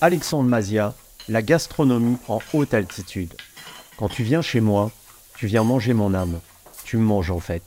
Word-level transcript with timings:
Alexandre 0.00 0.48
Mazia, 0.48 0.94
la 1.28 1.42
gastronomie 1.42 2.18
en 2.28 2.38
haute 2.52 2.72
altitude. 2.72 3.34
Quand 3.96 4.08
tu 4.08 4.22
viens 4.22 4.42
chez 4.42 4.60
moi, 4.60 4.92
tu 5.36 5.48
viens 5.48 5.64
manger 5.64 5.92
mon 5.92 6.14
âme. 6.14 6.38
Tu 6.84 6.98
me 6.98 7.02
manges 7.02 7.32
en 7.32 7.40
fait. 7.40 7.64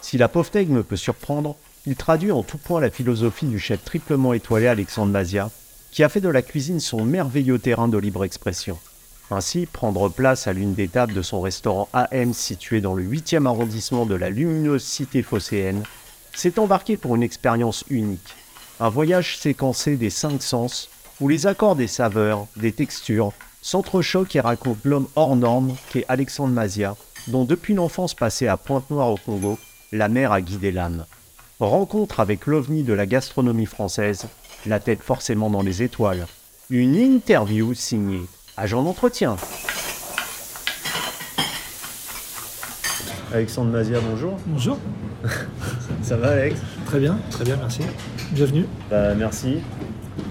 Si 0.00 0.16
la 0.16 0.28
pauvre 0.28 0.50
me 0.68 0.82
peut 0.82 0.96
surprendre, 0.96 1.56
il 1.84 1.94
traduit 1.94 2.32
en 2.32 2.42
tout 2.42 2.56
point 2.56 2.80
la 2.80 2.90
philosophie 2.90 3.44
du 3.44 3.58
chef 3.58 3.84
triplement 3.84 4.32
étoilé 4.32 4.66
Alexandre 4.66 5.12
Mazia, 5.12 5.50
qui 5.92 6.02
a 6.02 6.08
fait 6.08 6.22
de 6.22 6.30
la 6.30 6.40
cuisine 6.40 6.80
son 6.80 7.04
merveilleux 7.04 7.58
terrain 7.58 7.88
de 7.88 7.98
libre 7.98 8.24
expression. 8.24 8.78
Ainsi, 9.30 9.66
prendre 9.66 10.08
place 10.08 10.46
à 10.46 10.54
l'une 10.54 10.72
des 10.72 10.88
tables 10.88 11.12
de 11.12 11.20
son 11.20 11.42
restaurant 11.42 11.90
AM 11.92 12.32
situé 12.32 12.80
dans 12.80 12.94
le 12.94 13.04
8e 13.04 13.44
arrondissement 13.44 14.06
de 14.06 14.14
la 14.14 14.30
lumineuse 14.30 14.84
cité 14.84 15.22
phocéenne, 15.22 15.82
c'est 16.34 16.58
embarqué 16.58 16.96
pour 16.96 17.14
une 17.14 17.22
expérience 17.22 17.84
unique. 17.90 18.36
Un 18.80 18.88
voyage 18.88 19.36
séquencé 19.36 19.96
des 19.96 20.08
cinq 20.08 20.42
sens, 20.42 20.88
où 21.20 21.28
les 21.28 21.46
accords 21.46 21.76
des 21.76 21.86
saveurs, 21.86 22.46
des 22.56 22.72
textures, 22.72 23.32
s'entrechoquent 23.62 24.36
et 24.36 24.40
racontent 24.40 24.80
l'homme 24.84 25.08
hors 25.16 25.36
norme 25.36 25.74
qu'est 25.90 26.04
Alexandre 26.08 26.52
Mazia, 26.52 26.96
dont 27.26 27.44
depuis 27.44 27.74
l'enfance 27.74 28.14
passée 28.14 28.46
à 28.46 28.56
Pointe-Noire 28.56 29.10
au 29.10 29.16
Congo, 29.16 29.58
la 29.92 30.08
mer 30.08 30.32
a 30.32 30.40
guidé 30.40 30.70
l'âme. 30.70 31.04
Rencontre 31.60 32.20
avec 32.20 32.46
l'ovni 32.46 32.82
de 32.82 32.92
la 32.92 33.06
gastronomie 33.06 33.66
française, 33.66 34.26
la 34.66 34.80
tête 34.80 35.02
forcément 35.02 35.50
dans 35.50 35.62
les 35.62 35.82
étoiles. 35.82 36.26
Une 36.70 36.94
interview 36.94 37.74
signée 37.74 38.22
Agent 38.56 38.82
d'entretien. 38.82 39.36
Alexandre 43.32 43.70
Mazia, 43.70 44.00
bonjour. 44.00 44.36
Bonjour. 44.46 44.78
Ça 46.02 46.16
va 46.16 46.30
Alex? 46.30 46.60
Très 46.86 46.98
bien, 46.98 47.18
très 47.30 47.44
bien, 47.44 47.56
merci. 47.56 47.82
Bienvenue. 48.32 48.64
Bah, 48.90 49.14
merci. 49.14 49.58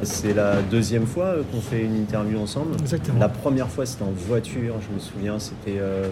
C'est 0.03 0.33
la 0.33 0.61
deuxième 0.61 1.05
fois 1.05 1.35
qu'on 1.51 1.61
fait 1.61 1.83
une 1.83 1.95
interview 1.95 2.39
ensemble. 2.39 2.75
Exactement. 2.79 3.19
La 3.19 3.29
première 3.29 3.67
fois, 3.67 3.85
c'était 3.85 4.03
en 4.03 4.11
voiture, 4.11 4.75
je 4.87 4.93
me 4.93 4.99
souviens, 4.99 5.39
c'était 5.39 5.79
euh, 5.79 6.09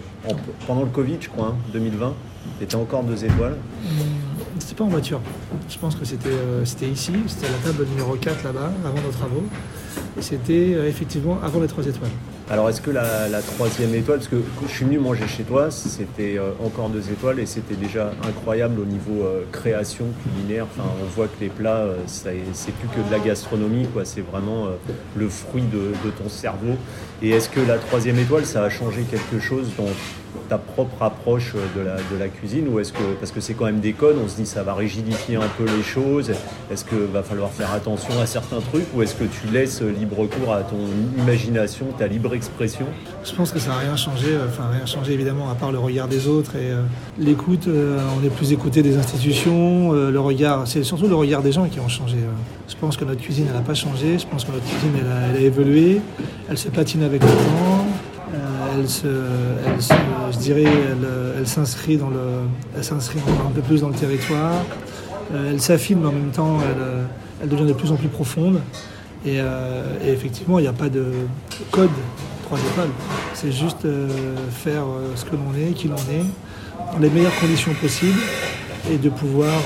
pendant 0.66 0.82
le 0.82 0.90
Covid, 0.90 1.18
je 1.20 1.30
crois, 1.30 1.56
2020. 1.74 2.14
Tu 2.58 2.64
étais 2.64 2.76
encore 2.76 3.04
deux 3.04 3.24
étoiles. 3.24 3.58
Hmm, 3.84 4.60
c'était 4.60 4.76
pas 4.76 4.84
en 4.84 4.90
voiture. 4.90 5.20
Je 5.70 5.78
pense 5.78 5.96
que 5.96 6.06
c'était 6.06 6.30
euh, 6.30 6.66
c'était 6.66 6.88
ici, 6.88 7.14
c'était 7.28 7.52
la 7.52 7.72
table 7.72 7.86
numéro 7.90 8.16
4 8.16 8.44
là-bas, 8.44 8.72
avant 8.86 9.02
nos 9.02 9.12
travaux. 9.12 9.44
C'était 10.20 10.74
euh, 10.76 10.88
effectivement 10.88 11.38
avant 11.44 11.60
les 11.60 11.68
trois 11.68 11.86
étoiles. 11.86 12.12
Alors 12.50 12.70
est-ce 12.70 12.82
que 12.82 12.92
la, 12.92 13.42
troisième 13.42 13.96
étoile, 13.96 14.20
parce 14.20 14.30
que 14.30 14.36
je 14.68 14.72
suis 14.72 14.86
venu 14.86 15.00
manger 15.00 15.28
chez 15.28 15.44
toi, 15.44 15.72
c'était 15.72 16.38
euh, 16.38 16.52
encore 16.64 16.90
deux 16.90 17.10
étoiles 17.10 17.40
et 17.40 17.48
c'était 17.48 17.76
déjà 17.76 18.12
incroyable 18.28 18.80
au 18.80 18.86
niveau 18.86 19.26
création 19.52 20.06
culinaire. 20.24 20.68
Enfin, 20.72 20.88
on 21.04 21.06
voit 21.16 21.28
que 21.28 21.40
les 21.42 21.50
plats, 21.50 21.86
c'est 22.06 22.32
plus 22.76 22.88
que 22.90 23.08
de 23.08 23.12
la 23.12 23.20
gastronomie, 23.20 23.88
quoi. 23.88 24.06
C'est 24.06 24.22
vraiment 24.22 24.68
le 25.16 25.28
fruit 25.28 25.64
de, 25.64 25.94
de, 26.06 26.12
ton 26.12 26.30
cerveau. 26.30 26.76
Et 27.24 27.32
est-ce 27.32 27.50
que 27.50 27.60
la 27.60 27.78
troisième 27.78 28.20
étoile, 28.20 28.46
ça 28.46 28.64
a 28.64 28.70
changé 28.70 29.02
quelque 29.10 29.40
chose 29.40 29.72
dans 29.78 29.90
ta 30.50 30.58
propre 30.58 31.02
approche 31.02 31.54
de 31.76 31.82
la, 31.82 31.96
de 31.96 32.20
la 32.20 32.28
cuisine 32.28 32.68
ou 32.70 32.80
est-ce 32.80 32.94
que 32.94 33.04
parce 33.20 33.32
que 33.32 33.42
c'est 33.42 33.54
quand 33.54 33.66
même 33.66 33.80
des 33.80 33.94
codes, 33.94 34.18
on 34.24 34.28
se 34.28 34.36
dit 34.36 34.46
ça 34.46 34.64
va 34.64 34.74
rigidifier 34.74 35.36
un 35.36 35.48
peu 35.58 35.66
les 35.66 35.84
choses, 35.84 36.32
est-ce 36.72 36.86
que 36.86 36.96
va 36.96 37.24
falloir 37.24 37.52
faire 37.52 37.72
attention 37.72 38.20
à 38.22 38.26
certains 38.26 38.60
trucs 38.60 38.86
ou 38.96 39.02
est-ce 39.02 39.16
que 39.16 39.24
tu 39.24 39.48
laisses 39.52 39.82
libre 39.82 40.26
cours 40.28 40.54
à 40.54 40.62
ton 40.62 40.78
imagination, 41.18 41.88
ta 41.98 42.08
libre 42.08 42.34
expression? 42.34 42.86
Je 43.24 43.34
pense 43.34 43.52
que 43.52 43.60
ça 43.60 43.70
n'a 43.70 43.78
rien 43.78 43.96
changé, 43.96 44.28
euh, 44.30 44.48
enfin 44.48 44.70
rien 44.72 44.86
changé 44.86 45.14
évidemment 45.14 45.50
à 45.50 45.56
part 45.56 45.72
le 45.72 45.80
regard 45.80 46.08
des 46.08 46.28
autres 46.28 46.56
et 46.56 46.72
euh, 46.72 46.82
l'écoute, 47.18 47.68
euh, 47.68 48.00
on 48.20 48.26
est 48.26 48.30
plus 48.30 48.52
écouté 48.52 48.82
des 48.82 48.98
institutions, 48.98 49.92
le 49.92 50.20
regard, 50.20 50.68
c'est 50.68 50.84
surtout 50.84 51.08
le 51.08 51.16
regard 51.16 51.42
des 51.42 51.52
gens 51.52 51.68
qui 51.68 51.80
ont 51.80 51.88
changé. 51.88 52.18
Je 52.68 52.76
pense 52.76 52.98
que 52.98 53.06
notre 53.06 53.22
cuisine 53.22 53.46
elle 53.50 53.56
n'a 53.56 53.62
pas 53.62 53.74
changé, 53.74 54.20
je 54.20 54.28
pense 54.28 54.44
que 54.44 54.52
notre 54.52 54.66
cuisine 54.66 54.94
elle 55.00 55.38
a 55.38 55.40
évolué, 55.40 56.02
elle 56.50 56.58
se 56.58 56.70
patine 56.70 57.04
avec 57.04 57.22
le 57.22 57.30
temps 57.30 57.85
elle 58.78 58.90
se, 58.90 59.08
je 60.32 60.38
dirais, 60.38 60.66
elle, 61.38 61.48
s'inscrit 61.48 61.98
dans 61.98 62.10
le, 62.10 62.20
elle 62.76 62.84
s'inscrit 62.84 63.20
un 63.20 63.52
peu 63.52 63.62
plus 63.62 63.82
dans 63.82 63.90
le 63.90 63.96
territoire. 63.96 64.54
Euh, 65.34 65.52
elle 65.52 65.62
s'affine, 65.62 66.00
mais 66.02 66.08
en 66.08 66.12
même 66.12 66.32
temps, 66.32 66.60
elle, 67.42 67.50
devient 67.50 67.66
de 67.66 67.74
plus 67.74 67.92
en 67.92 67.96
plus 67.96 68.08
profonde. 68.08 68.60
Et, 69.26 69.40
euh, 69.40 69.84
effectivement, 70.06 70.60
il 70.60 70.64
n'y 70.64 70.68
a 70.68 70.74
pas 70.74 70.90
de 70.90 71.06
code 71.72 71.90
trois 72.46 72.60
étoiles. 72.60 72.90
C'est 73.34 73.52
juste 73.52 73.86
euh, 73.86 74.08
faire 74.52 74.84
ce 75.16 75.26
que 75.26 75.36
l'on 75.36 75.54
est, 75.58 75.74
qui 75.74 75.88
l'on 75.88 75.96
est, 75.96 76.26
dans 76.94 77.00
les 77.00 77.10
meilleures 77.10 77.38
conditions 77.40 77.74
possibles, 77.74 78.20
et 78.92 78.98
de 78.98 79.10
pouvoir 79.10 79.60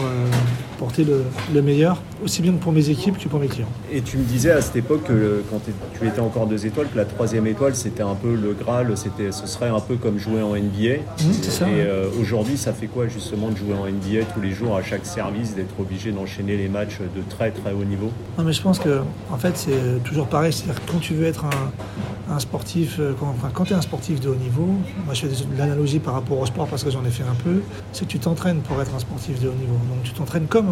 porter 0.79 1.06
le, 1.53 1.62
meilleur, 1.62 2.01
aussi 2.23 2.41
bien 2.41 2.53
pour 2.53 2.72
mes 2.72 2.90
équipes 2.90 3.17
que 3.17 3.28
pour 3.28 3.40
mes 3.40 3.47
clients. 3.47 3.67
Et 3.91 4.01
tu 4.01 4.17
me 4.17 4.23
disais 4.23 4.51
à 4.51 4.62
cette 4.62 4.78
époque, 4.78 5.03
que, 5.03 5.44
quand 5.51 5.59
tu 6.00 6.07
étais 6.07 6.22
encore 6.22 6.47
deux 6.47 6.66
étoiles, 6.66 6.88
que 6.91 6.97
la 6.97 7.06
troisième 7.06 7.45
étoile, 7.47 7.75
c'était 7.75 8.01
un 8.01 8.16
peu 8.16 8.34
le 8.34 8.53
Graal, 8.53 8.95
c'était, 8.95 9.34
ce 9.34 9.45
serait 9.45 9.68
un 9.68 9.81
peu 9.81 9.97
comme 9.97 10.18
jouer 10.18 10.41
en 10.41 10.56
NBA. 10.56 11.01
Mmh, 11.01 11.34
c'est 11.41 11.51
ça, 11.51 11.69
et 11.69 11.81
euh, 11.81 12.07
aujourd'hui, 12.19 12.57
ça 12.57 12.72
fait 12.72 12.88
quoi 12.88 13.07
justement 13.09 13.50
de 13.50 13.57
jouer 13.57 13.73
en 13.73 13.85
NBA 13.85 14.25
tous 14.34 14.41
les 14.41 14.51
jours 14.51 14.78
à 14.78 14.81
chaque 14.81 15.06
service, 15.06 15.53
d'être 15.53 15.78
obligé 15.79 16.12
d'enchaîner 16.12 16.56
les 16.56 16.69
matchs 16.69 17.00
de 17.00 17.22
très 17.29 17.51
très 17.51 17.73
haut 17.73 17.84
niveau? 17.84 18.12
Non 18.38 18.45
mais 18.45 18.53
je 18.53 18.62
pense 18.62 18.79
que 18.79 19.01
en 19.31 19.38
fait 19.38 19.57
c'est 19.57 20.03
toujours 20.03 20.28
pareil, 20.28 20.53
c'est-à-dire 20.53 20.81
quand 20.89 21.00
tu 21.00 21.13
veux 21.13 21.25
être 21.25 21.45
un, 21.45 21.72
sportif, 22.38 22.97
euh, 23.00 23.13
quand, 23.53 23.63
tu 23.63 23.73
es 23.73 23.75
un 23.75 23.81
sportif 23.81 24.19
de 24.19 24.29
haut 24.29 24.35
niveau, 24.35 24.67
moi 25.06 25.16
je 25.16 25.25
fais 25.25 25.45
l'analogie 25.57 25.97
par 25.97 26.13
rapport 26.13 26.40
au 26.40 26.45
sport 26.45 26.67
parce 26.67 26.84
que 26.84 26.91
j'en 26.91 27.03
ai 27.03 27.09
fait 27.09 27.23
un 27.23 27.34
peu, 27.44 27.62
c'est 27.91 28.06
que 28.06 28.12
tu 28.12 28.19
t'entraînes 28.19 28.62
pour 28.62 28.79
être 28.79 28.94
un 28.94 29.00
sportif 29.00 29.41
de 29.41 29.50
haut 29.50 29.53
niveau. 29.53 29.73
Donc 29.73 30.03
tu 30.03 30.12
t'entraînes 30.12 30.45
comme 30.45 30.68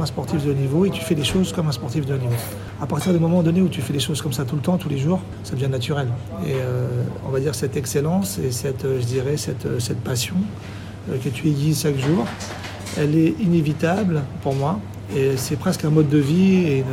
un 0.00 0.06
sportif 0.06 0.42
de 0.42 0.52
haut 0.52 0.54
niveau 0.54 0.86
et 0.86 0.90
tu 0.90 1.02
fais 1.02 1.14
les 1.14 1.24
choses 1.24 1.52
comme 1.52 1.68
un 1.68 1.72
sportif 1.72 2.06
de 2.06 2.14
haut 2.14 2.18
niveau. 2.18 2.32
À 2.80 2.86
partir 2.86 3.12
du 3.12 3.18
moment 3.18 3.42
donné 3.42 3.60
où 3.60 3.68
tu 3.68 3.82
fais 3.82 3.92
les 3.92 4.00
choses 4.00 4.22
comme 4.22 4.32
ça 4.32 4.46
tout 4.46 4.56
le 4.56 4.62
temps, 4.62 4.78
tous 4.78 4.88
les 4.88 4.98
jours, 4.98 5.20
ça 5.44 5.54
devient 5.54 5.68
naturel. 5.68 6.08
Et 6.46 6.54
euh, 6.54 7.02
on 7.26 7.30
va 7.30 7.40
dire 7.40 7.54
cette 7.54 7.76
excellence 7.76 8.38
et 8.38 8.50
cette, 8.50 8.86
euh, 8.86 9.00
passion 10.02 10.36
que 11.08 11.28
tu 11.28 11.48
aiguises 11.48 11.82
chaque 11.82 11.98
jour, 11.98 12.24
elle 12.96 13.14
est 13.16 13.34
inévitable 13.40 14.22
pour 14.42 14.54
moi 14.54 14.80
et 15.14 15.36
c'est 15.36 15.56
presque 15.56 15.84
un 15.84 15.90
mode 15.90 16.08
de 16.08 16.18
vie 16.18 16.66
et 16.66 16.84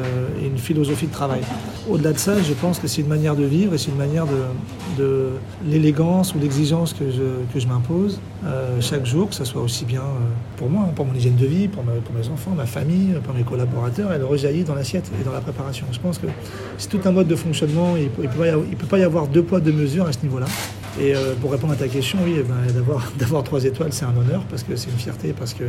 une, 0.44 0.57
philosophie 0.57 1.07
de 1.07 1.12
travail. 1.12 1.41
Au-delà 1.90 2.13
de 2.13 2.18
ça, 2.18 2.41
je 2.41 2.53
pense 2.53 2.79
que 2.79 2.88
c'est 2.88 3.01
une 3.01 3.07
manière 3.07 3.35
de 3.35 3.44
vivre 3.44 3.74
et 3.74 3.78
c'est 3.78 3.90
une 3.90 3.97
manière 3.97 4.25
de, 4.97 5.29
l'élégance 5.66 6.35
ou 6.35 6.40
l'exigence 6.40 6.94
que 6.94 7.09
je, 7.09 7.53
que 7.53 7.59
je 7.59 7.68
m'impose 7.68 8.19
euh, 8.46 8.79
chaque 8.81 9.06
jour, 9.06 9.29
que 9.29 9.35
ce 9.35 9.44
soit 9.44 9.62
aussi 9.62 9.84
bien 9.85 10.01
euh, 10.01 10.57
pour 10.57 10.69
moi, 10.69 10.90
pour 10.96 11.06
mon 11.06 11.13
hygiène 11.13 11.35
de 11.35 11.46
vie, 11.46 11.68
pour, 11.68 11.84
mes 11.84 12.28
enfants, 12.29 12.51
ma 12.56 12.66
famille, 12.66 13.13
pour 13.24 13.34
mes 13.34 13.44
collaborateurs, 13.44 14.12
elle 14.13 14.24
rejaillit 14.24 14.63
dans 14.63 14.75
l'assiette 14.75 15.09
et 15.19 15.24
dans 15.24 15.34
la 15.34 15.41
préparation. 15.41 15.85
Je 15.91 16.00
pense 16.00 16.18
que 16.18 16.28
c'est 16.78 16.90
tout 16.90 17.01
un 17.06 17.12
mode 17.12 17.28
de 17.28 17.35
fonctionnement 17.35 17.95
il 17.97 18.03
ne 18.03 18.09
peut, 18.09 18.88
pas 18.88 19.00
y 19.00 19.03
avoir 19.03 19.28
deux 19.28 19.44
poids, 19.44 19.59
deux 19.59 19.74
mesures 19.74 20.06
à 20.06 20.13
ce 20.13 20.19
niveau-là. 20.24 20.45
Et 21.00 21.16
euh, 21.16 21.34
pour 21.36 21.52
répondre 21.52 21.74
à 21.74 21.76
ta 21.76 21.88
question, 21.88 22.20
oui, 22.24 22.36
eh 22.40 22.44
ben, 22.44 22.56
d'avoir, 23.18 23.44
trois 23.44 23.64
étoiles, 23.66 23.94
c'est 23.94 24.06
un 24.06 24.16
honneur 24.16 24.44
parce 24.50 24.64
que 24.64 24.76
c'est 24.76 24.90
une 24.90 24.98
fierté, 24.98 25.34
parce 25.34 25.54
que 25.54 25.64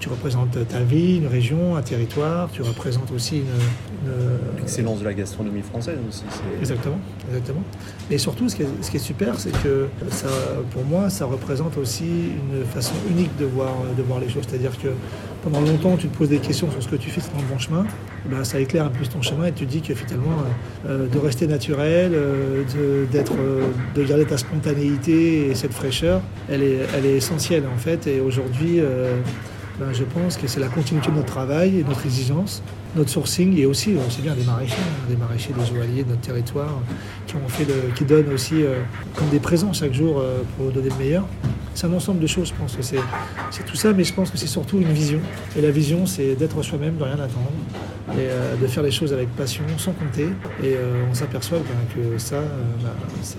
tu 0.00 0.08
représentes 0.08 0.56
ta 0.68 0.80
vie, 0.80 1.16
une 1.16 1.26
région, 1.26 1.76
un 1.76 1.82
territoire, 1.82 2.50
tu 2.52 2.62
représentes 2.62 3.10
aussi 3.14 3.38
une. 3.38 4.10
L'excellence 4.58 5.00
de 5.00 5.04
la 5.04 5.14
gastronomie 5.14 5.62
française 5.62 5.98
aussi. 6.08 6.24
Exactement, 6.60 6.98
exactement. 7.28 7.62
Et 8.10 8.18
surtout, 8.18 8.48
ce 8.48 8.56
qui 8.56 8.62
est, 8.62 8.68
ce 8.82 8.90
qui 8.90 8.98
est 8.98 9.00
super, 9.00 9.38
c'est 9.40 9.50
que 9.62 9.86
ça, 10.10 10.28
pour 10.70 10.84
moi, 10.84 11.10
ça 11.10 11.24
représente 11.24 11.76
aussi 11.78 12.04
une 12.04 12.64
façon 12.64 12.94
unique 13.10 13.34
de 13.36 13.46
voir, 13.46 13.72
de 13.96 14.02
voir 14.02 14.20
les 14.20 14.28
choses. 14.28 14.44
C'est-à-dire 14.46 14.78
que 14.78 14.88
pendant 15.46 15.60
longtemps, 15.60 15.96
tu 15.96 16.08
te 16.08 16.16
poses 16.16 16.28
des 16.28 16.38
questions 16.38 16.68
sur 16.72 16.82
ce 16.82 16.88
que 16.88 16.96
tu 16.96 17.08
fais 17.08 17.20
dans 17.20 17.40
le 17.40 17.46
bon 17.46 17.58
chemin, 17.58 17.86
eh 18.26 18.28
ben, 18.28 18.42
ça 18.42 18.58
éclaire 18.58 18.86
un 18.86 18.90
peu 18.90 19.04
ton 19.06 19.22
chemin 19.22 19.46
et 19.46 19.52
tu 19.52 19.64
te 19.64 19.70
dis 19.70 19.80
que 19.80 19.94
finalement, 19.94 20.32
euh, 20.84 20.88
euh, 20.88 21.06
de 21.06 21.18
rester 21.18 21.46
naturel, 21.46 22.10
de, 22.10 23.06
d'être, 23.12 23.34
de 23.94 24.02
garder 24.02 24.24
ta 24.24 24.38
spontanéité, 24.38 25.48
et 25.48 25.54
cette 25.54 25.72
fraîcheur, 25.72 26.20
elle 26.48 26.64
est, 26.64 26.80
elle 26.96 27.06
est 27.06 27.16
essentielle 27.16 27.62
en 27.72 27.78
fait. 27.78 28.08
Et 28.08 28.20
aujourd'hui, 28.20 28.80
euh, 28.80 29.20
ben, 29.78 29.92
je 29.92 30.02
pense 30.02 30.36
que 30.36 30.48
c'est 30.48 30.58
la 30.58 30.68
continuité 30.68 31.10
de 31.10 31.16
notre 31.16 31.32
travail 31.32 31.78
et 31.78 31.84
notre 31.84 32.04
exigence, 32.06 32.62
notre 32.96 33.10
sourcing 33.10 33.56
et 33.58 33.66
aussi, 33.66 33.94
aussi 33.94 34.22
bien 34.22 34.34
des 34.34 34.44
maraîchers, 34.44 34.74
hein, 34.74 35.08
des 35.08 35.16
maraîchers, 35.16 35.52
des 35.52 35.66
joailliers 35.66 36.02
de 36.02 36.10
notre 36.10 36.22
territoire 36.22 36.80
qui, 37.26 37.36
ont 37.36 37.48
fait 37.48 37.66
qui 37.94 38.04
donnent 38.04 38.32
aussi 38.32 38.62
euh, 38.62 38.80
comme 39.14 39.28
des 39.28 39.38
présents 39.40 39.72
chaque 39.72 39.92
jour 39.92 40.18
euh, 40.18 40.42
pour 40.56 40.70
donner 40.72 40.88
le 40.88 40.96
meilleur. 40.96 41.26
C'est 41.74 41.86
un 41.86 41.92
ensemble 41.92 42.20
de 42.20 42.26
choses, 42.26 42.48
je 42.48 42.54
pense 42.54 42.74
que 42.74 42.82
c'est, 42.82 42.96
tout 43.66 43.76
ça, 43.76 43.92
mais 43.92 44.02
je 44.02 44.14
pense 44.14 44.30
que 44.30 44.38
c'est 44.38 44.46
surtout 44.46 44.78
une 44.78 44.92
vision. 44.92 45.20
Et 45.56 45.60
la 45.60 45.70
vision, 45.70 46.06
c'est 46.06 46.34
d'être 46.34 46.62
soi-même, 46.62 46.96
de 46.96 47.04
rien 47.04 47.14
attendre, 47.14 47.52
et 48.12 48.60
de 48.60 48.66
faire 48.66 48.82
les 48.82 48.90
choses 48.90 49.12
avec 49.12 49.28
passion, 49.36 49.64
sans 49.78 49.92
compter. 49.92 50.28
Et 50.62 50.76
on 51.10 51.14
s'aperçoit 51.14 51.58
ben, 51.58 51.94
que 51.94 52.18
ça, 52.18 52.40
ben, 52.40 52.90
c'est 53.22 53.38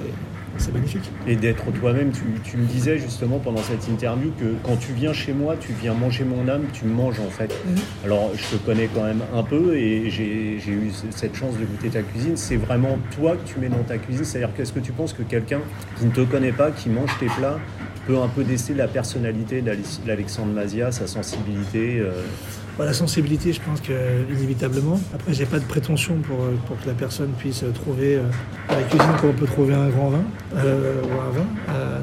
c'est 0.58 0.74
magnifique. 0.74 1.10
Et 1.28 1.36
d'être 1.36 1.72
toi-même, 1.72 2.12
tu, 2.12 2.58
me 2.58 2.66
disais 2.66 2.98
justement 2.98 3.40
pendant 3.40 3.62
cette 3.62 3.88
interview 3.88 4.32
que 4.40 4.56
quand 4.64 4.78
tu 4.78 4.94
viens 4.94 5.14
chez 5.14 5.34
moi, 5.34 5.56
tu 5.60 5.74
viens 5.74 5.94
manger 5.94 6.24
mon 6.24 6.48
âme, 6.48 6.64
tu 6.74 6.86
me 6.86 6.94
manges 6.94 7.20
en 7.20 7.30
fait. 7.30 7.54
Mhm. 7.66 7.76
Alors 8.06 8.32
je 8.36 8.58
te 8.58 8.64
connais 8.64 8.90
quand 8.94 9.04
même 9.04 9.22
un 9.36 9.44
peu 9.44 9.76
et 9.76 10.10
j'ai 10.10 10.58
eu 10.68 10.92
cette 11.12 11.36
chance 11.36 11.58
de 11.58 11.66
goûter 11.66 11.90
ta 11.90 12.02
cuisine. 12.02 12.36
C'est 12.36 12.58
vraiment 12.58 12.98
toi 13.16 13.36
que 13.36 13.48
tu 13.48 13.60
mets 13.60 13.70
dans 13.70 13.84
ta 13.84 13.98
cuisine. 13.98 14.26
C'est-à-dire 14.26 14.56
qu'est-ce 14.56 14.74
que 14.74 14.80
tu 14.80 14.92
penses 14.92 15.14
que 15.14 15.24
quelqu'un 15.24 15.62
qui 16.00 16.06
ne 16.06 16.12
te 16.12 16.22
connaît 16.22 16.52
pas, 16.52 16.72
qui 16.72 16.90
mange 16.90 17.12
tes 17.20 17.28
plats, 17.28 17.60
peut 18.08 18.18
un 18.18 18.28
peu 18.28 18.44
déceler 18.44 18.76
la 18.76 18.88
personnalité 18.88 19.62
d'Alexandre 20.06 20.54
Mazia, 20.54 20.92
sa 20.92 21.08
sensibilité 21.08 22.02
bah, 22.78 22.86
La 22.86 22.94
sensibilité, 22.94 23.54
je 23.54 23.62
pense 23.62 23.82
que 23.82 23.94
inévitablement. 24.32 25.00
Après, 25.14 25.34
j'ai 25.34 25.46
pas 25.46 25.60
de 25.60 25.66
prétention 25.66 26.16
pour, 26.18 26.38
pour 26.68 26.80
que 26.80 26.88
la 26.88 26.94
personne 26.94 27.32
puisse 27.38 27.64
trouver 27.74 28.20
la 28.70 28.84
cuisine 28.84 29.12
comme 29.20 29.32
on 29.32 29.34
peut 29.34 29.46
trouver 29.46 29.74
un 29.74 29.90
grand 29.90 30.10
vin 30.10 30.24
ou 30.54 30.58
un 30.58 31.32
vin. 31.32 31.46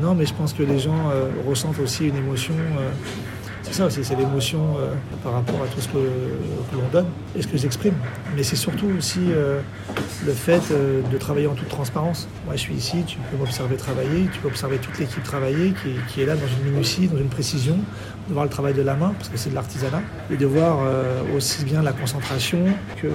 non, 0.02 0.14
mais 0.14 0.26
je 0.26 0.34
pense 0.34 0.52
que 0.52 0.62
les 0.62 0.78
gens 0.78 1.10
ressentent 1.46 1.80
aussi 1.80 2.08
une 2.08 2.16
émotion 2.16 2.54
c'est 3.64 3.72
ça 3.72 3.86
aussi, 3.86 4.04
c'est 4.04 4.14
l'émotion 4.14 4.76
euh, 4.78 4.92
par 5.22 5.32
rapport 5.32 5.62
à 5.62 5.66
tout 5.66 5.80
ce 5.80 5.88
que, 5.88 5.96
l'on 5.96 6.88
donne 6.92 7.06
et 7.34 7.40
ce 7.40 7.46
que 7.46 7.56
j'exprime. 7.56 7.94
Mais 8.36 8.42
c'est 8.42 8.56
surtout 8.56 8.88
aussi 8.98 9.20
euh, 9.28 9.60
le 10.26 10.32
fait 10.32 10.62
euh, 10.70 11.02
de 11.02 11.18
travailler 11.18 11.46
en 11.46 11.54
toute 11.54 11.68
transparence. 11.68 12.28
Moi, 12.46 12.56
je 12.56 12.60
suis 12.60 12.74
ici, 12.74 13.04
tu 13.06 13.18
peux 13.30 13.36
m'observer 13.36 13.76
travailler, 13.76 14.28
tu 14.32 14.40
peux 14.40 14.48
observer 14.48 14.78
toute 14.78 14.98
l'équipe 14.98 15.22
travailler 15.22 15.72
qui, 16.08 16.20
est 16.20 16.26
là 16.26 16.34
dans 16.34 16.46
une 16.46 16.72
minutie, 16.72 17.08
dans 17.08 17.18
une 17.18 17.28
précision, 17.28 17.76
de 18.28 18.32
voir 18.32 18.44
le 18.44 18.50
travail 18.50 18.74
de 18.74 18.82
la 18.82 18.94
main, 18.94 19.14
parce 19.16 19.28
que 19.28 19.36
c'est 19.36 19.50
de 19.50 19.54
l'artisanat, 19.54 20.02
et 20.30 20.36
de 20.36 20.46
voir 20.46 20.78
aussi 21.36 21.64
bien 21.64 21.82
la 21.82 21.92
concentration 21.92 22.64
que 23.00 23.08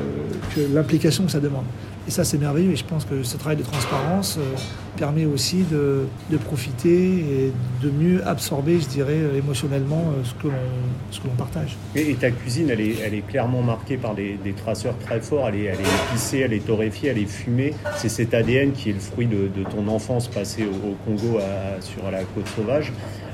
l'implication 0.74 1.26
que 1.26 1.32
ça 1.32 1.40
demande. 1.40 1.66
Et 2.10 2.12
ça, 2.12 2.24
c'est 2.24 2.40
merveilleux. 2.40 2.72
Et 2.72 2.76
je 2.76 2.84
pense 2.84 3.06
que 3.06 3.22
ce 3.22 3.38
travail 3.38 3.58
de 3.58 3.62
transparence 3.62 4.40
euh, 4.40 4.56
permet 4.98 5.26
aussi 5.26 5.64
de, 5.72 6.08
profiter 6.44 7.20
et 7.20 7.54
de 7.84 7.92
mieux 7.92 8.28
absorber, 8.28 8.80
je 8.80 8.88
dirais, 8.88 9.20
émotionnellement 9.38 10.06
euh, 10.18 10.24
ce 10.24 10.34
que 10.34 10.48
l'on 11.28 11.36
partage. 11.38 11.78
Et, 11.94 12.16
ta 12.16 12.32
cuisine, 12.32 12.72
elle 12.72 12.82
est, 12.82 13.28
clairement 13.28 13.62
marquée 13.62 13.98
par 13.98 14.16
des, 14.16 14.40
traceurs 14.58 14.98
très 14.98 15.22
forts. 15.22 15.50
Elle 15.50 15.56
est, 15.58 15.64
elle 15.66 15.82
est 15.82 16.10
épicée, 16.10 16.40
elle 16.40 16.54
est 16.54 16.66
torréfiée, 16.66 17.10
elle 17.10 17.20
est 17.20 17.30
fumée. 17.30 17.76
C'est 17.98 18.10
cet 18.10 18.34
ADN 18.34 18.72
qui 18.72 18.90
est 18.90 18.94
le 18.94 19.00
fruit 19.00 19.28
de, 19.28 19.64
ton 19.70 19.88
enfance 19.88 20.28
passée 20.28 20.64
au, 20.64 20.96
Congo 21.06 21.38
sur 21.80 22.10
la 22.10 22.24
côte 22.24 22.48
sauvage. 22.56 22.92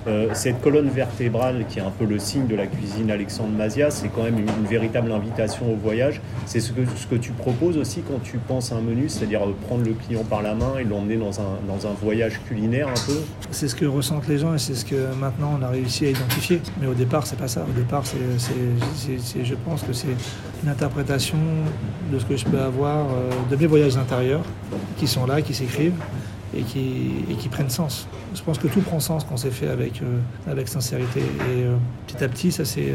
Euh, 0.08 0.30
cette 0.34 0.62
colonne 0.62 0.90
vertébrale 0.90 1.66
qui 1.68 1.80
est 1.80 1.82
un 1.82 1.90
peu 1.90 2.06
le 2.06 2.20
signe 2.20 2.46
de 2.46 2.56
la 2.56 2.68
cuisine 2.68 3.10
Alexandre 3.10 3.50
Mazia, 3.50 3.90
c'est 3.90 4.10
quand 4.10 4.24
même 4.24 4.38
une, 4.38 4.66
véritable 4.70 5.12
invitation 5.12 5.72
au 5.72 5.76
voyage. 5.76 6.22
C'est 6.46 6.60
ce 6.60 6.72
que, 6.72 7.16
tu 7.16 7.32
proposes 7.32 7.78
aussi 7.78 8.02
quand 8.02 8.22
tu 8.22 8.38
penses 8.38 8.72
à 8.72 8.76
un 8.76 8.82
menu, 8.82 9.10
c'est-à-dire 9.10 9.44
euh, 9.44 9.56
prendre 9.68 9.84
le 9.84 9.94
client 9.94 10.24
par 10.24 10.42
la 10.42 10.54
main 10.54 10.74
et 10.80 10.84
l'emmener 10.84 11.18
dans 11.18 11.40
un, 11.40 11.58
dans 11.68 11.88
un 11.88 11.94
voyage 11.94 12.40
culinaire 12.48 12.88
un 12.88 13.06
peu? 13.08 13.20
C'est 13.52 13.68
ce 13.68 13.76
que 13.76 13.86
ressentent 13.86 14.28
les 14.28 14.38
gens 14.38 14.54
et 14.54 14.60
c'est 14.60 14.76
ce 14.76 14.86
que 14.86 15.14
maintenant 15.20 15.58
on 15.60 15.64
a 15.64 15.70
réussi 15.70 16.06
à 16.06 16.10
identifier. 16.10 16.62
Mais 16.80 16.88
au 16.88 16.94
départ, 16.94 17.26
c'est 17.26 17.38
pas 17.38 17.48
ça. 17.48 17.66
Au 17.68 17.74
départ, 17.74 18.04
c'est, 18.06 19.44
je 19.44 19.56
pense 19.56 19.82
que 19.82 19.94
c'est 19.94 20.16
une 20.64 20.70
interprétation 20.70 21.38
de 22.12 22.20
ce 22.20 22.26
que 22.26 22.38
je 22.38 22.46
peux 22.46 22.60
avoir 22.60 23.06
euh, 23.06 23.32
de 23.50 23.56
mes 23.56 23.66
voyages 23.66 23.98
intérieurs 23.98 24.44
qui 24.98 25.08
sont 25.08 25.26
là, 25.26 25.42
qui 25.42 25.54
s'écrivent 25.54 25.94
et 26.56 26.62
qui, 26.62 27.36
qui 27.40 27.50
prennent 27.50 27.70
sens. 27.70 28.08
Je 28.34 28.42
pense 28.42 28.58
que 28.58 28.68
tout 28.68 28.82
prend 28.82 29.00
sens 29.00 29.26
quand 29.28 29.38
c'est 29.38 29.52
fait 29.52 29.68
avec, 29.68 30.02
euh, 30.02 30.20
avec 30.50 30.68
sincérité. 30.68 31.20
Et 31.20 31.64
euh, 31.64 31.76
petit 32.08 32.24
à 32.24 32.28
petit, 32.28 32.52
ça 32.52 32.66
s'est 32.66 32.94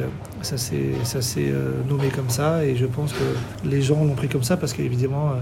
euh, 1.38 1.82
nommé 1.88 2.08
comme 2.08 2.30
ça. 2.30 2.64
Et 2.64 2.76
je 2.76 2.86
pense 2.86 3.12
que 3.12 3.68
les 3.68 3.82
gens 3.82 4.04
l'ont 4.04 4.14
pris 4.14 4.28
comme 4.28 4.42
ça 4.42 4.56
parce 4.56 4.72
qu'évidemment, 4.72 5.32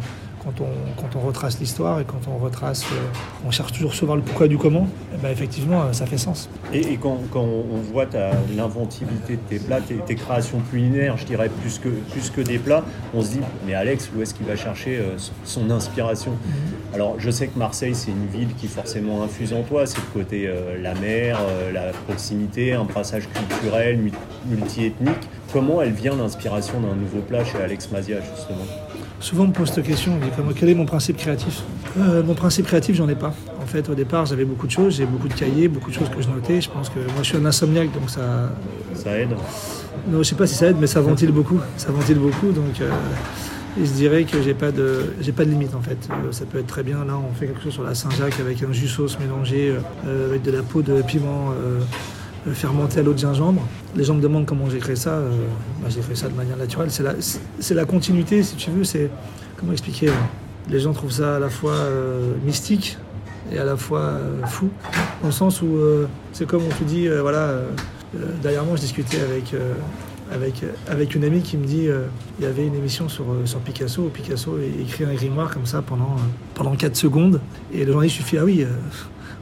quand 0.48 0.64
on, 0.64 1.00
quand 1.00 1.18
on 1.18 1.26
retrace 1.26 1.58
l'histoire 1.60 2.00
et 2.00 2.04
quand 2.04 2.20
on 2.28 2.38
retrace, 2.38 2.84
on 3.46 3.50
cherche 3.50 3.72
toujours 3.72 3.94
souvent 3.94 4.16
le 4.16 4.22
pourquoi 4.22 4.48
du 4.48 4.58
comment, 4.58 4.88
eh 5.14 5.18
ben 5.18 5.30
effectivement, 5.30 5.92
ça 5.92 6.06
fait 6.06 6.18
sens. 6.18 6.48
Et, 6.72 6.96
quand, 6.96 7.18
quand, 7.30 7.44
on 7.44 7.80
voit 7.92 8.06
l'inventivité 8.56 9.34
de 9.34 9.40
tes 9.48 9.58
plats, 9.58 9.80
tes, 9.80 10.14
créations 10.14 10.60
culinaires, 10.70 11.16
je 11.16 11.24
dirais 11.24 11.50
plus 11.60 11.78
que, 11.78 11.88
plus 11.88 12.30
que 12.30 12.40
des 12.40 12.58
plats, 12.58 12.84
on 13.14 13.22
se 13.22 13.32
dit, 13.32 13.40
mais 13.66 13.74
Alex, 13.74 14.10
où 14.16 14.22
est-ce 14.22 14.34
qu'il 14.34 14.46
va 14.46 14.56
chercher 14.56 15.02
son 15.44 15.70
inspiration? 15.70 16.32
Mhm. 16.32 16.78
Alors, 16.94 17.16
je 17.18 17.30
sais 17.30 17.48
que 17.48 17.58
Marseille, 17.58 17.94
c'est 17.94 18.10
une 18.10 18.26
ville 18.26 18.54
qui 18.54 18.66
forcément 18.66 19.22
infuse 19.22 19.52
en 19.52 19.62
toi. 19.62 19.86
C'est 19.86 19.98
le 19.98 20.20
côté 20.20 20.46
euh, 20.46 20.80
la 20.80 20.94
mer, 20.94 21.38
euh, 21.40 21.70
la 21.70 21.92
proximité, 21.92 22.72
un 22.72 22.84
brassage 22.84 23.28
culturel, 23.28 24.00
multi-ethnique. 24.46 25.28
Comment 25.52 25.82
elle 25.82 25.92
vient 25.92 26.16
l'inspiration 26.16 26.80
d'un 26.80 26.94
nouveau 26.94 27.20
plat 27.20 27.44
chez 27.44 27.58
Alex 27.58 27.90
Mazia, 27.90 28.16
justement? 28.34 28.64
Souvent, 29.20 29.44
on 29.44 29.48
me 29.48 29.52
pose 29.52 29.70
cette 29.70 29.84
question 29.84 30.18
quel 30.56 30.68
est 30.68 30.74
mon 30.74 30.86
principe 30.86 31.16
créatif 31.16 31.62
euh, 31.98 32.22
Mon 32.22 32.34
principe 32.34 32.66
créatif, 32.66 32.96
j'en 32.96 33.08
ai 33.08 33.14
pas. 33.14 33.34
En 33.60 33.66
fait, 33.66 33.88
au 33.88 33.94
départ, 33.94 34.26
j'avais 34.26 34.44
beaucoup 34.44 34.66
de 34.66 34.72
choses, 34.72 34.96
j'ai 34.96 35.06
beaucoup 35.06 35.28
de 35.28 35.34
cahiers, 35.34 35.68
beaucoup 35.68 35.90
de 35.90 35.94
choses 35.94 36.08
que 36.08 36.22
je 36.22 36.28
notais. 36.28 36.60
Je 36.60 36.70
pense 36.70 36.88
que 36.88 36.98
moi, 36.98 37.22
je 37.22 37.28
suis 37.28 37.36
un 37.36 37.44
insomniaque, 37.44 37.92
donc 37.92 38.08
ça. 38.10 38.50
Ça 38.94 39.18
aide 39.18 39.30
Non, 40.08 40.18
je 40.18 40.22
sais 40.22 40.36
pas 40.36 40.46
si 40.46 40.54
ça 40.54 40.66
aide, 40.66 40.76
mais 40.80 40.86
ça 40.86 41.00
ventile 41.00 41.32
beaucoup. 41.32 41.60
Ça 41.76 41.90
ventile 41.90 42.18
beaucoup, 42.18 42.52
donc. 42.52 42.80
Et 43.80 43.84
je 43.84 43.92
dirais 43.92 44.24
que 44.24 44.42
j'ai 44.42 44.54
pas 44.54 44.72
de 44.72 45.12
j'ai 45.20 45.32
pas 45.32 45.44
de 45.44 45.50
limite 45.50 45.74
en 45.74 45.80
fait. 45.80 46.08
Euh, 46.10 46.32
ça 46.32 46.44
peut 46.46 46.58
être 46.58 46.66
très 46.66 46.82
bien. 46.82 47.04
Là, 47.04 47.16
on 47.18 47.32
fait 47.34 47.46
quelque 47.46 47.62
chose 47.62 47.74
sur 47.74 47.84
la 47.84 47.94
Saint-Jacques 47.94 48.40
avec 48.40 48.62
un 48.62 48.72
jus 48.72 48.88
sauce 48.88 49.18
mélangé 49.20 49.74
euh, 50.06 50.28
avec 50.28 50.42
de 50.42 50.50
la 50.50 50.62
peau 50.62 50.82
de 50.82 51.00
piment 51.02 51.50
euh, 51.50 51.80
fermenté 52.52 53.00
à 53.00 53.02
l'eau 53.02 53.12
de 53.12 53.18
gingembre. 53.18 53.62
Les 53.96 54.04
gens 54.04 54.14
me 54.14 54.20
demandent 54.20 54.46
comment 54.46 54.68
j'ai 54.68 54.78
créé 54.78 54.96
ça. 54.96 55.20
Bah, 55.82 55.88
j'ai 55.88 56.02
fait 56.02 56.14
ça 56.14 56.28
de 56.28 56.34
manière 56.34 56.56
naturelle. 56.56 56.90
C'est 56.90 57.02
la, 57.02 57.14
la 57.70 57.84
continuité, 57.84 58.42
si 58.42 58.56
tu 58.56 58.70
veux. 58.70 58.84
C'est 58.84 59.10
comment 59.56 59.72
expliquer 59.72 60.10
Les 60.68 60.80
gens 60.80 60.92
trouvent 60.92 61.12
ça 61.12 61.36
à 61.36 61.38
la 61.38 61.50
fois 61.50 61.74
mystique 62.44 62.98
et 63.52 63.58
à 63.58 63.64
la 63.64 63.76
fois 63.76 64.18
fou, 64.46 64.68
dans 65.22 65.28
le 65.28 65.32
sens 65.32 65.62
où 65.62 65.78
c'est 66.32 66.46
comme 66.46 66.62
on 66.64 66.74
te 66.74 66.84
dit, 66.84 67.08
voilà. 67.08 67.54
derrière 68.42 68.64
moi, 68.64 68.76
je 68.76 68.82
discutais 68.82 69.20
avec 69.20 69.54
avec, 70.32 70.64
avec 70.88 71.14
une 71.14 71.24
amie 71.24 71.42
qui 71.42 71.56
me 71.56 71.64
dit 71.64 71.88
euh, 71.88 72.06
il 72.38 72.44
y 72.44 72.48
avait 72.48 72.66
une 72.66 72.74
émission 72.74 73.08
sur, 73.08 73.24
euh, 73.24 73.46
sur 73.46 73.60
Picasso. 73.60 74.10
Picasso 74.12 74.58
écrit 74.80 75.04
un 75.04 75.14
grimoire 75.14 75.50
comme 75.50 75.66
ça 75.66 75.82
pendant, 75.82 76.16
euh, 76.16 76.54
pendant 76.54 76.74
4 76.74 76.96
secondes. 76.96 77.40
Et 77.72 77.84
le 77.84 77.92
journaliste 77.92 78.18
lui 78.30 78.38
Ah 78.38 78.44
oui, 78.44 78.66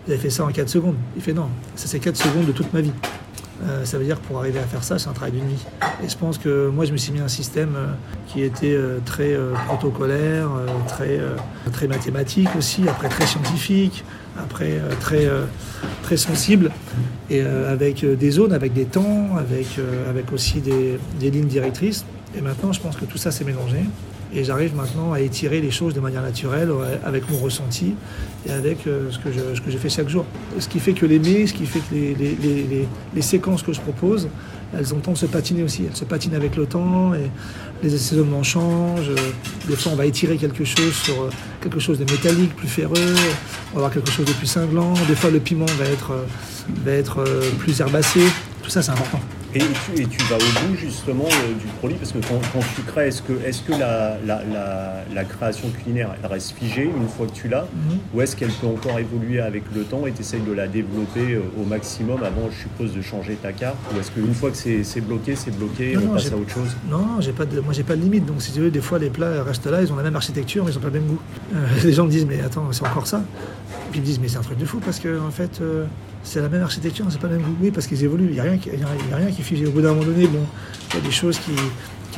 vous 0.07 0.13
avez 0.13 0.21
fait 0.21 0.31
ça 0.31 0.45
en 0.45 0.49
4 0.49 0.69
secondes. 0.69 0.97
Il 1.17 1.23
fait 1.23 1.33
Non, 1.33 1.49
ça 1.75 1.87
c'est 1.87 1.99
4 1.99 2.17
secondes 2.17 2.47
de 2.47 2.53
toute 2.53 2.73
ma 2.73 2.81
vie. 2.81 2.93
ça 3.85 3.99
veut 3.99 4.05
dire 4.05 4.21
que 4.21 4.27
pour 4.27 4.39
arriver 4.39 4.59
à 4.59 4.65
faire 4.65 4.85
ça, 4.85 4.99
c'est 4.99 5.09
un 5.09 5.13
travail 5.13 5.33
d'une 5.33 5.49
vie. 5.49 5.65
Et 6.05 6.09
je 6.09 6.17
pense 6.17 6.39
que 6.39 6.69
moi, 6.69 6.85
je 6.85 6.93
me 6.93 6.97
suis 6.97 7.13
mis 7.13 7.21
un 7.21 7.29
système 7.29 7.77
qui 8.29 8.43
était 8.43 8.79
très 9.05 9.37
protocolaire, 9.67 10.49
très, 10.87 11.21
très 11.73 11.89
mathématique 11.89 12.51
aussi, 12.57 12.89
après 12.89 13.09
très 13.09 13.27
scientifique, 13.27 14.05
après 14.39 14.81
très, 15.01 15.29
très 16.03 16.17
sensible 16.17 16.71
et 17.31 17.41
euh, 17.43 17.73
avec 17.73 18.05
euh, 18.05 18.15
des 18.15 18.31
zones, 18.31 18.53
avec 18.53 18.73
des 18.73 18.85
temps, 18.85 19.37
avec, 19.37 19.79
euh, 19.79 20.09
avec 20.09 20.33
aussi 20.33 20.61
des, 20.61 20.99
des, 21.19 21.31
lignes 21.31 21.49
directrices. 21.49 22.05
Et 22.37 22.41
maintenant, 22.41 22.73
je 22.73 22.81
pense 22.81 22.97
que 22.97 23.05
tout 23.05 23.19
ça 23.19 23.31
s'est 23.31 23.45
mélangé. 23.45 23.79
Et 24.37 24.45
j'arrive 24.45 24.77
maintenant 24.77 25.15
à 25.15 25.21
étirer 25.21 25.63
les 25.63 25.71
choses 25.71 25.95
de 25.95 26.01
manière 26.01 26.21
naturelle, 26.21 26.69
avec 27.03 27.29
mon 27.31 27.39
ressenti 27.39 27.95
et 28.47 28.53
avec 28.53 28.81
ce 28.85 29.19
que 29.19 29.33
je, 29.33 29.57
ce 29.57 29.63
que 29.63 29.71
je 29.71 29.79
fais 29.79 29.89
chaque 29.89 30.11
jour. 30.11 30.27
Ce 30.59 30.69
qui 30.69 30.79
fait 30.79 30.93
que 30.93 31.07
les 31.07 31.19
mets, 31.19 31.47
ce 31.47 31.55
qui 31.55 31.65
fait 31.65 31.79
que 31.79 31.95
les, 31.95 32.15
les, 32.15 32.87
les, 33.15 33.23
séquences 33.23 33.63
que 33.63 33.73
je 33.73 33.81
propose, 33.81 34.29
elles 34.77 34.93
ont 34.93 34.99
tendance 34.99 35.23
à 35.23 35.27
se 35.27 35.33
patiner 35.33 35.63
aussi. 35.63 35.85
Elles 35.89 35.97
se 35.97 36.05
patinent 36.05 36.35
avec 36.35 36.55
le 36.55 36.67
temps 36.67 37.15
et 37.15 37.31
les 37.83 37.95
assaisonnements 37.95 38.43
changent. 38.43 39.11
Des 39.69 39.75
fois, 39.75 39.93
on 39.93 39.97
va 39.97 40.05
étirer 40.05 40.37
quelque 40.37 40.65
chose 40.65 40.93
sur 40.93 41.31
quelque 41.63 41.81
chose 41.81 41.99
de 41.99 42.05
métallique, 42.05 42.55
plus 42.55 42.69
ferreux. 42.69 43.15
On 43.73 43.77
va 43.77 43.87
avoir 43.87 43.91
quelque 43.91 44.11
chose 44.11 44.27
de 44.27 44.33
plus 44.33 44.47
cinglant. 44.47 44.93
Des 45.09 45.15
fois, 45.15 45.31
le 45.31 45.41
piment 45.41 45.65
va 45.79 45.87
être, 45.87 46.13
va 46.85 46.93
être 46.93 47.25
plus 47.59 47.81
herbacé. 47.81 48.21
Tout 48.63 48.69
ça, 48.69 48.83
c'est 48.83 48.93
important. 48.93 49.21
Et 49.57 49.59
tu, 49.59 50.03
et 50.03 50.07
tu, 50.07 50.23
vas 50.25 50.37
au 50.37 50.69
bout 50.69 50.77
justement 50.77 51.25
euh, 51.25 51.55
du 51.59 51.67
produit 51.79 51.97
parce 51.97 52.13
que 52.13 52.19
quand, 52.19 52.61
tu 52.75 52.83
crées, 52.83 53.09
est-ce 53.09 53.23
que, 53.23 53.33
est 53.33 53.65
que 53.65 53.73
la, 53.73 54.19
la, 54.27 54.43
la, 55.15 55.25
création 55.25 55.71
culinaire 55.71 56.15
elle 56.23 56.31
reste 56.31 56.53
figée 56.53 56.85
une 56.85 57.09
fois 57.09 57.27
que 57.27 57.33
tu 57.33 57.49
l'as 57.49 57.63
mhm. 57.63 57.99
ou 58.13 58.21
est-ce 58.21 58.37
qu'elle 58.37 58.51
peut 58.51 58.67
encore 58.67 58.99
évoluer 58.99 59.41
avec 59.41 59.63
le 59.75 59.85
temps 59.85 60.07
et 60.07 60.13
tu 60.13 60.21
essayes 60.21 60.43
de 60.43 60.53
la 60.53 60.69
développer 60.69 61.37
euh, 61.37 61.41
au 61.59 61.65
maximum 61.65 62.23
avant, 62.23 62.51
je 62.51 62.65
suppose, 62.65 62.95
de 62.95 63.01
changer 63.01 63.35
ta 63.37 63.53
carte 63.53 63.77
Ou 63.95 64.01
est-ce 64.01 64.11
qu'une 64.11 64.35
fois 64.35 64.51
que 64.51 64.57
c'est 64.59 65.01
bloqué, 65.01 65.35
c'est 65.37 65.57
bloqué, 65.57 65.97
on 65.97 66.13
passe 66.13 66.31
à 66.31 66.37
autre 66.37 66.51
chose? 66.51 66.77
Non, 66.91 67.21
j'ai 67.21 67.33
pas 67.33 67.47
de, 67.47 67.61
moi 67.61 67.73
j'ai 67.73 67.83
pas 67.83 67.97
de 67.97 68.03
limite. 68.03 68.27
Donc 68.27 68.43
si 68.43 68.53
tu 68.53 68.61
veux, 68.61 68.71
des 68.71 68.83
fois 68.83 68.99
les 68.99 69.09
plats 69.09 69.43
restent 69.43 69.67
là, 69.69 69.81
ils 69.81 69.91
ont 69.91 69.97
la 69.97 70.03
même 70.03 70.17
architecture 70.17 70.67
mais 70.67 70.73
ils 70.73 70.77
ont 70.77 70.83
pas 70.83 70.89
le 70.89 71.01
même 71.01 71.07
goût. 71.07 71.21
Euh, 71.55 71.67
les 71.85 71.93
gens 71.95 72.05
me 72.05 72.11
disent, 72.11 72.27
mais 72.27 72.41
attends, 72.43 72.69
c'est 72.73 72.87
encore 72.87 73.07
ça 73.07 73.23
Puis 73.91 73.99
ils 73.99 74.01
me 74.01 74.07
disent, 74.07 74.21
mais 74.21 74.29
c'est 74.29 74.39
un 74.39 74.43
truc 74.43 74.59
de 74.59 74.65
fou 74.65 74.81
parce 74.85 74.99
que 74.99 75.21
en 75.21 75.31
fait 75.31 75.61
c'est 76.27 76.41
la 76.41 76.49
même 76.49 76.63
architecture, 76.63 77.07
c'est 77.09 77.21
pas 77.21 77.29
le 77.29 77.37
même 77.37 77.43
goût. 77.43 77.57
Oui, 77.63 77.71
parce 77.71 77.87
qu'ils 77.87 78.03
évoluent. 78.03 78.29
Il 78.29 78.35
n'y 78.35 78.41
a, 78.41 78.43
rien 78.43 78.59
qui, 78.59 78.71
a, 78.71 79.15
a 79.15 79.17
rien 79.17 79.31
qui 79.31 79.43
fige. 79.43 79.67
Au 79.67 79.71
bout 79.71 79.81
d'un 79.81 79.91
moment 79.91 80.05
donné, 80.05 80.27
bon, 80.27 80.41
il 80.91 80.97
y 80.97 80.99
a 80.99 81.01
des 81.01 81.13
choses 81.13 81.39
qui, 81.39 81.53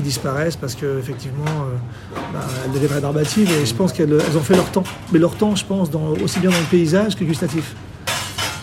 disparaissent 0.01 0.55
parce 0.55 0.77
qu'effectivement, 0.77 1.43
euh, 1.45 2.17
bah, 2.33 2.39
elles 2.65 2.71
deviennent 2.71 3.03
et 3.03 3.67
je 3.67 3.75
pense 3.75 3.93
qu'elles 3.93 4.15
ont 4.15 4.41
fait 4.43 4.55
leur 4.55 4.71
temps. 4.71 4.85
Mais 5.13 5.19
leur 5.19 5.35
temps, 5.35 5.57
je 5.57 5.65
pense, 5.65 5.91
dans, 5.91 6.11
aussi 6.23 6.39
bien 6.39 6.51
dans 6.51 6.59
le 6.59 6.71
paysage 6.71 7.17
que 7.17 7.25
gustatif. 7.25 7.75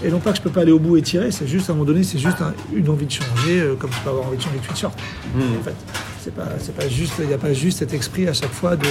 Et 0.01 0.09
non 0.09 0.19
pas 0.19 0.31
que 0.31 0.37
je 0.37 0.41
peux 0.41 0.49
pas 0.49 0.61
aller 0.61 0.71
au 0.71 0.79
bout 0.79 0.95
et 0.95 1.01
tirer, 1.01 1.31
c'est 1.31 1.45
juste 1.45 1.69
à 1.69 1.73
un 1.73 1.75
moment 1.75 1.87
donné, 1.87 2.03
c'est 2.03 2.19
juste 2.19 2.37
une 2.73 2.87
envie 2.89 3.05
de 3.05 3.11
changer, 3.11 3.59
euh, 3.59 3.75
comme 3.75 3.91
je 3.91 3.99
peux 3.99 4.09
avoir 4.11 4.27
envie 4.27 4.37
de 4.37 4.41
changer 4.41 4.59
de 4.59 4.65
t-shirt. 4.65 4.97
Mmh. 5.35 5.41
En 5.59 5.63
fait, 5.63 5.75
c'est 6.25 6.33
pas, 6.33 6.47
pas 6.75 6.89
juste, 6.89 7.13
il 7.19 7.27
n'y 7.27 7.33
a 7.35 7.37
pas 7.37 7.53
juste 7.53 7.77
cet 7.79 7.93
esprit 7.93 8.27
à 8.27 8.33
chaque 8.33 8.51
fois 8.51 8.75
de, 8.75 8.87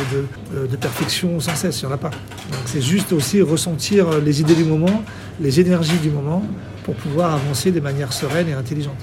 de, 0.68 0.76
perfection 0.76 1.40
sans 1.40 1.56
cesse, 1.56 1.80
il 1.82 1.86
n'y 1.86 1.90
en 1.90 1.94
a 1.94 1.98
pas. 1.98 2.10
Donc 2.10 2.60
c'est 2.66 2.80
juste 2.80 3.12
aussi 3.12 3.42
ressentir 3.42 4.20
les 4.20 4.40
idées 4.40 4.54
du 4.54 4.62
moment, 4.62 5.02
les 5.40 5.58
énergies 5.58 5.98
du 5.98 6.10
moment, 6.10 6.44
pour 6.84 6.94
pouvoir 6.94 7.34
avancer 7.34 7.72
de 7.72 7.80
manière 7.80 8.12
sereine 8.12 8.48
et 8.48 8.52
intelligente. 8.52 8.98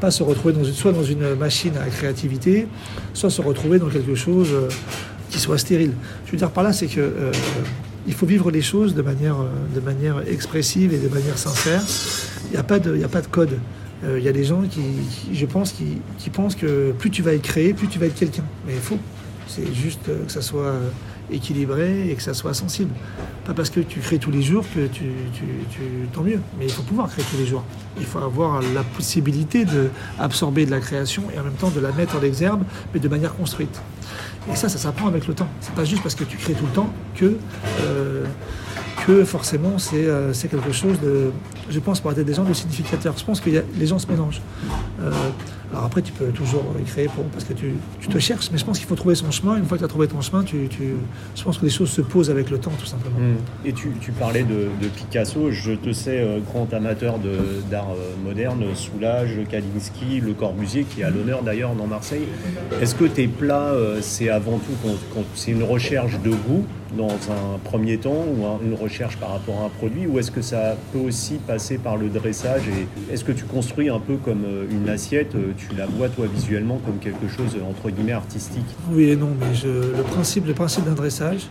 Pas 0.00 0.10
se 0.10 0.24
retrouver 0.24 0.52
dans 0.54 0.64
une, 0.64 0.72
soit 0.74 0.90
dans 0.90 1.04
une 1.04 1.36
machine 1.36 1.74
à 1.76 1.88
créativité, 1.88 2.66
soit 3.14 3.30
se 3.30 3.40
retrouver 3.40 3.78
dans 3.78 3.88
quelque 3.88 4.16
chose 4.16 4.48
euh, 4.52 4.68
qui 5.30 5.38
soit 5.38 5.58
stérile. 5.58 5.92
Je 6.26 6.32
veux 6.32 6.38
dire 6.38 6.50
par 6.50 6.64
là, 6.64 6.72
c'est 6.72 6.88
que 6.88 7.00
euh, 7.00 7.30
il 8.08 8.14
faut 8.14 8.26
vivre 8.26 8.50
les 8.50 8.62
choses 8.62 8.96
de 8.96 9.02
manière, 9.02 9.36
de 9.74 9.80
manière 9.80 10.22
expressive 10.28 10.92
et 10.92 10.98
de 10.98 11.08
manière 11.08 11.38
sincère. 11.38 11.82
Il 12.46 12.50
n'y 12.50 12.56
a, 12.56 12.64
pas 12.64 12.80
de- 12.80 13.00
a 13.00 13.08
pas 13.08 13.20
de 13.20 13.26
code. 13.28 13.58
Euh, 14.04 14.18
Il 14.18 14.24
y 14.24 14.28
a 14.28 14.32
des 14.32 14.44
gens 14.44 14.62
qui, 14.62 14.82
je 15.32 15.46
pense, 15.46 15.72
qui, 15.72 16.30
pensent 16.30 16.54
que 16.54 16.92
plus 16.92 17.10
tu 17.10 17.22
vas 17.22 17.34
être 17.34 17.42
créé, 17.42 17.72
plus 17.72 17.88
tu 17.88 17.98
vas 17.98 18.06
être 18.06 18.14
quelqu'un. 18.14 18.44
Mais 18.66 18.74
il 18.74 18.80
faut. 18.80 18.98
C'est 19.48 19.72
juste 19.72 20.08
euh, 20.08 20.24
que 20.26 20.32
ça 20.32 20.42
soit 20.42 20.62
euh, 20.62 20.88
équilibré 21.30 22.10
et 22.10 22.14
que 22.14 22.22
ça 22.22 22.34
soit 22.34 22.52
sensible. 22.52 22.92
Pas 23.44 23.54
parce 23.54 23.70
que 23.70 23.80
tu 23.80 24.00
crées 24.00 24.18
tous 24.18 24.32
les 24.32 24.42
jours 24.42 24.64
que 24.74 24.86
tu, 24.86 25.04
tu, 25.32 25.80
tant 26.12 26.22
mieux. 26.22 26.40
Mais 26.58 26.66
il 26.66 26.72
faut 26.72 26.82
pouvoir 26.82 27.08
créer 27.08 27.24
tous 27.30 27.38
les 27.38 27.46
jours. 27.46 27.62
Il 27.98 28.04
faut 28.04 28.18
avoir 28.18 28.60
la 28.60 28.82
possibilité 28.82 29.64
d'absorber 29.64 30.66
de 30.66 30.72
la 30.72 30.80
création 30.80 31.22
et 31.34 31.38
en 31.38 31.44
même 31.44 31.52
temps 31.54 31.70
de 31.70 31.80
la 31.80 31.92
mettre 31.92 32.16
en 32.16 32.22
exergue, 32.22 32.62
mais 32.92 33.00
de 33.00 33.08
manière 33.08 33.34
construite. 33.34 33.80
Et 34.52 34.56
ça, 34.56 34.68
ça 34.68 34.78
s'apprend 34.78 35.06
avec 35.06 35.26
le 35.26 35.34
temps. 35.34 35.48
C'est 35.60 35.74
pas 35.74 35.84
juste 35.84 36.02
parce 36.02 36.14
que 36.14 36.24
tu 36.24 36.36
crées 36.36 36.54
tout 36.54 36.66
le 36.66 36.72
temps 36.72 36.92
que, 37.14 37.36
que 39.06 39.24
forcément 39.24 39.78
c'est 39.78 40.06
euh, 40.06 40.32
c'est 40.32 40.48
quelque 40.48 40.72
chose 40.72 40.98
de, 41.00 41.30
je 41.70 41.78
pense, 41.80 42.00
pour 42.00 42.10
être 42.12 42.20
des 42.24 42.34
gens 42.34 42.44
de 42.44 42.52
significateur. 42.52 43.14
Je 43.16 43.24
pense 43.24 43.40
que 43.40 43.50
les 43.50 43.86
gens 43.86 43.98
se 43.98 44.06
mélangent. 44.08 44.40
Euh, 45.00 45.10
alors 45.72 45.84
après, 45.84 46.00
tu 46.00 46.12
peux 46.12 46.26
toujours 46.26 46.64
créer 46.86 47.06
pour, 47.08 47.24
parce 47.24 47.44
que 47.44 47.52
tu, 47.52 47.72
tu 48.00 48.08
te 48.08 48.18
cherches, 48.18 48.50
mais 48.52 48.58
je 48.58 48.64
pense 48.64 48.78
qu'il 48.78 48.86
faut 48.86 48.94
trouver 48.94 49.16
son 49.16 49.30
chemin. 49.32 49.56
Une 49.56 49.64
fois 49.64 49.76
que 49.76 49.80
tu 49.82 49.84
as 49.84 49.88
trouvé 49.88 50.06
ton 50.06 50.20
chemin, 50.20 50.42
tu, 50.44 50.68
tu- 50.68 50.94
je 51.34 51.42
pense 51.42 51.58
que 51.58 51.64
les 51.64 51.70
choses 51.72 51.90
se 51.90 52.00
posent 52.02 52.30
avec 52.30 52.50
le 52.50 52.58
temps, 52.58 52.70
tout 52.78 52.86
simplement. 52.86 53.16
Et 53.64 53.72
tu, 53.72 53.90
tu 54.00 54.12
parlais 54.12 54.44
de, 54.44 54.68
de 54.80 54.88
Picasso, 54.88 55.50
je 55.50 55.72
te 55.72 55.92
sais 55.92 56.20
euh, 56.20 56.38
grand 56.40 56.72
amateur 56.72 57.16
d'art 57.70 57.88
moderne, 58.24 58.64
Soulage, 58.74 59.38
Kandinsky, 59.50 60.20
Le 60.20 60.32
Corbusier, 60.34 60.84
qui 60.84 61.00
est 61.00 61.04
à 61.04 61.10
l'honneur 61.10 61.42
d'ailleurs 61.42 61.74
dans 61.74 61.86
Marseille. 61.86 62.26
Est-ce 62.80 62.94
que 62.94 63.04
tes 63.04 63.26
plats, 63.26 63.72
c'est 64.00 64.28
avant 64.30 64.58
tout 64.58 64.88
quand 65.14 65.24
c'est 65.34 65.50
une 65.50 65.62
recherche 65.64 66.18
de 66.24 66.30
goût 66.30 66.64
dans 66.96 67.08
un 67.10 67.58
premier 67.64 67.98
temps 67.98 68.24
ou 68.36 68.46
un- 68.46 68.58
une 68.64 68.74
recherche 68.74 69.16
par 69.16 69.30
rapport 69.30 69.60
à 69.62 69.64
un 69.66 69.68
produit 69.68 70.06
ou 70.06 70.18
est-ce 70.18 70.30
que 70.30 70.42
ça 70.42 70.76
peut 70.92 70.98
aussi 70.98 71.34
passer 71.46 71.78
par 71.78 71.96
le 71.96 72.08
dressage 72.08 72.62
et 72.68 73.12
est-ce 73.12 73.24
que 73.24 73.32
tu 73.32 73.44
construis 73.44 73.88
un 73.88 73.98
peu 73.98 74.16
comme 74.16 74.44
euh, 74.44 74.66
une 74.70 74.88
assiette, 74.88 75.34
euh, 75.34 75.52
tu 75.56 75.74
la 75.76 75.86
vois 75.86 76.08
toi 76.08 76.26
visuellement 76.32 76.78
comme 76.84 76.98
quelque 76.98 77.28
chose 77.28 77.56
euh, 77.56 77.68
entre 77.68 77.90
guillemets 77.90 78.12
artistique? 78.12 78.64
Oui 78.90 79.10
et 79.10 79.16
non, 79.16 79.30
mais 79.38 79.46
le 79.64 80.02
principe, 80.02 80.46
le 80.46 80.54
principe 80.54 80.84
d'un 80.84 80.92
dressage, 80.94 81.46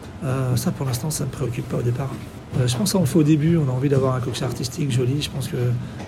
ça 0.56 0.72
pour 0.72 0.86
l'instant, 0.86 1.10
ça 1.10 1.24
ne 1.26 1.30
me 1.30 1.34
préoccupe 1.34 1.68
pas 1.68 1.78
au 1.78 1.82
départ. 1.82 2.12
Je 2.66 2.76
pense 2.78 2.94
qu'on 2.94 3.02
le 3.02 3.06
fait 3.06 3.20
au 3.20 3.24
début, 3.24 3.58
on 3.58 3.68
a 3.70 3.74
envie 3.74 3.90
d'avoir 3.90 4.16
un 4.16 4.22
cocktail 4.22 4.46
artistique 4.46 4.90
joli, 4.92 5.22
je 5.22 5.30
pense 5.30 5.48
que 5.50 5.58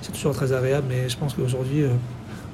c'est 0.02 0.14
toujours 0.14 0.34
très 0.34 0.54
agréable, 0.54 0.88
mais 0.90 1.10
je 1.10 1.18
pense 1.18 1.34
qu'aujourd'hui, 1.34 1.84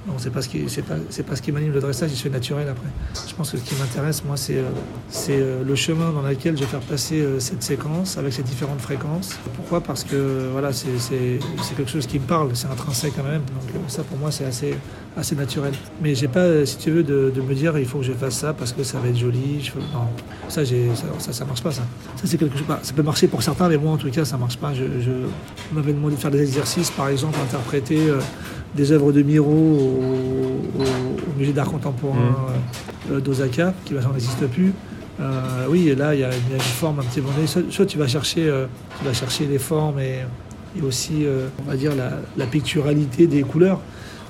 non, 0.05 0.15
c'est 0.17 0.31
pas 0.31 0.41
ce 0.41 0.50
qui, 0.50 0.65
c'est 0.67 0.81
pas, 0.81 0.95
pas 0.95 1.36
ce 1.36 1.41
qui 1.41 1.53
m'anime 1.53 1.72
le 1.72 1.79
dressage, 1.79 2.12
il 2.12 2.17
se 2.17 2.24
fait 2.24 2.29
naturel 2.29 2.67
après. 2.67 2.88
Je 3.25 3.33
pense 3.36 3.51
que 3.51 3.57
ce 3.57 3.63
qui 3.63 3.74
m'intéresse, 3.75 4.25
moi, 4.25 4.36
c'est, 4.36 4.57
euh, 4.57 4.69
c'est 5.07 5.39
euh, 5.39 5.63
le 5.63 5.75
chemin 5.75 6.12
dans 6.12 6.22
lequel 6.22 6.57
je 6.57 6.63
vais 6.63 6.67
faire 6.67 6.81
passer 6.81 7.22
euh, 7.22 7.39
cette 7.39 7.63
séquence 7.63 8.17
avec 8.17 8.33
ses 8.33 8.43
différentes 8.43 8.81
fréquences. 8.81 9.38
Pourquoi? 9.55 9.79
Parce 9.79 10.03
que 10.03 10.50
voilà, 10.51 10.74
c'est, 10.74 10.89
quelque 11.77 11.89
chose 11.89 12.05
qui 12.05 12.19
me 12.19 12.25
parle, 12.25 12.50
c'est 12.53 12.67
intrinsèque 12.67 13.13
quand 13.15 13.24
même, 13.24 13.43
donc 13.74 13.83
ça 13.88 14.03
pour 14.03 14.17
moi 14.17 14.29
c'est 14.29 14.43
assez, 14.43 14.75
assez 15.15 15.36
naturel. 15.36 15.74
Mais 16.01 16.15
j'ai 16.15 16.27
pas, 16.27 16.65
si 16.65 16.77
tu 16.77 16.91
veux, 16.91 17.03
de, 17.03 17.31
me 17.41 17.53
dire 17.55 17.77
il 17.77 17.86
faut 17.86 18.00
que 18.00 18.05
je 18.05 18.12
fasse 18.13 18.36
ça 18.36 18.53
parce 18.53 18.74
que 18.74 18.83
ça 18.83 19.00
va 19.00 19.07
être 19.07 19.17
joli. 19.17 19.72
Non, 19.93 20.07
ça, 20.50 20.65
j'ai, 20.65 20.89
ça, 21.19 21.31
ça, 21.31 21.45
marche 21.45 21.63
pas 21.63 21.72
ça. 21.72 21.83
Ça 22.17 22.24
c'est 22.25 22.38
quelque 22.38 22.57
chose. 22.57 22.67
bah, 22.67 22.79
ça 22.83 22.91
peut 22.91 23.03
marcher 23.03 23.27
pour 23.27 23.41
certains, 23.41 23.69
mais 23.69 23.77
moi 23.77 23.93
en 23.93 23.98
tout 23.98 24.12
cas 24.12 24.25
ça 24.25 24.36
marche 24.36 24.57
pas. 24.57 24.74
Je, 24.74 24.83
m'avait 25.72 25.93
demandé 25.93 26.15
de 26.15 26.19
faire 26.19 26.31
des 26.31 26.41
exercices, 26.41 26.91
par 26.91 27.07
exemple, 27.07 27.39
interpréter 27.41 28.12
des 28.75 28.92
œuvres 28.92 29.12
de 29.12 29.22
Miro 29.22 29.50
au, 29.51 30.80
au- 30.80 30.84
au 30.84 31.39
musée 31.39 31.53
d'art 31.53 31.70
contemporain 31.70 32.36
euh, 33.12 33.20
d'Osaka, 33.20 33.74
qui 33.86 33.94
maintenant 33.94 34.13
n'existe 34.13 34.48
plus. 34.48 34.74
Euh, 35.22 35.65
oui, 35.70 35.89
et 35.89 35.96
là 35.96 36.15
il 36.15 36.22
y, 36.22 36.24
a 36.24 36.30
il 36.30 36.50
y 36.50 36.53
a 36.53 36.56
une 36.56 36.62
forme 36.62 37.00
un 37.00 37.03
petit 37.03 37.22
peu. 37.22 37.27
Soit, 37.46 37.62
soit 37.70 37.86
tu 37.86 37.98
vas 37.98 38.08
chercher, 38.08 38.48
euh, 38.50 38.65
tu 39.00 39.06
vas 39.06 39.13
chercher 39.13 39.46
les 39.46 39.60
formes 39.60 40.00
et, 40.00 40.20
et 40.77 40.82
aussi, 40.82 41.25
euh, 41.25 41.48
on 41.65 41.70
va 41.70 41.75
dire, 41.77 41.96
la, 41.96 42.13
la 42.36 42.46
picturalité 42.48 43.27
des 43.27 43.44
couleurs. 43.44 43.80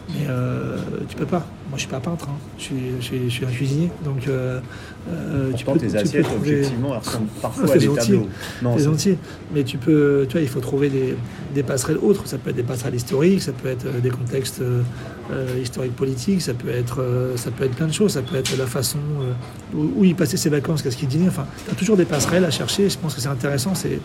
Mais 0.09 0.27
tu 1.07 1.15
peux 1.15 1.25
pas. 1.25 1.45
Moi, 1.73 1.77
je 1.79 1.81
suis 1.87 1.89
pas 1.91 1.99
peintre. 1.99 2.27
hein. 2.29 2.35
Je, 2.59 2.63
suis, 2.65 2.75
je, 2.99 3.03
suis, 3.03 3.19
je 3.25 3.29
suis 3.33 3.45
un 3.45 3.49
cuisinier. 3.49 3.89
Donc, 4.05 4.27
euh, 4.27 4.59
euh, 5.09 5.51
tu 5.53 5.65
peux, 5.65 5.71
tes 5.79 5.87
tu 5.87 5.91
peux 5.93 5.97
assiettes 5.97 6.23
trouver- 6.25 6.37
objectivement 6.51 6.91
elles 6.93 6.99
ressemblent 6.99 7.27
parfois 7.41 7.71
à 7.71 7.77
des 7.79 7.85
gentil. 7.87 7.99
tableaux. 8.11 8.27
Non, 8.61 8.77
C'est 8.77 8.83
gentil. 8.83 9.17
Mais 9.55 9.63
tu 9.63 9.77
peux, 9.79 10.25
tu 10.29 10.33
vois, 10.33 10.41
il 10.41 10.47
faut 10.49 10.59
trouver 10.59 10.89
des, 10.89 11.15
des 11.55 11.63
passerelles 11.63 11.97
autres. 11.97 12.27
Ça 12.27 12.37
peut 12.37 12.51
être 12.51 12.55
des 12.57 12.61
passerelles 12.61 12.93
historiques, 12.93 13.41
ça 13.41 13.53
peut 13.53 13.69
être 13.69 13.87
euh, 13.87 13.99
des 13.99 14.11
contextes 14.11 14.61
euh, 15.31 15.47
historiques 15.61 15.95
politiques, 15.95 16.41
ça 16.41 16.53
peut 16.53 16.69
être, 16.69 17.01
euh, 17.01 17.37
ça 17.37 17.49
peut 17.49 17.63
être 17.63 17.75
plein 17.75 17.87
de 17.87 17.93
choses. 17.93 18.11
Ça 18.13 18.21
peut 18.21 18.35
être 18.35 18.57
la 18.57 18.65
façon 18.65 18.97
euh, 19.21 19.31
où, 19.73 20.01
où 20.01 20.05
il 20.05 20.15
passait 20.15 20.35
ses 20.35 20.49
vacances, 20.49 20.81
qu'est-ce 20.81 20.97
qu'il 20.97 21.07
dînait. 21.07 21.29
Enfin, 21.29 21.45
tu 21.65 21.71
as 21.71 21.75
toujours 21.75 21.95
des 21.95 22.05
passerelles 22.05 22.43
à 22.43 22.51
chercher. 22.51 22.89
Je 22.89 22.97
pense 22.97 23.15
que 23.15 23.21
c'est 23.21 23.29
intéressant. 23.29 23.73
C'est, 23.75 23.99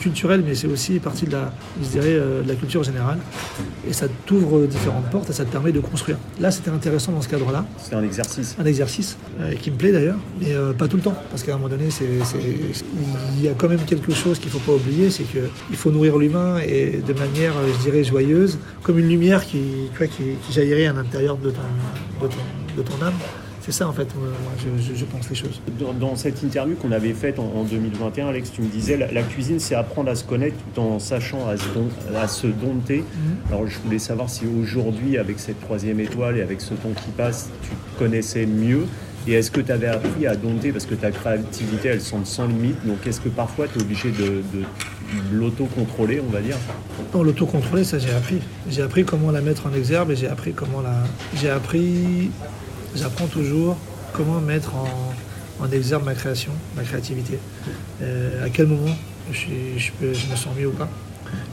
culturel, 0.00 0.42
mais 0.46 0.54
c'est 0.54 0.68
aussi 0.68 0.98
partie 1.00 1.26
de 1.26 1.32
la, 1.32 1.52
je 1.82 1.88
dirais, 1.88 2.14
de 2.14 2.48
la 2.48 2.54
culture 2.54 2.82
générale. 2.82 3.18
Et 3.86 3.92
ça 3.92 4.06
t'ouvre 4.24 4.66
différentes 4.66 5.10
portes 5.10 5.28
et 5.28 5.34
ça 5.34 5.44
te 5.44 5.50
permet 5.50 5.72
de 5.72 5.80
construire. 5.80 6.16
Là, 6.40 6.50
c'était 6.50 6.70
intéressant 6.70 7.12
dans 7.12 7.20
ce 7.20 7.28
cadre-là 7.28 7.66
c'est 7.76 7.94
un 7.94 8.02
exercice. 8.02 8.56
un 8.58 8.64
exercice 8.64 9.18
qui 9.60 9.70
me 9.70 9.76
plaît 9.76 9.92
d'ailleurs, 9.92 10.16
mais 10.40 10.54
pas 10.78 10.88
tout 10.88 10.96
le 10.96 11.02
temps, 11.02 11.14
parce 11.30 11.42
qu'à 11.42 11.52
un 11.52 11.56
moment 11.56 11.68
donné, 11.68 11.90
c'est, 11.90 12.06
il 13.36 13.42
y 13.42 13.48
a 13.48 13.52
quand 13.52 13.68
même 13.68 13.84
quelque 13.84 14.14
chose 14.14 14.38
qu'il 14.38 14.46
ne 14.46 14.52
faut 14.52 14.72
pas 14.72 14.76
oublier, 14.76 15.10
c'est 15.10 15.24
qu'il 15.24 15.76
faut 15.76 15.90
nourrir 15.90 16.16
l'humain 16.16 16.58
et 16.66 17.02
de 17.06 17.12
manière, 17.12 17.52
je 17.66 17.82
dirais, 17.82 18.02
joyeuse, 18.02 18.58
comme 18.82 18.98
une 18.98 19.08
lumière 19.08 19.44
qui, 19.44 19.60
tu 19.92 19.98
vois, 19.98 20.06
qui, 20.06 20.22
qui 20.46 20.52
à 20.62 20.92
l'intérieur 20.92 21.36
de 21.36 21.50
ton, 21.50 21.60
de 22.22 22.28
ton, 22.28 22.36
de 22.76 22.82
ton 22.82 23.04
âme. 23.04 23.14
C'est 23.60 23.70
ça 23.72 23.86
en 23.88 23.92
fait, 23.92 24.08
moi, 24.16 24.26
je, 24.96 25.04
pense 25.04 25.28
les 25.30 25.36
choses. 25.36 25.60
Dans, 25.78 25.92
dans 25.92 26.16
cette 26.16 26.42
interview 26.42 26.74
qu'on 26.74 26.90
avait 26.90 27.12
faite 27.12 27.38
en, 27.38 27.44
en 27.44 27.62
2021, 27.62 28.26
Alex, 28.26 28.50
tu 28.52 28.60
me 28.60 28.66
disais 28.66 28.96
la, 28.96 29.12
la 29.12 29.22
cuisine, 29.22 29.60
c'est 29.60 29.76
apprendre 29.76 30.10
à 30.10 30.16
se 30.16 30.24
connaître 30.24 30.56
tout 30.74 30.80
en 30.80 30.98
sachant 30.98 31.46
à 31.48 31.56
se, 31.56 31.68
don- 31.72 31.88
à 32.20 32.26
se 32.26 32.48
dompter. 32.48 33.04
Alors 33.48 33.68
je 33.68 33.78
voulais 33.78 34.00
savoir 34.00 34.28
si 34.30 34.46
aujourd'hui, 34.46 35.16
avec 35.16 35.38
cette 35.38 35.60
troisième 35.60 36.00
étoile 36.00 36.38
et 36.38 36.42
avec 36.42 36.60
ce 36.60 36.74
temps 36.74 36.90
qui 37.04 37.10
passe, 37.16 37.50
tu 37.62 37.68
te 37.68 37.98
connaissais 38.00 38.46
mieux. 38.46 38.86
Et 39.28 39.34
est-ce 39.34 39.52
que 39.52 39.60
tu 39.60 39.70
avais 39.70 39.86
appris 39.86 40.26
à 40.26 40.34
dompter? 40.34 40.72
Parce 40.72 40.84
que 40.86 40.96
ta 40.96 41.12
créativité, 41.12 41.86
elle 41.90 42.00
semble 42.00 42.26
sans 42.26 42.48
limite. 42.48 42.84
Donc 42.84 43.06
est-ce 43.06 43.20
que 43.20 43.28
parfois 43.28 43.66
tu 43.68 43.78
es 43.78 43.82
obligé 43.82 44.10
de, 44.10 44.24
de 44.52 44.64
l'auto-contrôler, 45.32 46.20
on 46.20 46.30
va 46.30 46.40
dire 46.40 46.56
Non, 47.14 47.22
l'autocontrôler, 47.22 47.84
ça 47.84 47.98
j'ai 47.98 48.12
appris. 48.12 48.38
J'ai 48.68 48.82
appris 48.82 49.04
comment 49.04 49.30
la 49.30 49.40
mettre 49.40 49.66
en 49.66 49.74
exergue 49.74 50.10
et 50.10 50.16
j'ai 50.16 50.28
appris 50.28 50.52
comment 50.52 50.80
la. 50.80 50.94
J'ai 51.40 51.50
appris. 51.50 52.30
J'apprends 52.94 53.26
toujours 53.26 53.76
comment 54.12 54.40
mettre 54.40 54.74
en, 54.74 55.14
en 55.64 55.70
exergue 55.70 56.04
ma 56.04 56.14
création, 56.14 56.52
ma 56.76 56.82
créativité. 56.82 57.38
Euh, 58.02 58.44
à 58.44 58.50
quel 58.50 58.66
moment 58.66 58.94
je, 59.32 59.46
je 59.78 59.90
me 60.06 60.36
sens 60.36 60.54
mieux 60.58 60.68
ou 60.68 60.72
pas? 60.72 60.88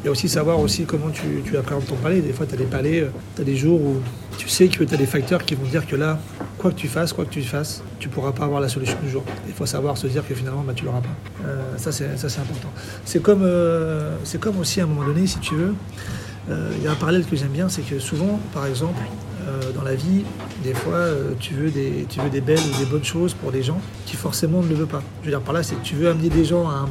Il 0.03 0.05
y 0.05 0.07
a 0.07 0.12
aussi 0.12 0.29
savoir 0.29 0.59
aussi 0.59 0.86
comment 0.86 1.09
tu, 1.09 1.41
tu 1.45 1.57
appréhendes 1.57 1.86
ton 1.86 1.95
palais. 1.95 2.21
Des 2.21 2.31
fois, 2.33 2.45
tu 2.45 2.53
as 2.53 2.57
des 2.57 2.63
palais, 2.65 3.07
tu 3.36 3.41
as 3.41 3.45
des 3.45 3.55
jours 3.55 3.79
où 3.81 3.98
tu 4.38 4.48
sais 4.48 4.67
que 4.67 4.83
tu 4.83 4.93
as 4.93 4.98
des 4.98 5.05
facteurs 5.05 5.43
qui 5.43 5.55
vont 5.55 5.65
dire 5.65 5.86
que 5.86 5.95
là, 5.95 6.19
quoi 6.57 6.71
que 6.71 6.75
tu 6.75 6.88
fasses, 6.88 7.12
quoi 7.13 7.25
que 7.25 7.29
tu 7.31 7.41
fasses, 7.41 7.83
tu 8.00 8.07
pourras 8.09 8.31
pas 8.31 8.45
avoir 8.45 8.62
la 8.62 8.69
solution 8.69 8.98
du 9.03 9.09
jour. 9.09 9.24
Il 9.48 9.53
faut 9.53 9.65
savoir 9.65 9.98
se 9.98 10.07
dire 10.07 10.25
que 10.27 10.33
finalement, 10.33 10.63
bah, 10.65 10.74
tu 10.75 10.86
l'auras 10.86 11.01
pas. 11.01 11.09
Euh, 11.48 11.62
ça, 11.77 11.91
c'est 11.91 12.05
important. 12.05 12.69
C'est 13.05 13.21
comme, 13.21 13.41
euh, 13.43 14.15
comme 14.39 14.57
aussi 14.59 14.79
à 14.79 14.86
un 14.86 14.88
moment 14.88 15.05
donné, 15.05 15.27
si 15.27 15.39
tu 15.39 15.55
veux, 15.55 15.74
euh, 16.50 16.71
il 16.77 16.83
y 16.83 16.88
a 16.88 16.91
un 16.91 16.95
parallèle 16.95 17.25
que 17.25 17.36
j'aime 17.36 17.50
bien, 17.50 17.67
c'est 17.69 17.81
que 17.81 18.00
souvent, 18.00 18.39
par 18.53 18.65
exemple, 18.65 19.00
euh, 19.48 19.71
dans 19.75 19.83
la 19.83 19.95
vie, 19.95 20.24
des 20.63 20.74
fois, 20.74 20.93
euh, 20.95 21.31
tu, 21.39 21.53
veux 21.53 21.69
des, 21.71 22.05
tu 22.09 22.19
veux 22.21 22.29
des 22.29 22.41
belles 22.41 22.59
ou 22.59 22.79
des 22.79 22.86
bonnes 22.89 23.03
choses 23.03 23.33
pour 23.33 23.51
des 23.51 23.63
gens 23.63 23.79
qui 24.05 24.15
forcément 24.15 24.62
ne 24.62 24.67
le 24.69 24.75
veulent 24.75 24.88
pas. 24.88 25.03
Je 25.21 25.25
veux 25.25 25.31
dire 25.31 25.41
par 25.41 25.53
là, 25.53 25.63
c'est 25.63 25.75
que 25.75 25.83
tu 25.83 25.95
veux 25.95 26.09
amener 26.09 26.29
des 26.29 26.45
gens 26.45 26.67
à 26.69 26.74
un- 26.74 26.89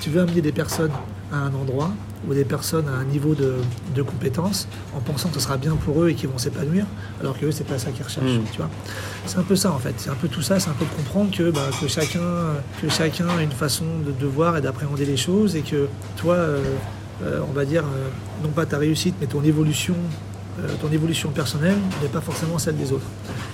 tu 0.00 0.10
veux 0.10 0.20
amener 0.20 0.40
des 0.40 0.52
personnes 0.52 0.92
à 1.32 1.36
un 1.38 1.54
endroit 1.54 1.90
ou 2.28 2.34
des 2.34 2.44
personnes 2.44 2.88
à 2.88 2.92
un 2.92 3.04
niveau 3.04 3.34
de, 3.34 3.54
de 3.94 4.02
compétence 4.02 4.68
en 4.94 5.00
pensant 5.00 5.28
que 5.28 5.36
ce 5.36 5.40
sera 5.40 5.56
bien 5.56 5.74
pour 5.76 6.02
eux 6.02 6.10
et 6.10 6.14
qu'ils 6.14 6.28
vont 6.28 6.38
s'épanouir, 6.38 6.84
alors 7.20 7.38
que 7.38 7.46
eux, 7.46 7.52
c'est 7.52 7.64
pas 7.64 7.78
ça 7.78 7.90
qu'ils 7.90 8.04
recherchent. 8.04 8.38
Mm. 8.38 8.44
Tu 8.52 8.58
vois 8.58 8.70
c'est 9.26 9.38
un 9.38 9.42
peu 9.42 9.56
ça 9.56 9.72
en 9.72 9.78
fait. 9.78 9.94
C'est 9.98 10.10
un 10.10 10.14
peu 10.14 10.28
tout 10.28 10.42
ça. 10.42 10.58
C'est 10.58 10.70
un 10.70 10.74
peu 10.74 10.84
de 10.84 10.90
comprendre 10.90 11.34
que, 11.36 11.50
bah, 11.50 11.68
que, 11.80 11.88
chacun, 11.88 12.20
que 12.80 12.88
chacun 12.88 13.28
a 13.28 13.42
une 13.42 13.50
façon 13.50 13.84
de, 14.04 14.12
de 14.12 14.26
voir 14.26 14.56
et 14.56 14.60
d'appréhender 14.60 15.04
les 15.04 15.16
choses 15.16 15.56
et 15.56 15.62
que 15.62 15.88
toi, 16.16 16.34
euh, 16.34 16.62
euh, 17.22 17.40
on 17.48 17.52
va 17.52 17.64
dire, 17.64 17.84
euh, 17.84 18.08
non 18.42 18.50
pas 18.50 18.66
ta 18.66 18.78
réussite, 18.78 19.14
mais 19.20 19.26
ton 19.26 19.42
évolution, 19.42 19.94
ton 20.82 20.92
évolution 20.92 21.30
personnelle 21.30 21.76
n'est 22.02 22.08
pas 22.08 22.20
forcément 22.20 22.58
celle 22.58 22.76
des 22.76 22.92
autres. 22.92 23.06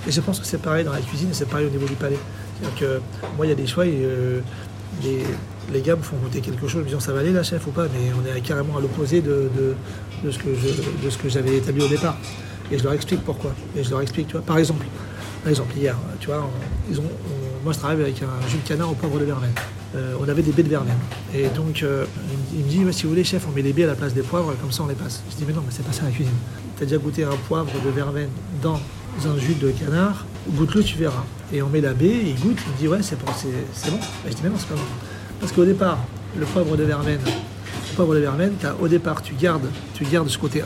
Et 0.08 0.10
je 0.10 0.20
pense 0.20 0.40
que 0.40 0.46
c'est 0.46 0.60
pareil 0.60 0.84
dans 0.84 0.92
la 0.92 1.00
cuisine 1.00 1.30
et 1.30 1.34
c'est 1.34 1.48
pareil 1.48 1.66
au 1.66 1.70
niveau 1.70 1.86
du 1.86 1.94
palais. 1.94 2.18
C'est-à-dire 2.58 2.78
que 2.78 3.00
moi, 3.36 3.46
il 3.46 3.50
y 3.50 3.52
a 3.52 3.54
des 3.54 3.66
choix 3.66 3.86
et 3.86 3.98
euh, 4.02 4.40
les, 5.72 5.80
gars 5.80 5.96
me 5.96 6.02
font 6.02 6.16
goûter 6.16 6.40
quelque 6.40 6.66
chose, 6.68 6.82
me 6.82 6.86
disant 6.86 7.00
ça 7.00 7.12
va 7.12 7.20
aller 7.20 7.32
la 7.32 7.42
chef 7.42 7.66
ou 7.66 7.70
pas, 7.70 7.84
mais 7.84 8.10
on 8.14 8.36
est 8.36 8.40
carrément 8.40 8.76
à 8.76 8.80
l'opposé 8.80 9.20
de, 9.20 9.50
ce 10.30 10.38
que 11.18 11.28
j'avais 11.28 11.56
établi 11.56 11.82
au 11.84 11.88
départ. 11.88 12.16
Et 12.72 12.78
je 12.78 12.82
leur 12.84 12.92
explique 12.94 13.20
pourquoi. 13.24 13.52
Et 13.76 13.84
je 13.84 13.90
leur 13.90 14.00
explique, 14.00 14.26
tu 14.28 14.32
vois, 14.32 14.42
par 14.42 14.58
exemple, 14.58 14.84
hier, 15.76 15.96
tu 16.20 16.26
vois, 16.26 16.48
ils 16.90 16.98
ont, 16.98 17.04
on- 17.04 17.64
moi 17.64 17.72
je 17.72 17.78
travaille 17.78 18.00
avec 18.00 18.20
un 18.22 18.48
jus 18.48 18.58
de 18.58 18.68
canard 18.68 18.90
au 18.90 18.94
poivre 18.94 19.18
de 19.18 19.24
verveine. 19.24 19.52
Euh, 19.94 20.14
on 20.20 20.28
avait 20.28 20.42
des 20.42 20.50
baies 20.52 20.62
de 20.64 20.68
verveine. 20.68 20.98
Et 21.34 21.46
donc, 21.48 21.82
euh, 21.82 22.04
il, 22.52 22.64
me- 22.64 22.68
dit, 22.90 22.92
si 22.92 23.04
vous 23.04 23.10
voulez, 23.10 23.24
chef, 23.24 23.46
on 23.48 23.52
met 23.52 23.62
les 23.62 23.72
baies 23.72 23.84
à 23.84 23.88
la 23.88 23.94
place 23.94 24.12
des 24.14 24.22
poivres, 24.22 24.52
comme 24.60 24.72
ça 24.72 24.82
on 24.82 24.88
les 24.88 24.94
passe. 24.94 25.22
Je 25.30 25.36
dis, 25.36 25.44
mais 25.46 25.52
non, 25.52 25.62
mais 25.64 25.70
c'est 25.70 25.84
pas 25.86 25.92
ça 25.92 26.04
la 26.04 26.10
cuisine. 26.10 26.32
Tu 26.76 26.82
as 26.82 26.86
déjà 26.86 26.98
goûté 26.98 27.24
un 27.24 27.36
poivre 27.48 27.70
de 27.84 27.90
verveine 27.90 28.28
dans 28.62 28.80
un 29.24 29.38
jus 29.38 29.54
de 29.54 29.70
canard, 29.70 30.26
goûte-le, 30.50 30.82
tu 30.82 30.98
verras. 30.98 31.24
Et 31.52 31.62
on 31.62 31.68
met 31.68 31.80
la 31.80 31.94
baie, 31.94 32.16
il 32.26 32.34
goûte, 32.40 32.58
il 32.66 32.72
me 32.72 32.78
dit, 32.78 32.88
ouais, 32.88 33.02
c'est 33.02 33.16
bon. 33.18 33.26
Bah, 33.26 33.32
je 34.28 34.30
dis, 34.34 34.40
mais 34.42 34.48
non, 34.50 34.56
c'est 34.58 34.68
pas 34.68 34.74
bon. 34.74 34.80
Parce 35.40 35.52
qu'au 35.52 35.64
départ, 35.64 35.98
le 36.38 36.46
poivre 36.46 36.76
de 36.76 36.84
verveine, 36.84 37.20
poivre 37.96 38.14
de 38.14 38.22
au 38.80 38.88
départ, 38.88 39.22
tu 39.22 39.34
gardes, 39.34 39.68
tu 39.94 40.04
gardes 40.04 40.28
ce 40.28 40.36
côté 40.36 40.62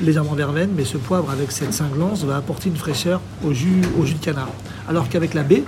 légèrement 0.00 0.34
verveine, 0.34 0.70
mais 0.76 0.84
ce 0.84 0.96
poivre 0.96 1.28
avec 1.30 1.50
cette 1.50 1.74
cinglance 1.74 2.22
va 2.22 2.36
apporter 2.36 2.68
une 2.68 2.76
fraîcheur 2.76 3.20
au 3.44 3.52
jus, 3.52 3.82
au 3.98 4.06
jus 4.06 4.14
de 4.14 4.24
canard. 4.24 4.50
Alors 4.88 5.08
qu'avec 5.08 5.34
la 5.34 5.42
baie, 5.42 5.64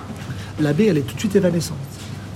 la 0.60 0.72
baie, 0.72 0.86
elle 0.86 0.98
est 0.98 1.02
tout 1.02 1.14
de 1.14 1.20
suite 1.20 1.34
évanescente. 1.34 1.76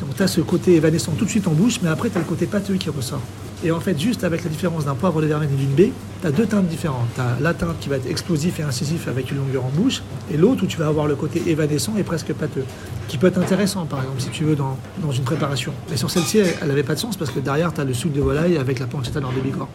Donc 0.00 0.16
tu 0.16 0.22
as 0.22 0.26
ce 0.26 0.40
côté 0.40 0.74
évanescent 0.74 1.12
tout 1.12 1.24
de 1.24 1.30
suite 1.30 1.46
en 1.46 1.52
bouche, 1.52 1.78
mais 1.82 1.88
après 1.88 2.10
tu 2.10 2.16
as 2.16 2.20
le 2.20 2.26
côté 2.26 2.46
pâteux 2.46 2.74
qui 2.74 2.90
ressort. 2.90 3.22
Et 3.64 3.70
en 3.70 3.80
fait, 3.80 3.98
juste 3.98 4.24
avec 4.24 4.44
la 4.44 4.50
différence 4.50 4.84
d'un 4.84 4.94
poivre 4.94 5.22
de 5.22 5.26
verveine 5.26 5.48
et 5.50 5.56
d'une 5.56 5.74
baie, 5.74 5.90
tu 6.20 6.26
as 6.26 6.30
deux 6.30 6.44
teintes 6.44 6.68
différentes. 6.68 7.08
Tu 7.14 7.20
as 7.22 7.40
la 7.40 7.54
teinte 7.54 7.78
qui 7.80 7.88
va 7.88 7.96
être 7.96 8.06
explosif 8.06 8.60
et 8.60 8.62
incisif 8.62 9.08
avec 9.08 9.30
une 9.30 9.38
longueur 9.38 9.64
en 9.64 9.70
bouche, 9.70 10.02
et 10.30 10.36
l'autre 10.36 10.64
où 10.64 10.66
tu 10.66 10.76
vas 10.76 10.86
avoir 10.86 11.06
le 11.06 11.16
côté 11.16 11.42
évanescent 11.46 11.94
et 11.96 12.02
presque 12.02 12.34
pâteux, 12.34 12.64
qui 13.08 13.16
peut 13.16 13.28
être 13.28 13.38
intéressant 13.38 13.86
par 13.86 14.02
exemple 14.02 14.20
si 14.20 14.28
tu 14.28 14.44
veux 14.44 14.54
dans, 14.54 14.76
une 15.10 15.24
préparation. 15.24 15.72
Mais 15.90 15.96
sur 15.96 16.10
celle-ci, 16.10 16.38
elle 16.38 16.68
n'avait 16.68 16.82
pas 16.82 16.94
de 16.94 17.00
sens 17.00 17.16
parce 17.16 17.30
que 17.30 17.40
derrière, 17.40 17.72
tu 17.72 17.80
as 17.80 17.84
le 17.84 17.94
soupe 17.94 18.12
de 18.12 18.20
volaille 18.20 18.58
avec 18.58 18.78
la 18.80 18.86
pancetta 18.86 19.20
de 19.20 19.40
bigorre. 19.40 19.68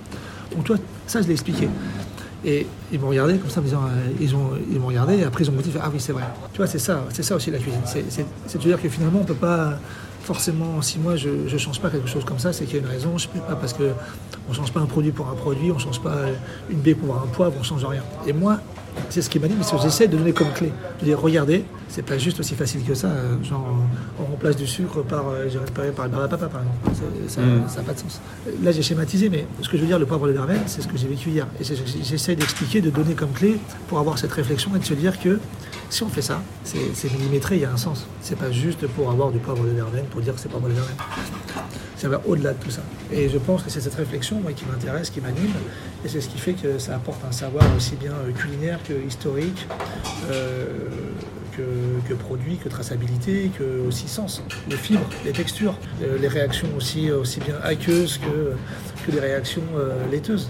Donc 0.55 0.65
toi, 0.65 0.77
ça 1.08 1.24
je 1.24 1.27
l'ai 1.27 1.34
expliqué. 1.34 1.67
Et 2.46 2.67
ils 2.93 3.00
m'ont 3.00 3.10
regardé 3.10 3.38
comme 3.38 3.50
ça, 3.50 3.60
en 3.60 3.63
disant, 3.63 3.84
euh, 3.84 4.12
ils, 4.22 4.34
ont, 4.34 4.51
ils 4.72 4.79
m'ont 4.79 4.88
regardé, 4.88 5.17
et 5.17 5.24
après 5.24 5.43
ils 5.43 5.50
ont 5.50 5.53
dit, 5.53 5.74
ah 5.81 5.89
oui, 5.91 6.00
c'est 6.00 6.13
vrai. 6.13 6.24
Tu 6.53 6.58
vois, 6.58 6.67
c'est 6.67 6.79
ça, 6.79 7.05
c'est 7.10 7.24
ça 7.24 7.36
aussi 7.36 7.51
la 7.51 7.58
cuisine. 7.58 7.81
C'est, 7.86 8.05
c'est, 8.10 8.58
dire 8.60 8.81
que 8.81 8.88
finalement, 8.88 9.19
on 9.22 9.25
peut 9.25 9.34
pas, 9.34 9.77
forcément, 10.22 10.82
si 10.82 11.00
moi 11.00 11.16
je 11.16 11.30
ne 11.30 11.58
change 11.58 11.80
pas 11.80 11.90
quelque 11.90 12.08
chose 12.08 12.26
comme 12.26 12.40
ça, 12.40 12.54
c'est 12.54 12.66
qu'il 12.66 12.76
y 12.76 12.80
a 12.80 12.82
une 12.82 12.90
raison. 12.90 13.18
Je 13.18 13.28
ne 13.34 13.42
pas 13.42 13.56
parce 13.56 13.74
qu'on 13.74 13.84
ne 14.50 14.54
change 14.54 14.72
pas 14.72 14.80
un 14.80 14.86
produit 14.86 15.12
pour 15.12 15.28
un 15.28 15.36
produit, 15.36 15.72
on 15.72 15.76
ne 15.76 15.80
change 15.80 16.02
pas 16.02 16.18
une 16.70 16.80
baie 16.80 16.96
pour 16.96 17.16
un 17.16 17.28
poivre, 17.28 17.56
on 17.58 17.60
ne 17.60 17.66
change 17.66 17.86
rien. 17.86 18.04
Et 18.28 18.34
moi, 18.34 18.60
c'est 19.10 19.22
ce 19.22 19.29
qui 19.29 19.39
m'a 19.39 19.48
dit, 19.48 19.55
mais 19.58 19.65
j'essaie 19.81 20.08
de 20.08 20.17
donner 20.17 20.34
comme 20.34 20.51
clé. 20.53 20.72
Je 21.00 21.05
dis, 21.05 21.13
regardez, 21.13 21.63
c'est 21.88 22.03
pas 22.03 22.17
juste 22.17 22.39
aussi 22.39 22.55
facile 22.55 22.84
que 22.84 22.93
ça. 22.93 23.08
Euh, 23.08 23.43
genre, 23.43 23.65
on 24.19 24.25
remplace 24.25 24.55
du 24.55 24.67
sucre 24.67 25.01
par, 25.03 25.27
euh, 25.29 25.48
j'ai 25.51 25.58
récupéré 25.58 25.91
par 25.91 26.08
le 26.08 26.12
papa, 26.12 26.48
par 26.48 26.62
exemple. 26.62 27.10
Ça 27.27 27.41
n'a 27.41 27.48
mm. 27.48 27.86
pas 27.86 27.93
de 27.93 28.00
sens. 28.00 28.22
Là, 28.63 28.72
j'ai 28.72 28.81
schématisé, 28.81 29.29
mais 29.29 29.46
ce 29.62 29.69
que 29.69 29.77
je 29.77 29.81
veux 29.81 29.88
dire, 29.88 30.00
le 30.00 30.05
poivre 30.05 30.27
de 30.27 30.34
verveine, 30.34 30.62
c'est 30.67 30.81
ce 30.81 30.88
que 30.88 30.98
j'ai 30.98 31.08
vécu 31.08 31.29
hier. 31.29 31.48
Et 31.60 31.63
j'essaie 31.63 32.36
d'expliquer, 32.36 32.81
de 32.81 32.89
donner 32.89 33.13
comme 33.13 33.31
clé 33.31 33.60
pour 33.88 34.00
avoir 34.00 34.17
cette 34.17 34.31
réflexion 34.31 34.72
et 34.75 34.79
de 34.79 34.86
se 34.86 34.93
dire 34.93 35.19
que 35.19 35.39
si 35.89 36.03
on 36.03 36.10
fait 36.10 36.22
ça, 36.22 36.41
c'est 36.63 37.12
millimétré, 37.12 37.55
il 37.55 37.62
y 37.62 37.65
a 37.65 37.72
un 37.72 37.77
sens. 37.77 38.05
C'est 38.22 38.38
pas 38.38 38.51
juste 38.51 38.86
pour 38.88 39.10
avoir 39.10 39.31
du 39.31 39.39
poivre 39.39 39.63
de 39.63 39.72
verveine, 39.72 40.05
pour 40.05 40.22
dire 40.22 40.36
que 40.36 40.39
c'est 40.39 40.50
poivre 40.50 40.67
de 40.67 40.74
verveine. 40.74 40.96
Ça 42.00 42.08
va 42.08 42.22
au-delà 42.25 42.53
de 42.53 42.63
tout 42.63 42.72
ça. 42.72 42.82
Et 43.12 43.27
je 43.27 43.38
pense 43.38 43.62
que 43.62 43.70
c'est 43.70 43.82
cette 43.82 43.96
réflexion 43.96 44.39
moi, 44.39 44.53
qui 44.53 44.63
m'intéresse, 44.63 45.10
qui 45.10 45.20
m'anime, 45.20 45.51
et 46.06 46.08
c'est 46.08 46.22
ce 46.22 46.29
qui 46.29 46.38
fait 46.38 46.53
que 46.53 46.79
ça 46.79 46.96
apporte 46.96 47.20
un 47.27 47.34
savoir 47.34 47.65
aussi 47.75 47.98
bien 47.98 48.13
euh, 48.13 48.32
culinaire 48.32 48.79
que 48.88 48.94
historique, 48.94 49.68
euh, 50.32 50.65
que, 52.08 52.13
produit, 52.13 52.56
que 52.56 52.70
traçabilité, 52.70 53.51
que 53.60 53.86
aussi 53.86 54.08
sens. 54.08 54.41
Les 54.70 54.77
fibres, 54.77 55.10
les 55.25 55.34
textures, 55.34 55.77
euh, 56.01 56.18
les 56.18 56.29
réactions 56.29 56.70
aussi, 56.77 57.12
aussi 57.12 57.41
bien 57.41 57.56
aqueuses 57.62 58.18
que, 58.18 58.53
que 59.06 59.12
les 59.12 59.20
réactions 59.20 59.63
laiteuses. 60.12 60.50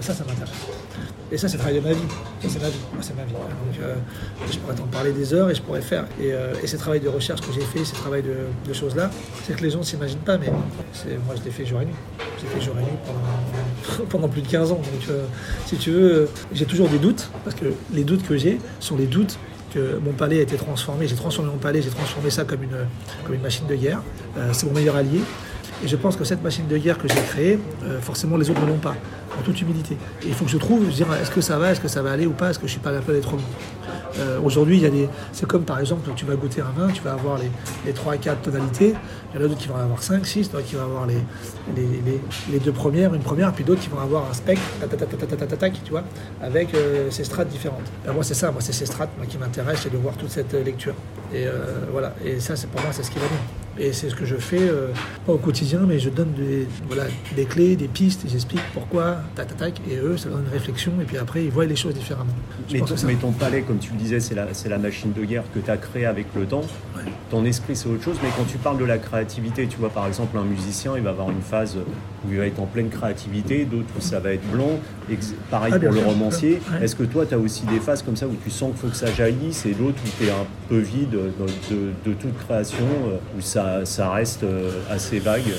ça, 0.00 0.14
ça 0.14 0.24
m'intéresse. 0.24 0.50
Et 1.32 1.38
ça, 1.38 1.46
c'est 1.46 1.58
le 1.58 1.60
travail 1.60 1.80
de 1.80 1.86
ma 1.86 1.92
vie. 1.92 2.00
C'est 2.40 2.60
ma 2.60 2.68
vie. 2.68 2.78
c'est 3.00 3.16
ma 3.16 3.22
vie. 3.22 3.34
Euh, 3.82 3.94
je 4.50 4.58
pourrais 4.58 4.74
t'en 4.74 4.86
parler 4.86 5.12
des 5.12 5.32
heures 5.32 5.48
et 5.48 5.54
je 5.54 5.62
pourrais 5.62 5.80
faire. 5.80 6.06
Et, 6.20 6.32
euh, 6.32 6.54
et 6.60 6.66
ce 6.66 6.76
travail 6.76 6.98
de 6.98 7.08
recherche 7.08 7.40
que 7.40 7.52
j'ai 7.52 7.60
fait, 7.60 7.84
ce 7.84 7.94
travail 7.94 8.22
de, 8.22 8.72
choses-là, 8.72 9.10
c'est 9.44 9.56
que 9.56 9.62
les 9.62 9.70
gens 9.70 9.78
ne 9.78 9.84
s'imaginent 9.84 10.18
pas, 10.18 10.38
mais 10.38 10.50
moi, 10.50 11.34
je 11.36 11.44
l'ai 11.44 11.50
fait 11.50 11.64
jour 11.64 11.80
et 11.80 11.84
nuit. 11.84 11.94
J'ai 12.40 12.46
fait 12.46 12.60
jour 12.60 12.74
et 12.78 12.82
nuit 12.82 12.98
pendant, 14.08 14.28
plus 14.28 14.42
de 14.42 14.48
15 14.48 14.72
ans. 14.72 14.76
Donc, 14.76 15.08
euh, 15.08 15.24
si 15.66 15.76
tu 15.76 15.90
veux, 15.92 16.28
j'ai 16.52 16.66
toujours 16.66 16.88
des 16.88 16.98
doutes, 16.98 17.30
parce 17.44 17.54
que 17.54 17.66
les 17.92 18.04
doutes 18.04 18.26
que 18.26 18.36
j'ai 18.36 18.58
sont 18.80 18.96
les 18.96 19.06
doutes 19.06 19.38
que 19.72 20.00
mon 20.04 20.12
palais 20.12 20.40
a 20.40 20.42
été 20.42 20.56
transformé. 20.56 21.06
J'ai 21.06 21.14
transformé 21.14 21.50
mon 21.50 21.58
palais, 21.58 21.80
j'ai 21.80 21.90
transformé 21.90 22.30
ça 22.30 22.44
comme 22.44 22.64
une, 22.64 22.86
comme 23.24 23.34
une 23.34 23.42
machine 23.42 23.68
de 23.68 23.76
guerre. 23.76 24.02
c'est 24.52 24.66
mon 24.66 24.72
meilleur 24.72 24.96
allié. 24.96 25.20
Et 25.82 25.88
je 25.88 25.96
pense 25.96 26.16
que 26.16 26.24
cette 26.24 26.42
machine 26.42 26.66
de 26.68 26.76
guerre 26.76 26.98
que 26.98 27.08
j'ai 27.08 27.22
créée, 27.22 27.58
forcément 28.00 28.36
les 28.36 28.50
autres 28.50 28.60
ne 28.60 28.66
l'ont 28.66 28.78
pas 28.78 28.96
en 29.38 29.42
toute 29.42 29.60
humilité. 29.60 29.96
Et 30.22 30.28
il 30.28 30.34
faut 30.34 30.44
que 30.44 30.50
je 30.50 30.58
trouve, 30.58 30.84
je 30.86 30.90
dire, 30.90 31.06
est-ce 31.20 31.30
que 31.30 31.40
ça 31.40 31.58
va, 31.58 31.72
est-ce 31.72 31.80
que 31.80 31.88
ça 31.88 32.02
va 32.02 32.12
aller 32.12 32.26
ou 32.26 32.32
pas, 32.32 32.50
est-ce 32.50 32.58
que 32.58 32.66
je 32.66 32.72
suis 32.72 32.80
pas 32.80 32.90
un 32.90 33.00
peu 33.00 33.12
d'être 33.12 33.34
euh, 34.18 34.40
Aujourd'hui, 34.42 34.76
il 34.78 34.82
y 34.82 34.86
a 34.86 34.90
des. 34.90 35.08
C'est 35.32 35.46
comme 35.46 35.62
par 35.64 35.78
exemple, 35.78 36.08
tu 36.16 36.24
vas 36.24 36.34
goûter 36.34 36.60
un 36.60 36.70
vin, 36.78 36.88
tu 36.92 37.02
vas 37.02 37.12
avoir 37.12 37.38
les, 37.38 37.50
les 37.86 37.92
3 37.92 38.16
4 38.16 38.42
tonalités, 38.42 38.94
il 39.32 39.40
y 39.40 39.42
en 39.42 39.44
a 39.44 39.48
d'autres 39.48 39.60
qui 39.60 39.68
vont 39.68 39.76
avoir 39.76 40.02
5, 40.02 40.26
6, 40.26 40.50
d'autres 40.50 40.64
qui 40.64 40.74
vont 40.74 40.82
avoir 40.82 41.06
les, 41.06 41.18
les, 41.76 42.58
deux 42.58 42.72
premières, 42.72 43.14
une 43.14 43.22
première, 43.22 43.52
puis 43.52 43.64
d'autres 43.64 43.80
qui 43.80 43.88
vont 43.88 44.00
avoir 44.00 44.28
un 44.28 44.34
spectre, 44.34 44.62
tu 45.84 45.90
vois, 45.90 46.04
avec 46.42 46.74
euh, 46.74 47.10
ces 47.10 47.24
strates 47.24 47.48
différentes. 47.48 47.86
Ben, 48.04 48.12
moi, 48.12 48.24
c'est 48.24 48.34
ça, 48.34 48.50
moi, 48.50 48.60
c'est 48.60 48.72
ces 48.72 48.86
strates 48.86 49.10
qui 49.28 49.38
m'intéressent, 49.38 49.84
c'est 49.84 49.92
de 49.92 49.98
voir 49.98 50.14
toute 50.16 50.30
cette 50.30 50.52
lecture. 50.52 50.94
Et 51.32 51.46
euh, 51.46 51.86
voilà, 51.92 52.14
et 52.24 52.40
ça, 52.40 52.56
c'est 52.56 52.68
pour 52.68 52.80
moi, 52.80 52.90
c'est 52.92 53.04
ce 53.04 53.10
qui 53.10 53.18
va 53.18 53.26
bien. 53.26 53.38
Et 53.78 53.92
c'est 53.92 54.10
ce 54.10 54.14
que 54.14 54.24
je 54.24 54.36
fais, 54.36 54.60
euh, 54.60 54.88
pas 55.26 55.32
au 55.32 55.38
quotidien, 55.38 55.80
mais 55.86 55.98
je 55.98 56.10
donne 56.10 56.32
des, 56.32 56.66
voilà, 56.86 57.04
des 57.36 57.44
clés, 57.44 57.76
des 57.76 57.88
pistes, 57.88 58.24
j'explique 58.28 58.60
pourquoi, 58.74 59.18
tac, 59.34 59.48
tac, 59.48 59.56
tac, 59.56 59.80
et 59.88 59.96
eux, 59.96 60.16
ça 60.16 60.28
donne 60.28 60.44
une 60.44 60.52
réflexion, 60.52 60.92
et 61.00 61.04
puis 61.04 61.16
après, 61.16 61.44
ils 61.44 61.50
voient 61.50 61.66
les 61.66 61.76
choses 61.76 61.94
différemment. 61.94 62.32
mais, 62.72 62.80
ton, 63.14 63.32
palais, 63.32 63.62
comme 63.62 63.78
tu 63.78 63.92
le 63.92 63.98
disais, 63.98 64.20
c'est 64.20 64.34
la, 64.34 64.46
la, 64.68 64.78
machine 64.78 65.12
de 65.12 65.24
guerre 65.24 65.44
que 65.54 65.60
tu 65.60 65.70
as 65.70 65.76
créée 65.76 66.06
avec 66.06 66.26
le 66.36 66.46
temps. 66.46 66.64
Ton 67.30 67.44
esprit, 67.44 67.76
c'est 67.76 67.88
autre 67.88 68.02
chose, 68.02 68.16
mais 68.22 68.28
quand 68.36 68.44
tu 68.44 68.58
parles 68.58 68.78
de 68.78 68.84
la 68.84 68.98
créativité, 68.98 69.66
tu 69.66 69.78
vois, 69.78 69.90
par 69.90 70.06
exemple, 70.06 70.36
un 70.36 70.44
musicien, 70.44 70.92
il 70.96 71.02
va 71.02 71.10
avoir 71.10 71.30
une 71.30 71.42
phase 71.42 71.76
où 71.76 72.30
il 72.30 72.38
va 72.38 72.46
être 72.46 72.60
en 72.60 72.66
pleine 72.66 72.88
créativité, 72.88 73.64
d'autres 73.64 73.94
où 73.96 74.00
ça 74.00 74.18
va 74.20 74.32
être 74.32 74.46
blanc, 74.50 74.78
pareil 75.50 75.72
ah, 75.76 75.78
pour 75.78 75.92
le 75.92 76.00
romancier. 76.00 76.60
Est-ce 76.82 76.96
que 76.96 77.04
toi, 77.04 77.26
tu 77.26 77.34
as 77.34 77.38
aussi 77.38 77.64
des 77.66 77.80
phases 77.80 78.02
comme 78.02 78.16
ça 78.16 78.26
où 78.26 78.36
tu 78.42 78.50
sens 78.50 78.70
qu'il 78.70 78.80
faut 78.80 78.88
que 78.88 78.96
ça 78.96 79.12
jaillisse, 79.12 79.66
et 79.66 79.72
d'autres 79.72 79.98
où 80.04 80.08
tu 80.18 80.26
es 80.26 80.30
un 80.30 80.46
peu 80.68 80.78
vide 80.78 81.10
de, 81.10 82.10
de 82.10 82.14
toute 82.14 82.38
création, 82.46 82.86
euh, 83.08 83.16
où 83.36 83.40
ça 83.40 83.84
ça, 83.84 84.10
reste 84.10 84.44
euh, 84.44 84.70
assez 84.90 85.18
vague? 85.18 85.52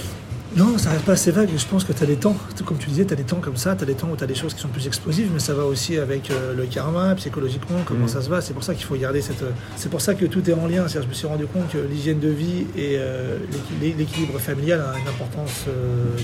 Non, 0.55 0.77
ça 0.77 0.89
reste 0.89 1.05
pas 1.05 1.13
assez 1.13 1.31
vague. 1.31 1.49
Je 1.55 1.65
pense 1.65 1.85
que 1.85 1.93
tu 1.93 2.03
as 2.03 2.05
des 2.05 2.17
temps, 2.17 2.35
comme 2.65 2.77
tu 2.77 2.89
disais, 2.89 3.05
tu 3.05 3.13
as 3.13 3.15
des 3.15 3.23
temps 3.23 3.39
comme 3.39 3.55
ça, 3.55 3.73
tu 3.75 3.83
as 3.83 3.85
des 3.85 3.93
temps 3.93 4.09
où 4.11 4.17
tu 4.17 4.23
as 4.23 4.27
des 4.27 4.35
choses 4.35 4.53
qui 4.53 4.59
sont 4.59 4.67
plus 4.67 4.85
explosives, 4.85 5.29
mais 5.33 5.39
ça 5.39 5.53
va 5.53 5.63
aussi 5.63 5.97
avec 5.97 6.29
euh, 6.29 6.53
le 6.53 6.65
karma, 6.65 7.15
psychologiquement, 7.15 7.79
comment 7.85 8.05
mm. 8.05 8.09
ça 8.09 8.21
se 8.21 8.29
va. 8.29 8.41
C'est 8.41 8.53
pour 8.53 8.63
ça 8.63 8.75
qu'il 8.75 8.85
faut 8.85 8.95
garder 8.95 9.21
cette. 9.21 9.43
C'est 9.77 9.89
pour 9.89 10.01
ça 10.01 10.13
que 10.13 10.25
tout 10.25 10.49
est 10.49 10.53
en 10.53 10.67
lien. 10.67 10.85
Je 10.87 10.99
me 10.99 11.13
suis 11.13 11.27
rendu 11.27 11.45
compte 11.45 11.69
que 11.69 11.77
l'hygiène 11.77 12.19
de 12.19 12.29
vie 12.29 12.65
et 12.75 12.97
euh, 12.97 13.37
l'équilibre 13.81 14.39
familial 14.39 14.81
a 14.81 14.99
une 14.99 15.07
importance 15.07 15.65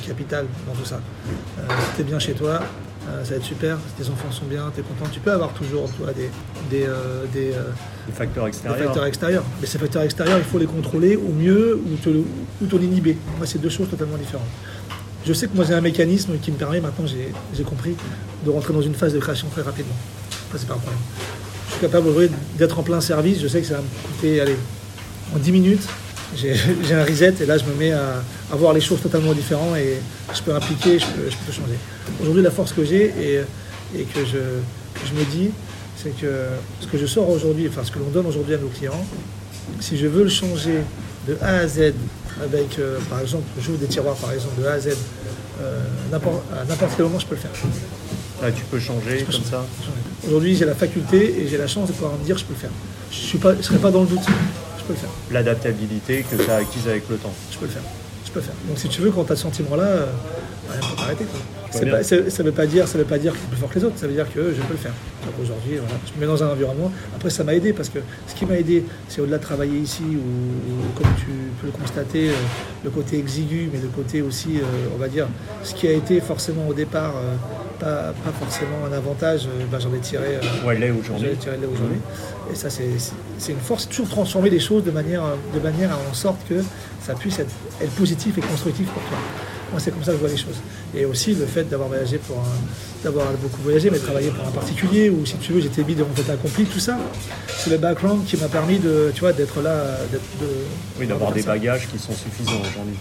capitale 0.05 0.45
dans 0.67 0.73
tout 0.73 0.85
ça. 0.85 0.99
tu 1.95 2.01
es 2.01 2.03
bien 2.03 2.19
chez 2.19 2.33
toi, 2.33 2.59
euh, 3.07 3.23
ça 3.23 3.31
va 3.31 3.35
être 3.37 3.43
super, 3.43 3.77
tes 3.97 4.09
enfants 4.09 4.31
sont 4.31 4.45
bien, 4.45 4.69
tu 4.73 4.81
es 4.81 4.83
content. 4.83 5.09
Tu 5.11 5.19
peux 5.19 5.31
avoir 5.31 5.53
toujours 5.53 5.89
toi, 5.91 6.07
des, 6.13 6.29
des, 6.69 6.85
euh, 6.85 7.25
des, 7.33 7.53
euh, 7.53 7.63
facteurs 8.13 8.47
extérieurs. 8.47 8.85
facteurs 8.85 9.05
extérieurs. 9.05 9.43
Mais 9.61 9.67
ces 9.67 9.77
facteurs 9.77 10.01
extérieurs, 10.01 10.37
il 10.37 10.43
faut 10.43 10.57
les 10.57 10.65
contrôler 10.65 11.15
au 11.15 11.31
mieux 11.31 11.75
ou 11.75 11.95
te, 11.95 12.09
ou 12.09 12.65
te 12.67 12.75
l'inhiber. 12.75 13.17
Moi, 13.37 13.47
c'est 13.47 13.61
deux 13.61 13.69
choses 13.69 13.89
totalement 13.89 14.17
différentes. 14.17 14.47
Je 15.25 15.33
sais 15.33 15.47
que 15.47 15.55
moi, 15.55 15.63
j'ai 15.65 15.73
un 15.73 15.81
mécanisme 15.81 16.37
qui 16.41 16.51
me 16.51 16.57
permet, 16.57 16.81
maintenant, 16.81 17.05
j'ai 17.07 17.63
compris, 17.63 17.95
de 18.45 18.49
rentrer 18.49 18.73
dans 18.73 18.81
une 18.81 18.93
phase 18.93 19.13
de 19.13 19.19
création 19.19 19.47
très 19.49 19.61
rapidement. 19.61 19.95
Ça, 20.51 20.57
c'est 20.57 20.67
pas 20.67 20.75
un 20.75 20.77
problème. 20.77 20.99
Je 21.67 21.71
suis 21.73 21.81
capable 21.81 22.09
d'être 22.57 22.79
en 22.79 22.83
plein 22.83 23.01
service. 23.01 23.39
Je 23.41 23.47
sais 23.47 23.61
que 23.61 23.67
ça 23.67 23.75
va 23.75 23.81
me 23.81 24.07
coûter, 24.07 24.41
allez, 24.41 24.55
en 25.35 25.39
10 25.39 25.51
minutes, 25.51 25.87
j'ai 26.35 26.93
un 26.93 27.03
reset 27.03 27.33
et 27.41 27.45
là 27.45 27.57
je 27.57 27.63
me 27.65 27.73
mets 27.75 27.91
à, 27.91 28.21
voir 28.51 28.73
les 28.73 28.81
choses 28.81 29.01
totalement 29.01 29.33
différentes 29.33 29.77
et 29.77 29.97
je 30.33 30.41
peux 30.41 30.53
impliquer, 30.53 30.99
je 30.99 31.05
peux, 31.05 31.29
je 31.29 31.35
peux 31.45 31.51
changer. 31.51 31.77
Aujourd'hui 32.21 32.43
la 32.43 32.51
force 32.51 32.73
que 32.73 32.83
j'ai 32.83 33.05
et, 33.05 34.03
que 34.03 34.25
je, 34.25 34.37
je, 35.05 35.13
me 35.13 35.23
dis, 35.31 35.49
c'est 35.95 36.15
que 36.19 36.47
ce 36.81 36.87
que 36.87 36.97
je 36.97 37.05
sors 37.05 37.29
aujourd'hui, 37.29 37.67
enfin 37.69 37.83
ce 37.83 37.91
que 37.91 37.99
l'on 37.99 38.09
donne 38.09 38.25
aujourd'hui 38.25 38.55
à 38.55 38.57
nos 38.57 38.67
clients, 38.67 39.05
si 39.79 39.97
je 39.97 40.07
veux 40.07 40.23
le 40.23 40.29
changer 40.29 40.79
de 41.27 41.37
A 41.41 41.59
à 41.59 41.67
Z 41.67 41.93
avec, 42.43 42.77
euh, 42.79 42.99
par 43.09 43.21
exemple, 43.21 43.45
j'ouvre 43.59 43.79
des 43.79 43.87
tiroirs 43.87 44.15
par 44.15 44.31
exemple 44.31 44.61
de 44.61 44.67
A 44.67 44.73
à 44.73 44.79
Z, 44.79 44.89
euh, 45.61 45.79
à 46.11 46.65
n'importe 46.65 46.91
quel 46.95 47.05
moment 47.05 47.19
je 47.19 47.25
peux 47.25 47.35
le 47.35 47.41
faire. 47.41 47.51
Ah, 48.43 48.51
tu 48.51 48.63
peux 48.65 48.79
changer 48.79 49.23
comme 49.23 49.43
ça 49.43 49.65
Aujourd'hui 50.27 50.55
j'ai 50.55 50.65
la 50.65 50.75
faculté 50.75 51.41
et 51.41 51.47
j'ai 51.47 51.57
la 51.57 51.67
chance 51.67 51.87
de 51.87 51.93
pouvoir 51.93 52.13
me 52.13 52.23
dire 52.23 52.37
je 52.37 52.45
peux 52.45 52.53
le 52.53 52.59
faire. 52.59 52.69
Je 53.11 53.57
ne 53.57 53.61
serai 53.61 53.77
pas 53.77 53.89
dans 53.89 54.01
le 54.01 54.07
doute 54.07 54.25
peux 54.87 54.93
le 54.93 54.99
faire. 54.99 55.09
L'adaptabilité 55.31 56.23
que 56.23 56.35
tu 56.35 56.49
as 56.49 56.55
acquise 56.55 56.87
avec 56.87 57.09
le 57.09 57.17
temps. 57.17 57.33
Je 57.51 57.57
peux 57.57 57.65
le 57.65 57.71
faire. 57.71 57.83
Je 58.25 58.31
peux 58.31 58.39
le 58.39 58.45
faire. 58.45 58.55
Donc 58.67 58.79
si 58.79 58.87
tu 58.89 59.01
veux, 59.01 59.11
quand 59.11 59.25
tu 59.25 59.33
as 59.33 59.35
ce 59.35 59.43
sentiment-là, 59.43 59.83
euh, 59.83 60.05
il 60.75 60.87
faut 60.87 60.95
t'arrêter. 60.95 61.25
Ça 61.71 61.85
ne 61.85 62.43
veut 62.43 62.51
pas 62.51 62.65
dire, 62.65 62.87
ça 62.87 62.97
veut 62.97 63.03
pas 63.03 63.17
dire 63.17 63.33
que 63.33 63.39
c'est 63.39 63.49
plus 63.49 63.57
fort 63.57 63.69
que 63.69 63.79
les 63.79 63.85
autres. 63.85 63.97
Ça 63.97 64.07
veut 64.07 64.13
dire 64.13 64.31
que 64.31 64.53
je 64.53 64.61
peux 64.61 64.73
le 64.73 64.77
faire. 64.77 64.93
Aujourd'hui, 65.41 65.75
voilà, 65.75 65.95
je 66.05 66.13
me 66.13 66.21
mets 66.21 66.27
dans 66.27 66.41
un 66.43 66.51
environnement. 66.51 66.91
Après, 67.15 67.29
ça 67.29 67.43
m'a 67.43 67.53
aidé 67.53 67.73
parce 67.73 67.89
que 67.89 67.99
ce 68.27 68.35
qui 68.35 68.45
m'a 68.45 68.57
aidé, 68.57 68.85
c'est 69.09 69.19
au-delà 69.21 69.37
de 69.37 69.43
travailler 69.43 69.79
ici, 69.79 70.03
où, 70.03 70.97
comme 70.97 71.11
tu 71.17 71.25
peux 71.59 71.67
le 71.67 71.73
constater, 71.73 72.29
euh, 72.29 72.33
le 72.83 72.89
côté 72.89 73.17
exigu, 73.17 73.69
mais 73.73 73.79
le 73.79 73.89
côté 73.89 74.21
aussi, 74.21 74.57
euh, 74.57 74.63
on 74.95 74.97
va 74.97 75.09
dire, 75.09 75.27
ce 75.63 75.73
qui 75.73 75.87
a 75.87 75.91
été 75.91 76.21
forcément 76.21 76.67
au 76.67 76.73
départ 76.73 77.15
pas, 77.79 78.13
forcément 78.39 78.85
un 78.89 78.93
avantage, 78.93 79.47
ben, 79.71 79.79
j'en 79.79 79.93
ai 79.93 79.99
tiré. 79.99 80.39
ouais, 80.65 80.91
aujourd'hui. 80.91 81.35
tiré 81.39 81.57
aujourd'hui. 81.57 81.99
Et 82.51 82.55
ça, 82.55 82.69
c'est 82.69 83.51
une 83.51 83.59
force, 83.59 83.87
toujours 83.89 84.09
transformer 84.09 84.49
les 84.49 84.59
choses 84.59 84.83
de 84.83 84.91
manière, 84.91 85.23
de 85.53 85.59
manière 85.59 85.91
à 85.91 85.97
en 86.09 86.13
sorte 86.13 86.39
que 86.47 86.63
ça 87.01 87.13
puisse 87.13 87.39
être, 87.39 87.53
être 87.81 87.91
positif 87.91 88.37
et 88.37 88.41
constructif 88.41 88.87
pour 88.87 89.03
toi. 89.03 89.17
Moi, 89.71 89.79
c'est 89.79 89.91
comme 89.91 90.03
ça 90.03 90.11
que 90.11 90.17
je 90.17 90.21
vois 90.21 90.29
les 90.29 90.37
choses. 90.37 90.61
Et 90.95 91.05
aussi 91.05 91.33
le 91.33 91.45
fait 91.45 91.63
d'avoir 91.63 91.89
voyagé 91.89 92.17
pour 92.17 92.43
d'avoir 93.03 93.27
beaucoup 93.33 93.61
voyagé, 93.61 93.89
mais 93.89 93.99
travaillé 93.99 94.29
pour 94.29 94.47
un 94.47 94.51
particulier, 94.51 95.09
ou 95.09 95.25
si 95.25 95.35
tu 95.37 95.53
veux, 95.53 95.61
j'étais 95.61 95.83
bide 95.83 96.01
en 96.01 96.15
fait 96.15 96.31
accompli, 96.31 96.65
tout 96.65 96.79
ça. 96.79 96.97
C'est 97.47 97.69
le 97.69 97.77
background 97.77 98.25
qui 98.25 98.37
m'a 98.37 98.47
permis 98.47 98.79
de, 98.79 99.11
tu 99.13 99.21
vois, 99.21 99.33
d'être 99.33 99.61
là, 99.61 99.97
oui, 100.99 101.05
d'avoir 101.05 101.31
des 101.31 101.43
bagages 101.43 101.87
qui 101.87 101.99
sont 101.99 102.13
suffisants 102.13 102.61
aujourd'hui. 102.61 102.95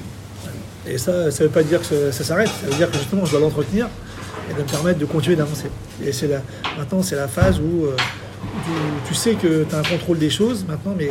Et 0.89 0.99
ça, 0.99 1.31
ça 1.31 1.43
ne 1.43 1.49
veut 1.49 1.55
pas 1.55 1.63
dire 1.63 1.81
que 1.81 2.11
ça 2.13 2.25
s'arrête, 2.25 2.49
ça 2.49 2.69
veut 2.69 2.77
dire 2.77 2.91
que 2.91 2.99
justement 2.99 3.25
je 3.25 3.33
dois 3.33 3.41
l'entretenir 3.41 3.89
et 4.49 4.55
de 4.55 4.59
me 4.59 4.65
permettre 4.65 4.99
de 4.99 5.05
continuer 5.05 5.35
d'avancer. 5.37 5.69
Et 6.05 6.13
c'est 6.13 6.29
la, 6.29 6.43
maintenant 6.79 7.03
c'est 7.03 7.17
la 7.17 7.27
phase 7.27 7.59
où, 7.59 7.87
euh, 7.87 7.97
où 7.97 9.09
tu 9.09 9.15
sais 9.15 9.35
que 9.35 9.65
tu 9.65 9.75
as 9.75 9.79
un 9.79 9.83
contrôle 9.83 10.19
des 10.19 10.31
choses 10.31 10.65
maintenant, 10.69 10.95
mais 10.97 11.11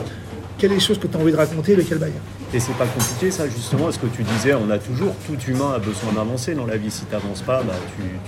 quelles 0.58 0.70
sont 0.70 0.76
les 0.76 0.82
choses 0.82 1.00
que 1.00 1.08
tu 1.08 1.18
as 1.18 1.20
envie 1.20 1.32
de 1.32 1.38
raconter, 1.38 1.76
lequel 1.76 1.98
bail 1.98 2.14
et 2.54 2.60
c'est 2.62 2.78
pas 2.78 2.86
compliqué 2.86 3.32
ça 3.32 3.50
justement, 3.50 3.92
ce 3.92 4.00
que 4.00 4.08
tu 4.08 4.24
disais, 4.24 4.54
on 4.54 4.70
a 4.70 4.78
toujours, 4.78 5.14
tout 5.28 5.38
humain 5.46 5.74
a 5.76 5.80
besoin 5.80 6.14
d'avancer 6.14 6.56
dans 6.56 6.66
la 6.66 6.78
vie. 6.78 6.90
Si 6.90 7.04
tu 7.04 7.12
n'avances 7.12 7.42
pas, 7.42 7.64
bah, 7.64 7.74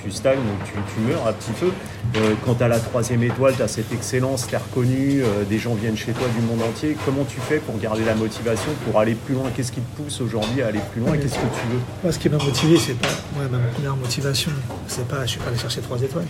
tu, 0.03 0.11
stagnes, 0.11 0.39
tu, 0.65 0.73
tu, 0.73 0.99
meurs 0.99 1.25
à 1.25 1.31
petit 1.31 1.53
feu. 1.53 1.71
Euh, 2.17 2.33
quand 2.43 2.55
tu 2.55 2.63
as 2.63 2.67
la 2.67 2.79
troisième 2.79 3.23
étoile, 3.23 3.53
tu 3.55 3.61
as 3.61 3.69
cette 3.69 3.93
excellence, 3.93 4.45
tu 4.45 4.55
es 4.55 4.57
reconnu, 4.57 5.21
euh, 5.21 5.45
des 5.45 5.59
gens 5.59 5.75
viennent 5.75 5.95
chez 5.95 6.11
toi 6.11 6.27
du 6.35 6.45
monde 6.45 6.61
entier. 6.61 6.97
Comment 7.05 7.23
tu 7.23 7.39
fais 7.39 7.59
pour 7.59 7.77
garder 7.79 8.03
la 8.03 8.15
motivation, 8.15 8.71
pour 8.85 8.99
aller 8.99 9.15
plus 9.15 9.35
loin? 9.35 9.49
Qu'est-ce 9.55 9.71
qui 9.71 9.79
te 9.79 10.01
pousse 10.01 10.19
aujourd'hui 10.19 10.61
à 10.61 10.67
aller 10.67 10.81
plus 10.91 10.99
loin? 10.99 11.15
Qu'est-ce 11.15 11.35
que 11.35 11.39
tu 11.39 11.67
veux? 11.71 11.79
Moi, 12.03 12.11
ce 12.11 12.19
qui 12.19 12.27
m'a 12.27 12.37
motivé, 12.37 12.77
c'est 12.77 12.99
pas 12.99 13.07
ouais, 13.07 13.47
ma 13.49 13.59
première 13.59 13.95
motivation, 13.95 14.51
c'est 14.87 15.07
pas 15.07 15.25
je 15.25 15.31
suis 15.31 15.39
pas 15.39 15.49
allé 15.49 15.57
chercher 15.57 15.79
trois 15.79 16.01
étoiles. 16.01 16.25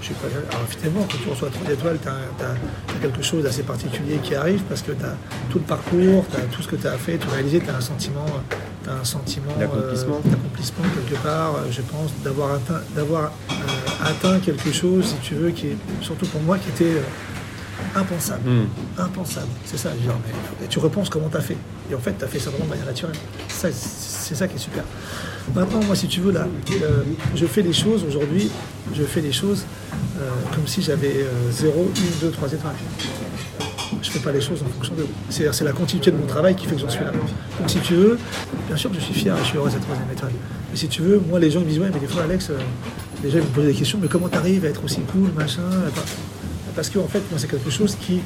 Je 0.00 0.06
suis 0.06 0.14
pas, 0.14 0.28
alors 0.28 0.66
finalement, 0.68 1.00
quand 1.10 1.18
tu 1.22 1.28
reçois 1.28 1.50
trois 1.50 1.72
étoiles, 1.72 1.98
tu 2.00 2.08
as, 2.08 3.00
quelque 3.00 3.22
chose 3.22 3.44
d'assez 3.44 3.62
particulier 3.62 4.16
qui 4.22 4.34
arrive 4.34 4.62
parce 4.62 4.82
que 4.82 4.92
tu 4.92 5.04
as 5.04 5.16
tout 5.50 5.58
le 5.58 5.64
parcours, 5.64 6.24
tu 6.30 6.36
as 6.36 6.40
tout 6.54 6.62
ce 6.62 6.68
que 6.68 6.76
tu 6.76 6.86
as 6.86 6.98
fait, 6.98 7.16
tout 7.16 7.30
réalisé, 7.30 7.60
tu 7.60 7.70
as 7.70 7.76
un 7.76 7.80
sentiment, 7.80 8.26
as 8.88 8.92
un 8.92 9.04
sentiment 9.04 9.52
euh, 9.56 9.60
d'accomplissement. 9.60 10.20
quelque 10.94 11.22
part, 11.22 11.56
euh, 11.56 11.70
je 11.70 11.82
pense, 11.82 12.12
d'avoir 12.24 12.54
atteint, 12.54 12.80
d'avoir, 12.94 13.32
euh, 13.50 14.04
atteint 14.04 14.38
quelque 14.40 14.72
chose, 14.72 15.04
si 15.06 15.28
tu 15.28 15.34
veux, 15.34 15.50
qui 15.50 15.68
est, 15.68 15.76
surtout 16.00 16.26
pour 16.26 16.40
moi, 16.42 16.58
qui 16.58 16.70
était 16.70 17.00
impensable. 17.94 18.48
Hmm. 18.48 18.66
Impensable. 18.98 19.48
C'est 19.64 19.78
ça, 19.78 19.90
et 19.90 20.66
tu 20.68 20.78
repenses 20.78 21.08
comment 21.08 21.28
tu 21.28 21.36
as 21.36 21.40
fait. 21.40 21.56
Et 21.90 21.94
en 21.94 21.98
fait, 21.98 22.14
tu 22.18 22.24
as 22.24 22.28
fait 22.28 22.38
ça 22.38 22.50
vraiment 22.50 22.66
de 22.66 22.70
manière 22.70 22.86
naturelle. 22.86 23.16
c'est 23.48 23.72
ça 24.34 24.46
qui 24.48 24.56
est 24.56 24.58
super. 24.58 24.84
Maintenant, 25.54 25.80
moi, 25.84 25.96
si 25.96 26.08
tu 26.08 26.20
veux, 26.20 26.32
là, 26.32 26.46
je 27.34 27.46
fais 27.46 27.62
les 27.62 27.72
choses 27.72 28.04
aujourd'hui, 28.04 28.50
je 28.94 29.02
fais 29.02 29.20
les 29.20 29.32
choses 29.32 29.64
euh, 30.20 30.28
comme 30.54 30.66
si 30.66 30.82
j'avais 30.82 31.24
0, 31.50 31.92
1, 32.22 32.26
2, 32.26 32.30
3 32.30 32.52
étoiles. 32.52 32.74
Je 34.02 34.08
ne 34.08 34.12
fais 34.12 34.18
pas 34.18 34.32
les 34.32 34.40
choses 34.40 34.62
en 34.62 34.68
fonction 34.68 34.94
de. 34.94 35.06
C'est-à-dire, 35.30 35.54
c'est 35.54 35.64
la 35.64 35.72
continuité 35.72 36.10
de 36.10 36.16
mon 36.16 36.26
travail 36.26 36.54
qui 36.54 36.66
fait 36.66 36.74
que 36.74 36.82
j'en 36.82 36.88
suis 36.90 37.04
là. 37.04 37.10
Donc, 37.10 37.68
si 37.68 37.78
tu 37.80 37.94
veux, 37.94 38.18
bien 38.66 38.76
sûr 38.76 38.90
que 38.90 38.96
je 38.96 39.00
suis 39.00 39.14
fier, 39.14 39.34
je 39.38 39.44
suis 39.44 39.56
heureux 39.56 39.68
de 39.68 39.74
cette 39.74 39.82
troisième 39.82 40.10
étoile. 40.10 40.32
Mais 40.70 40.76
si 40.76 40.88
tu 40.88 41.02
veux, 41.02 41.20
moi, 41.28 41.38
les 41.38 41.50
gens 41.50 41.60
me 41.60 41.64
disent, 41.64 41.78
ouais, 41.78 41.90
mais 41.92 41.98
des 41.98 42.06
fois, 42.06 42.22
Alex, 42.24 42.50
euh, 42.50 42.58
déjà, 43.22 43.38
ils 43.38 43.44
me 43.44 43.48
posent 43.48 43.66
des 43.66 43.72
questions, 43.72 43.98
mais 44.00 44.08
comment 44.08 44.28
tu 44.28 44.36
arrives 44.36 44.64
à 44.66 44.68
être 44.68 44.84
aussi 44.84 45.00
cool, 45.00 45.30
machin 45.34 45.62
Parce 46.78 46.90
qu'en 46.90 47.00
en 47.00 47.08
fait, 47.08 47.22
moi, 47.28 47.40
c'est 47.40 47.50
quelque 47.50 47.70
chose 47.70 47.96
qui, 48.00 48.20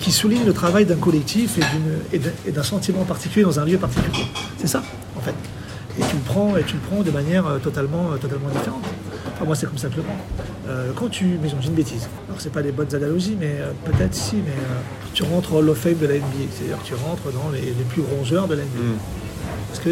qui 0.00 0.10
souligne 0.10 0.46
le 0.46 0.54
travail 0.54 0.86
d'un 0.86 0.96
collectif 0.96 1.58
et 2.10 2.50
d'un 2.50 2.62
sentiment 2.62 3.04
particulier 3.04 3.44
dans 3.44 3.60
un 3.60 3.66
lieu 3.66 3.76
particulier. 3.76 4.24
C'est 4.56 4.66
ça, 4.66 4.82
en 5.14 5.20
fait 5.20 5.34
et 5.98 6.02
tu 6.02 6.16
le 6.16 6.22
prends 6.22 6.56
et 6.56 6.62
tu 6.62 6.74
le 6.74 6.80
prends 6.80 7.02
de 7.02 7.10
manière 7.10 7.46
euh, 7.46 7.58
totalement, 7.58 8.12
euh, 8.12 8.16
totalement 8.16 8.48
différente. 8.48 8.84
moi 9.44 9.54
c'est 9.54 9.66
comme 9.66 9.78
ça 9.78 9.88
que 9.88 9.96
le 9.96 10.02
prends. 10.02 10.16
Euh, 10.68 10.92
quand 10.94 11.08
tu, 11.08 11.38
mais 11.40 11.48
j'ai 11.48 11.68
une 11.68 11.74
bêtise. 11.74 12.08
Alors 12.28 12.40
c'est 12.40 12.52
pas 12.52 12.62
des 12.62 12.72
bonnes 12.72 12.94
analogies, 12.94 13.36
mais 13.38 13.56
peut-être 13.84 14.14
si, 14.14 14.36
mais 14.36 14.52
tu 15.14 15.22
rentres 15.22 15.54
au 15.54 15.66
of 15.66 15.78
Fame 15.78 15.96
de 15.96 16.06
la 16.06 16.14
NBA, 16.14 16.26
c'est-à-dire 16.52 16.78
que 16.82 16.86
tu 16.86 16.94
rentres 16.94 17.32
dans 17.32 17.50
les, 17.50 17.72
plus 17.88 18.02
grands 18.02 18.24
joueurs 18.24 18.48
de 18.48 18.54
la 18.54 18.62
NBA. 18.62 18.82
Mm. 18.82 18.98
Parce 19.68 19.80
que 19.80 19.90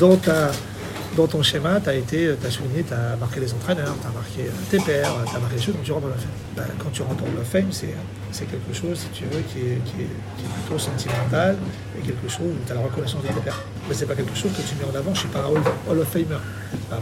dans 0.00 0.16
ta 0.16 0.50
dans 1.16 1.26
ton 1.26 1.42
schéma, 1.42 1.80
tu 1.80 1.88
as 1.88 1.94
été, 1.94 2.30
as 2.30 2.50
souligné, 2.50 2.82
tu 2.82 2.92
as 2.92 3.16
marqué 3.16 3.40
les 3.40 3.52
entraîneurs, 3.52 3.94
tu 4.00 4.06
as 4.06 4.10
marqué 4.10 4.50
tes 4.70 4.78
pairs, 4.78 5.12
tu 5.28 5.36
as 5.36 5.38
marqué 5.38 5.56
les 5.56 5.62
choses, 5.62 5.74
donc 5.74 5.84
tu 5.84 5.92
rentres 5.92 6.06
dans 6.06 6.14
la 6.14 6.20
fame. 6.20 6.30
Ben, 6.56 6.64
quand 6.78 6.90
tu 6.90 7.02
rentres 7.02 7.22
dans 7.22 7.38
la 7.38 7.44
fame, 7.44 7.68
c'est 7.70 8.44
quelque 8.44 8.72
chose, 8.72 8.98
si 8.98 9.08
tu 9.08 9.24
veux, 9.24 9.42
qui 9.42 9.58
est, 9.60 9.80
plutôt 10.64 10.78
sentimental 10.78 11.56
et 11.98 12.06
quelque 12.06 12.28
chose 12.28 12.46
où 12.46 12.66
tu 12.66 12.72
as 12.72 12.74
la 12.74 12.82
reconnaissance 12.82 13.22
de 13.22 13.28
tes 13.28 13.40
pairs. 13.40 13.62
Mais 13.88 13.94
c'est 13.94 14.06
pas 14.06 14.14
quelque 14.14 14.36
chose 14.36 14.52
que 14.52 14.62
tu 14.62 14.74
mets 14.76 14.90
en 14.90 14.98
avant, 14.98 15.14
je 15.14 15.20
suis 15.20 15.28
pas 15.28 15.40
un 15.40 15.90
Hall 15.90 15.98
of 15.98 16.08
Famer. 16.08 16.40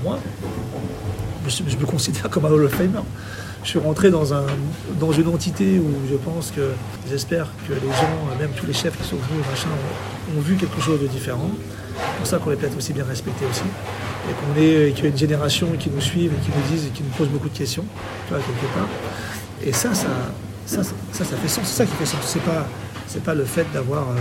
Moi, 0.02 0.18
je, 1.48 1.76
me 1.76 1.86
considère 1.86 2.28
comme 2.30 2.44
un 2.44 2.50
Hall 2.50 2.64
of 2.64 2.72
Famer. 2.72 3.00
Je 3.64 3.68
suis 3.68 3.78
rentré 3.78 4.10
dans, 4.10 4.34
un, 4.34 4.44
dans 4.98 5.12
une 5.12 5.28
entité 5.28 5.78
où 5.78 5.90
je 6.10 6.16
pense 6.16 6.50
que, 6.50 6.72
j'espère 7.08 7.46
que 7.68 7.72
les 7.72 7.80
gens, 7.80 8.38
même 8.38 8.50
tous 8.56 8.66
les 8.66 8.72
chefs 8.72 8.96
qui 9.00 9.08
sont 9.08 9.16
venus, 9.16 9.44
machin, 9.48 9.68
ont 10.36 10.40
vu 10.40 10.56
quelque 10.56 10.80
chose 10.80 11.00
de 11.00 11.06
différent. 11.06 11.50
C'est 11.96 12.18
pour 12.18 12.26
ça 12.26 12.38
qu'on 12.38 12.50
est 12.52 12.56
peut-être 12.56 12.76
aussi 12.76 12.92
bien 12.92 13.04
respecté 13.04 13.44
aussi. 13.50 13.62
Et 13.62 14.32
qu'on 14.34 14.60
est, 14.60 14.92
qu'il 14.92 15.04
y 15.04 15.06
a 15.08 15.10
une 15.10 15.18
génération 15.18 15.68
qui 15.78 15.90
nous 15.90 16.00
suivent 16.00 16.32
et 16.32 16.44
qui 16.44 16.50
nous 16.56 16.76
disent 16.76 16.86
et 16.86 16.90
qui 16.90 17.02
nous 17.02 17.10
posent 17.10 17.28
beaucoup 17.28 17.48
de 17.48 17.56
questions, 17.56 17.84
tu 18.26 18.34
vois, 18.34 18.42
quelque 18.42 18.72
part. 18.74 18.88
Et 19.64 19.72
ça, 19.72 19.94
ça, 19.94 20.08
ça, 20.66 20.82
ça, 20.82 21.24
fait 21.24 21.48
sens. 21.48 21.64
C'est 21.64 21.84
ça 21.84 21.86
qui 21.86 21.92
fait 21.92 22.06
sens. 22.06 22.20
C'est 22.24 22.42
pas, 22.42 22.66
c'est 23.06 23.22
pas 23.22 23.34
le 23.34 23.44
fait 23.44 23.66
d'avoir. 23.72 24.02
Euh, 24.02 24.14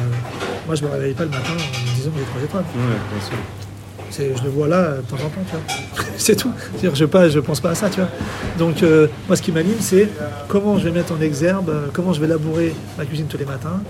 moi, 0.66 0.76
je 0.76 0.84
me 0.84 0.90
réveille 0.90 1.14
pas 1.14 1.24
le 1.24 1.30
matin 1.30 1.52
en 1.52 1.56
me 1.56 1.96
disant 1.96 2.12
que 2.12 2.20
j'ai 2.20 2.26
trois 2.26 2.62
étoiles. 2.62 4.38
je 4.38 4.44
le 4.44 4.50
vois 4.50 4.68
là 4.68 4.98
de 4.98 5.02
temps 5.02 5.16
en 5.16 5.30
temps, 5.30 5.46
tu 5.46 5.52
vois. 5.56 6.06
c'est 6.18 6.36
tout. 6.36 6.52
-dire, 6.82 6.96
je 6.96 7.06
ne 7.06 7.30
je 7.30 7.40
pense 7.40 7.60
pas 7.60 7.72
à 7.72 7.76
ça, 7.76 7.90
tu 7.90 8.00
vois. 8.00 8.10
Donc, 8.58 8.84
euh, 8.84 9.08
moi, 9.28 9.36
ce 9.36 9.42
qui 9.42 9.52
m'anime, 9.52 9.80
c'est 9.80 10.10
comment 10.48 10.78
je 10.78 10.86
vais 10.86 10.92
mettre 10.92 11.14
en 11.14 11.22
exergue, 11.22 11.70
euh, 11.70 11.88
comment 11.94 12.14
je 12.14 12.22
vais 12.22 12.28
labourer 12.28 12.74
ma 12.98 13.06
cuisine 13.06 13.28
tous 13.28 13.38
les 13.38 13.46
matins, 13.46 13.82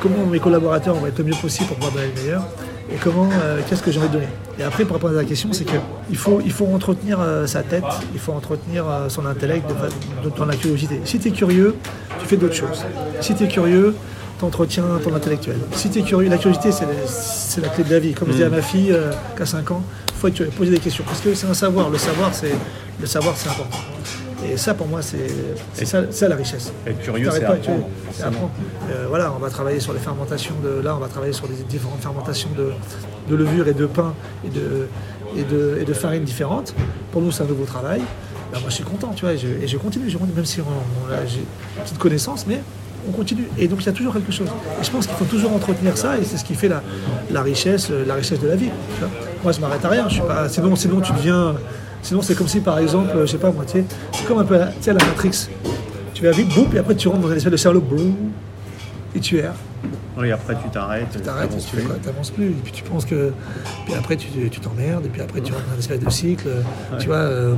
comment 0.00 0.26
mes 0.26 0.40
collaborateurs 0.40 0.94
vont 0.94 1.06
être 1.06 1.18
le 1.18 1.24
mieux 1.24 1.40
possible 1.40 1.68
pour 1.68 1.76
pouvoir 1.76 1.94
donner 1.94 2.10
le 2.14 2.22
meilleur 2.22 2.42
et 2.90 2.96
comment, 2.96 3.28
euh, 3.32 3.60
qu'est-ce 3.68 3.82
que 3.82 3.90
j'ai 3.90 3.98
envie 3.98 4.08
de 4.08 4.14
donner? 4.14 4.28
Et 4.58 4.62
après, 4.62 4.84
pour 4.84 4.96
répondre 4.96 5.14
à 5.14 5.22
la 5.22 5.24
question, 5.24 5.52
c'est 5.52 5.64
qu'il 5.64 6.16
faut, 6.16 6.40
il 6.44 6.52
faut 6.52 6.66
entretenir 6.66 7.18
euh, 7.20 7.46
sa 7.46 7.62
tête, 7.62 7.84
il 8.12 8.20
faut 8.20 8.32
entretenir 8.32 8.84
euh, 8.88 9.08
son 9.08 9.24
intellect 9.26 9.64
dans 10.36 10.44
la 10.44 10.56
curiosité. 10.56 11.00
Si 11.04 11.18
tu 11.18 11.28
es 11.28 11.30
curieux, 11.30 11.76
tu 12.20 12.26
fais 12.26 12.36
d'autres 12.36 12.54
choses. 12.54 12.84
Si 13.20 13.34
tu 13.34 13.44
es 13.44 13.48
curieux, 13.48 13.94
tu 14.38 14.44
entretiens 14.44 14.84
ton 15.02 15.14
intellectuel. 15.14 15.56
Si 15.72 15.88
tu 15.90 16.00
es 16.00 16.02
curieux, 16.02 16.28
la 16.28 16.38
curiosité, 16.38 16.70
c'est 16.72 17.60
la 17.60 17.68
clé 17.68 17.84
de 17.84 17.90
la 17.90 17.98
vie. 17.98 18.12
Comme 18.12 18.28
je 18.30 18.36
dis 18.36 18.44
à 18.44 18.50
ma 18.50 18.62
fille 18.62 18.94
qui 19.36 19.42
a 19.42 19.46
5 19.46 19.70
ans, 19.70 19.82
il 20.08 20.14
faut 20.14 20.28
être 20.28 20.50
poser 20.50 20.72
des 20.72 20.78
questions. 20.78 21.04
Parce 21.06 21.20
que 21.20 21.34
c'est 21.34 21.46
un 21.46 21.54
savoir. 21.54 21.88
Le 21.88 21.98
savoir, 21.98 22.32
c'est 22.34 22.52
important. 23.48 23.78
Et 24.52 24.56
ça, 24.56 24.74
pour 24.74 24.86
moi, 24.86 25.00
c'est 25.02 25.84
ça, 25.84 26.28
la 26.28 26.36
richesse. 26.36 26.72
Être 26.86 27.00
curieux, 27.00 27.30
c'est 27.30 27.44
apprendre. 27.44 28.50
Euh, 28.90 29.06
voilà, 29.08 29.32
on 29.34 29.38
va 29.38 29.50
travailler 29.50 29.80
sur 29.80 29.92
les 29.92 29.98
fermentations 29.98 30.54
de. 30.62 30.82
Là, 30.82 30.94
on 30.96 30.98
va 31.00 31.08
travailler 31.08 31.32
sur 31.32 31.46
les 31.46 31.54
différentes 31.68 32.00
fermentations 32.00 32.50
de, 32.56 32.72
de 33.28 33.36
levure 33.36 33.68
et 33.68 33.74
de 33.74 33.86
pain 33.86 34.14
et 34.44 34.50
de, 34.50 34.88
et 35.36 35.44
de, 35.44 35.78
et 35.80 35.84
de 35.84 35.92
farine 35.92 36.24
différentes. 36.24 36.74
Pour 37.12 37.22
nous, 37.22 37.30
c'est 37.30 37.42
un 37.42 37.46
nouveau 37.46 37.64
travail. 37.64 38.00
Ben, 38.52 38.60
moi, 38.60 38.68
je 38.68 38.74
suis 38.74 38.84
content, 38.84 39.12
tu 39.14 39.24
vois, 39.24 39.34
et 39.34 39.38
je, 39.66 39.76
continue, 39.78 40.08
je 40.10 40.18
même 40.18 40.44
si 40.44 40.60
j'ai 41.26 41.40
une 41.40 41.82
petite 41.82 41.98
connaissance, 41.98 42.46
mais 42.46 42.60
on 43.08 43.12
continue. 43.12 43.48
Et 43.58 43.66
donc, 43.66 43.82
il 43.82 43.86
y 43.86 43.88
a 43.88 43.92
toujours 43.92 44.12
quelque 44.12 44.32
chose. 44.32 44.48
Et 44.80 44.84
je 44.84 44.90
pense 44.90 45.06
qu'il 45.06 45.16
faut 45.16 45.24
toujours 45.24 45.52
entretenir 45.52 45.96
ça, 45.96 46.18
et 46.18 46.24
c'est 46.24 46.36
ce 46.36 46.44
qui 46.44 46.54
fait 46.54 46.68
la, 46.68 46.82
la, 47.30 47.42
richesse, 47.42 47.90
la 47.90 48.14
richesse 48.14 48.40
de 48.40 48.48
la 48.48 48.56
vie. 48.56 48.70
Moi, 49.42 49.52
je 49.52 49.60
m'arrête 49.60 49.84
à 49.84 49.88
rien. 49.88 50.08
Je 50.08 50.14
suis 50.14 50.22
pas, 50.22 50.48
sinon, 50.48 50.76
sinon, 50.76 51.00
tu 51.00 51.12
deviens 51.12 51.54
Sinon, 52.04 52.20
c'est 52.20 52.34
comme 52.34 52.48
si, 52.48 52.60
par 52.60 52.78
exemple, 52.78 53.12
je 53.22 53.26
sais 53.26 53.38
pas 53.38 53.50
moi, 53.50 53.64
c'est 53.66 53.84
comme 54.28 54.38
un 54.38 54.44
peu 54.44 54.58
la, 54.58 54.70
la 54.86 54.92
Matrix. 54.92 55.48
Tu 56.12 56.22
vas 56.22 56.30
vite, 56.32 56.54
boum, 56.54 56.68
et 56.74 56.78
après 56.78 56.94
tu 56.94 57.08
rentres 57.08 57.22
dans 57.22 57.30
un 57.30 57.36
espèce 57.36 57.50
de 57.50 57.56
Sherlock, 57.56 57.84
boum, 57.84 58.14
et 59.16 59.20
tu 59.20 59.38
erres. 59.38 59.54
Oui, 60.18 60.30
après 60.30 60.54
tu 60.62 60.68
t'arrètes. 60.68 61.08
Tu 61.10 61.20
t'arrêtes, 61.20 61.50
tu 61.50 61.76
n'avances 62.06 62.30
plus. 62.30 62.50
Et 62.50 62.60
puis 62.62 62.72
tu 62.72 62.84
penses 62.84 63.06
que. 63.06 63.32
Puis 63.86 63.94
après 63.94 64.16
tu 64.16 64.60
t'emmerdes, 64.60 65.06
et 65.06 65.08
puis 65.08 65.22
après 65.22 65.40
tu 65.40 65.52
rentres 65.52 65.64
dans 65.66 65.74
un 65.74 65.78
espèce 65.78 65.98
de 65.98 66.10
cycle. 66.10 66.48
Tu 66.98 67.06
vois, 67.06 67.16
euh, 67.16 67.54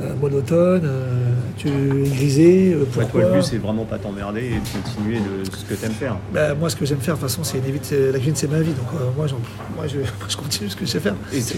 euh, 0.00 0.14
monotone, 0.20 0.82
euh, 0.84 1.29
tu 1.60 1.68
es 1.68 2.08
grisé. 2.08 2.74
Euh, 2.74 2.84
toi, 2.92 3.04
le 3.14 3.32
but, 3.32 3.42
c'est 3.42 3.58
vraiment 3.58 3.84
pas 3.84 3.98
t'emmerder 3.98 4.40
et 4.40 4.54
de 4.54 4.82
continuer 4.82 5.18
de 5.18 5.44
ce 5.44 5.64
que 5.64 5.74
tu 5.74 5.84
aimes 5.84 5.92
faire. 5.92 6.16
Bah, 6.32 6.54
moi, 6.54 6.70
ce 6.70 6.76
que 6.76 6.86
j'aime 6.86 7.00
faire, 7.00 7.16
de 7.16 7.20
toute 7.20 7.28
façon, 7.28 7.44
c'est 7.44 7.58
la 7.58 8.18
cuisine, 8.18 8.34
c'est 8.34 8.50
ma 8.50 8.60
vie. 8.60 8.72
Donc, 8.72 8.86
moi, 9.16 9.26
moi 9.76 9.86
je, 9.86 9.98
je, 10.28 10.36
continue 10.36 10.70
ce 10.70 10.76
que 10.76 10.86
je 10.86 10.90
sais 10.90 11.00
faire. 11.00 11.14
Et, 11.32 11.40
cette, 11.40 11.56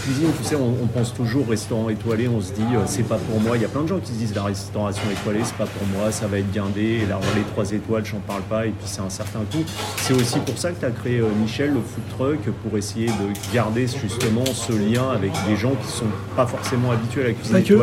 cuisine, 0.00 0.30
tu 0.38 0.44
sais, 0.44 0.56
on, 0.56 0.86
pense 0.86 1.12
toujours 1.12 1.48
restaurant 1.48 1.88
étoilé, 1.90 2.28
on 2.28 2.40
se 2.40 2.52
dit, 2.52 2.64
c'est 2.86 3.02
pas 3.02 3.18
pour 3.18 3.40
moi. 3.40 3.56
Il 3.56 3.62
y 3.62 3.66
a 3.66 3.68
plein 3.68 3.82
de 3.82 3.88
gens 3.88 3.98
qui 3.98 4.12
se 4.12 4.18
disent, 4.18 4.34
la 4.34 4.44
restauration 4.44 5.02
étoilée, 5.12 5.40
c'est 5.44 5.56
pas 5.56 5.66
pour 5.66 5.86
moi, 5.88 6.10
ça 6.10 6.26
va 6.26 6.38
être 6.38 6.50
guindé. 6.52 7.00
Et 7.02 7.06
là, 7.06 7.20
les 7.34 7.42
trois 7.42 7.70
étoiles, 7.70 8.04
j'en 8.06 8.20
parle 8.20 8.42
pas. 8.42 8.66
Et 8.66 8.70
puis, 8.70 8.86
c'est 8.86 9.02
un 9.02 9.10
certain 9.10 9.40
coût. 9.52 9.64
C'est 9.98 10.14
aussi 10.14 10.38
pour 10.40 10.56
ça 10.56 10.70
que 10.70 10.80
tu 10.80 10.86
as 10.86 10.90
créé, 10.90 11.20
Michel, 11.42 11.74
le 11.74 11.80
food 11.80 12.04
truck, 12.16 12.54
pour 12.62 12.78
essayer 12.78 13.06
de 13.06 13.54
garder 13.54 13.86
justement 13.86 14.46
ce 14.46 14.72
lien 14.72 15.10
avec 15.10 15.32
des 15.46 15.56
gens 15.56 15.72
qui 15.74 15.92
sont 15.92 16.06
pas 16.34 16.46
forcément 16.46 16.92
habitués 16.92 17.22
à 17.22 17.26
la 17.28 17.32
cuisine 17.32 17.62
que, 17.62 17.74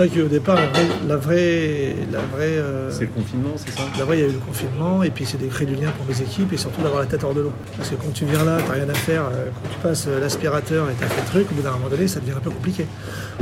au 0.00 0.28
départ, 0.28 0.58
la 1.06 1.16
vraie. 1.16 1.94
La 2.10 2.18
vraie, 2.18 2.58
euh, 2.58 2.90
c'est 2.90 3.02
le 3.02 3.08
confinement, 3.08 3.52
c'est 3.56 3.72
ça? 3.72 3.82
La 3.98 4.04
vraie, 4.04 4.18
il 4.18 4.20
y 4.20 4.24
a 4.24 4.28
eu 4.28 4.32
le 4.32 4.38
confinement, 4.38 5.02
et 5.02 5.10
puis 5.10 5.24
c'est 5.26 5.40
de 5.40 5.46
créer 5.46 5.66
du 5.66 5.74
lien 5.74 5.90
pour 5.90 6.06
mes 6.06 6.20
équipes, 6.20 6.52
et 6.52 6.56
surtout 6.56 6.82
d'avoir 6.82 7.00
la 7.00 7.06
tête 7.06 7.22
hors 7.24 7.34
de 7.34 7.42
l'eau. 7.42 7.52
Parce 7.76 7.90
que 7.90 7.94
quand 7.96 8.12
tu 8.12 8.24
viens 8.24 8.44
là, 8.44 8.58
tu 8.58 8.68
n'as 8.68 8.74
rien 8.74 8.88
à 8.88 8.94
faire, 8.94 9.22
euh, 9.24 9.46
quand 9.62 9.68
tu 9.68 9.78
passes 9.82 10.06
euh, 10.08 10.20
l'aspirateur 10.20 10.90
et 10.90 10.94
tu 10.94 11.04
as 11.04 11.08
fait 11.08 11.20
le 11.20 11.26
truc, 11.26 11.52
au 11.52 11.54
bout 11.54 11.62
d'un 11.62 11.72
moment 11.72 11.88
donné, 11.88 12.08
ça 12.08 12.20
devient 12.20 12.32
un 12.36 12.40
peu 12.40 12.50
compliqué. 12.50 12.86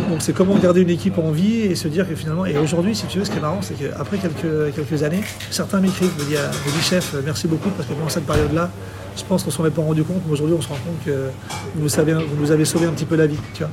Donc 0.08 0.22
c'est 0.22 0.32
comment 0.32 0.56
garder 0.56 0.82
une 0.82 0.90
équipe 0.90 1.18
en 1.18 1.30
vie 1.30 1.62
et 1.62 1.74
se 1.74 1.88
dire 1.88 2.08
que 2.08 2.14
finalement. 2.14 2.46
Et 2.46 2.56
aujourd'hui, 2.58 2.94
si 2.94 3.06
tu 3.06 3.18
veux, 3.18 3.24
ce 3.24 3.30
qui 3.30 3.38
est 3.38 3.40
marrant, 3.40 3.62
c'est 3.62 3.74
qu'après 3.74 4.18
quelques, 4.18 4.74
quelques 4.74 5.02
années, 5.02 5.22
certains 5.50 5.80
m'écrivent, 5.80 6.12
me 6.18 6.24
disent, 6.24 6.38
chef, 6.82 7.14
merci 7.24 7.48
beaucoup, 7.48 7.70
parce 7.70 7.88
que 7.88 7.94
pendant 7.94 8.08
cette 8.08 8.26
période-là, 8.26 8.70
je 9.16 9.24
pense 9.24 9.42
qu'on 9.42 9.50
ne 9.50 9.54
s'en 9.54 9.66
est 9.66 9.70
pas 9.70 9.82
rendu 9.82 10.02
compte, 10.04 10.22
mais 10.26 10.32
aujourd'hui 10.32 10.56
on 10.56 10.62
se 10.62 10.68
rend 10.68 10.76
compte 10.76 11.04
que 11.04 11.30
vous, 11.74 11.88
savez, 11.88 12.14
vous 12.14 12.36
nous 12.40 12.52
avez 12.52 12.64
sauvé 12.64 12.86
un 12.86 12.92
petit 12.92 13.04
peu 13.04 13.16
la 13.16 13.26
vie. 13.26 13.38
Tu 13.54 13.62
vois 13.62 13.70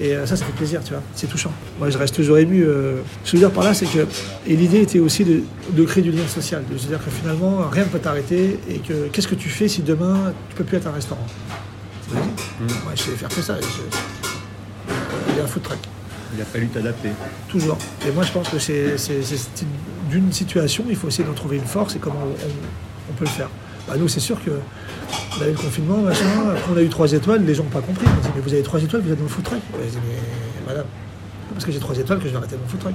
Et 0.00 0.14
euh, 0.16 0.26
ça, 0.26 0.34
ça 0.36 0.44
fait 0.44 0.52
plaisir, 0.52 0.82
tu 0.82 0.92
vois. 0.92 1.02
C'est 1.14 1.28
touchant. 1.28 1.52
Moi, 1.78 1.88
je 1.90 1.96
reste 1.98 2.14
toujours 2.16 2.38
ému. 2.38 2.64
euh. 2.64 2.96
Ce 3.24 3.30
que 3.32 3.36
je 3.38 3.42
veux 3.42 3.48
dire 3.48 3.52
par 3.54 3.62
là, 3.64 3.74
c'est 3.74 3.86
que. 3.86 4.06
Et 4.46 4.56
l'idée 4.56 4.80
était 4.80 4.98
aussi 4.98 5.24
de, 5.24 5.42
de 5.70 5.84
créer 5.84 6.02
du 6.02 6.10
lien 6.10 6.26
social. 6.26 6.64
De 6.70 6.76
se 6.76 6.86
dire 6.88 6.98
que 7.04 7.10
finalement, 7.10 7.68
rien 7.70 7.84
ne 7.84 7.88
peut 7.88 8.00
t'arrêter. 8.00 8.58
Et 8.68 8.78
que 8.78 9.06
qu'est-ce 9.12 9.28
que 9.28 9.36
tu 9.36 9.48
fais 9.48 9.68
si 9.68 9.82
demain, 9.82 10.32
tu 10.50 10.56
peux 10.56 10.64
plus 10.64 10.78
être 10.78 10.88
un 10.88 10.92
restaurant? 10.92 11.26
Vas-y. 12.10 12.24
Moi, 12.84 12.92
je 12.96 13.02
sais 13.02 13.10
faire 13.12 13.28
que 13.28 13.40
ça. 13.40 13.56
Je- 13.60 13.98
Il 15.30 15.36
y 15.36 15.40
a 15.40 15.44
un 15.44 15.46
food 15.46 15.62
truck. 15.62 15.78
Il 16.36 16.42
a 16.42 16.44
fallu 16.44 16.66
t'adapter. 16.68 17.10
Toujours. 17.48 17.78
Et 18.06 18.10
moi, 18.10 18.24
je 18.24 18.32
pense 18.32 18.48
que 18.48 18.58
c'est 18.58 18.96
d'une 20.10 20.32
situation, 20.32 20.84
il 20.88 20.96
faut 20.96 21.08
essayer 21.08 21.24
d'en 21.24 21.32
trouver 21.34 21.56
une 21.56 21.64
force 21.64 21.94
et 21.96 21.98
comment 22.00 22.20
on, 22.24 23.10
on 23.10 23.12
peut 23.14 23.24
le 23.24 23.30
faire. 23.30 23.48
Bah, 23.86 23.94
nous, 23.96 24.08
c'est 24.08 24.20
sûr 24.20 24.42
que 24.44 24.50
on 25.38 25.42
avait 25.42 25.50
le 25.52 25.56
confinement, 25.58 25.98
machin, 25.98 26.24
après 26.50 26.70
on 26.74 26.76
a 26.76 26.82
eu 26.82 26.88
trois 26.88 27.12
étoiles, 27.12 27.44
les 27.44 27.54
gens 27.54 27.64
n'ont 27.64 27.70
pas 27.70 27.80
compris. 27.80 28.04
Ils 28.06 28.18
ont 28.18 28.22
dit, 28.22 28.28
mais 28.36 28.40
vous 28.42 28.52
avez 28.52 28.62
trois 28.62 28.80
étoiles, 28.82 29.02
vous 29.02 29.12
êtes 29.12 29.18
dans 29.18 29.24
le 29.24 29.28
food 29.28 29.44
truck. 29.44 29.58
J'ai 29.82 29.90
dit, 29.90 29.98
mais 30.06 30.66
madame, 30.66 30.84
parce 31.52 31.64
que 31.64 31.72
j'ai 31.72 31.78
trois 31.78 31.96
étoiles 31.96 32.18
que 32.18 32.24
je 32.26 32.30
vais 32.30 32.36
arrêter 32.36 32.56
mon 32.60 32.68
food 32.68 32.80
truck. 32.80 32.94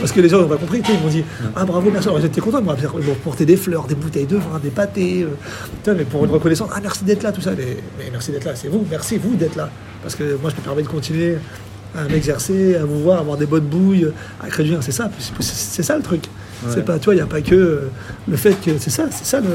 parce 0.00 0.12
que 0.12 0.20
les 0.20 0.28
gens 0.28 0.40
n'ont 0.40 0.48
pas 0.48 0.56
compris. 0.56 0.82
Ils 0.88 1.00
m'ont 1.00 1.08
dit, 1.08 1.24
ah 1.54 1.64
bravo, 1.64 1.90
merci. 1.90 2.08
Alors 2.08 2.20
j'étais 2.20 2.40
content 2.40 2.58
ils 2.60 3.06
m'ont 3.06 3.14
porté 3.22 3.44
des 3.46 3.56
fleurs, 3.56 3.86
des 3.86 3.94
bouteilles 3.94 4.26
de 4.26 4.36
vin, 4.36 4.58
des 4.62 4.70
pâtés. 4.70 5.24
euh, 5.24 5.94
mais 5.96 6.04
pour 6.04 6.24
une 6.24 6.30
reconnaissance, 6.30 6.70
ah 6.74 6.80
merci 6.82 7.04
d'être 7.04 7.22
là, 7.22 7.32
tout 7.32 7.40
ça. 7.40 7.52
Mais, 7.56 7.76
mais 7.98 8.04
merci 8.10 8.32
d'être 8.32 8.44
là, 8.44 8.56
c'est 8.56 8.68
vous, 8.68 8.84
merci 8.90 9.16
vous 9.18 9.34
d'être 9.36 9.56
là. 9.56 9.70
Parce 10.02 10.14
que 10.14 10.36
moi, 10.40 10.50
je 10.50 10.56
me 10.56 10.60
permets 10.60 10.82
de 10.82 10.88
continuer 10.88 11.36
à 11.96 12.04
m'exercer, 12.04 12.76
à 12.76 12.84
vous 12.84 13.00
voir, 13.00 13.20
avoir 13.20 13.36
des 13.36 13.46
bonnes 13.46 13.64
bouilles, 13.66 14.08
à 14.42 14.48
créer 14.48 14.66
du 14.66 14.72
lien. 14.72 14.80
C'est 14.82 14.92
ça, 14.92 15.10
c'est- 15.40 15.82
ça 15.82 15.96
le 15.96 16.02
truc. 16.02 16.24
Ouais. 16.64 16.72
C'est 16.74 16.84
pas 16.84 16.98
toi, 16.98 17.14
il 17.14 17.18
n'y 17.18 17.22
a 17.22 17.26
pas 17.26 17.40
que 17.40 17.54
euh, 17.54 17.90
le 18.28 18.36
fait 18.36 18.54
que 18.60 18.76
c'est 18.78 18.90
ça, 18.90 19.06
c'est 19.10 19.24
ça 19.24 19.40
le, 19.40 19.46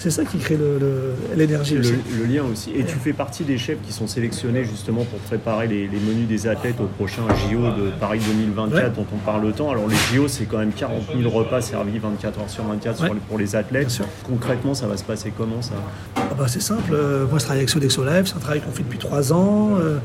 c'est 0.00 0.10
ça 0.10 0.24
qui 0.24 0.38
crée 0.38 0.56
le- 0.56 0.78
le- 0.78 1.14
l'énergie 1.36 1.74
Le, 1.76 1.82
le 1.82 2.24
lien 2.24 2.42
aussi. 2.50 2.70
Et 2.74 2.84
tu 2.84 2.96
fais 2.96 3.12
partie 3.12 3.44
des 3.44 3.58
chefs 3.58 3.78
qui 3.86 3.92
sont 3.92 4.06
sélectionnés 4.06 4.64
justement 4.64 5.04
pour 5.04 5.18
préparer 5.20 5.66
les, 5.68 5.86
les 5.86 6.00
menus 6.00 6.26
des 6.26 6.48
athlètes 6.48 6.80
au 6.80 6.86
prochain 6.86 7.22
JO 7.48 7.60
de 7.60 7.90
Paris 8.00 8.18
2024 8.26 8.74
Ouais. 8.74 8.90
dont 8.96 9.06
on 9.14 9.18
parle 9.18 9.44
autant. 9.44 9.70
Alors 9.70 9.86
les 9.86 9.96
JO, 10.16 10.26
c'est 10.26 10.46
quand 10.46 10.58
même 10.58 10.72
40 10.72 11.02
000 11.16 11.30
repas 11.30 11.60
servis 11.60 11.98
24 11.98 12.40
heures 12.40 12.48
sur 12.50 12.64
24 12.64 12.96
sur 12.96 13.04
Ouais. 13.04 13.10
les- 13.14 13.20
pour 13.20 13.38
les 13.38 13.54
athlètes. 13.54 14.00
Concrètement, 14.26 14.72
ça 14.74 14.86
va 14.86 14.96
se 14.96 15.04
passer 15.04 15.32
comment 15.36 15.60
ça? 15.62 15.74
Ah 16.16 16.22
bah, 16.36 16.46
c'est 16.48 16.62
simple, 16.62 16.92
euh, 16.94 17.26
moi 17.28 17.38
je 17.38 17.44
travaille 17.44 17.58
avec 17.60 17.68
Sodexo 17.70 18.02
Live, 18.04 18.24
c'est 18.26 18.36
un 18.36 18.40
travail 18.40 18.62
qu'on 18.62 18.70
fait 18.72 18.82
depuis 18.82 18.98
trois 18.98 19.32
ans. 19.34 19.76
Euh, 19.78 19.98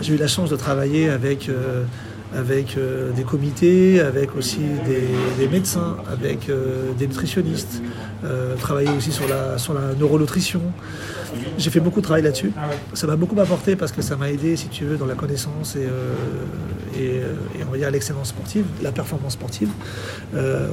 j'ai 0.00 0.14
eu 0.14 0.16
la 0.16 0.28
chance 0.28 0.48
de 0.50 0.56
travailler 0.56 1.08
avec, 1.10 1.48
euh, 1.48 1.82
avec 2.34 2.76
euh, 2.76 3.10
des 3.12 3.22
comités, 3.24 4.00
avec 4.00 4.36
aussi 4.36 4.60
des, 4.86 5.08
des 5.38 5.48
médecins, 5.48 5.96
avec 6.10 6.48
euh, 6.48 6.92
des 6.98 7.06
nutritionnistes, 7.06 7.82
euh, 8.24 8.56
travailler 8.56 8.90
aussi 8.96 9.12
sur 9.12 9.28
la, 9.28 9.58
sur 9.58 9.74
la 9.74 9.94
neuronutrition. 9.98 10.60
J'ai 11.58 11.70
fait 11.70 11.80
beaucoup 11.80 12.00
de 12.00 12.04
travail 12.04 12.22
là-dessus. 12.22 12.52
Ça 12.94 13.06
m'a 13.06 13.16
beaucoup 13.16 13.38
apporté 13.40 13.76
parce 13.76 13.92
que 13.92 14.02
ça 14.02 14.16
m'a 14.16 14.30
aidé, 14.30 14.56
si 14.56 14.68
tu 14.68 14.84
veux, 14.84 14.96
dans 14.96 15.06
la 15.06 15.14
connaissance 15.14 15.76
et, 15.76 15.88
et, 17.00 17.16
et 17.16 17.64
on 17.66 17.70
va 17.70 17.78
dire 17.78 17.90
l'excellence 17.90 18.28
sportive, 18.28 18.64
la 18.82 18.90
performance 18.90 19.34
sportive. 19.34 19.70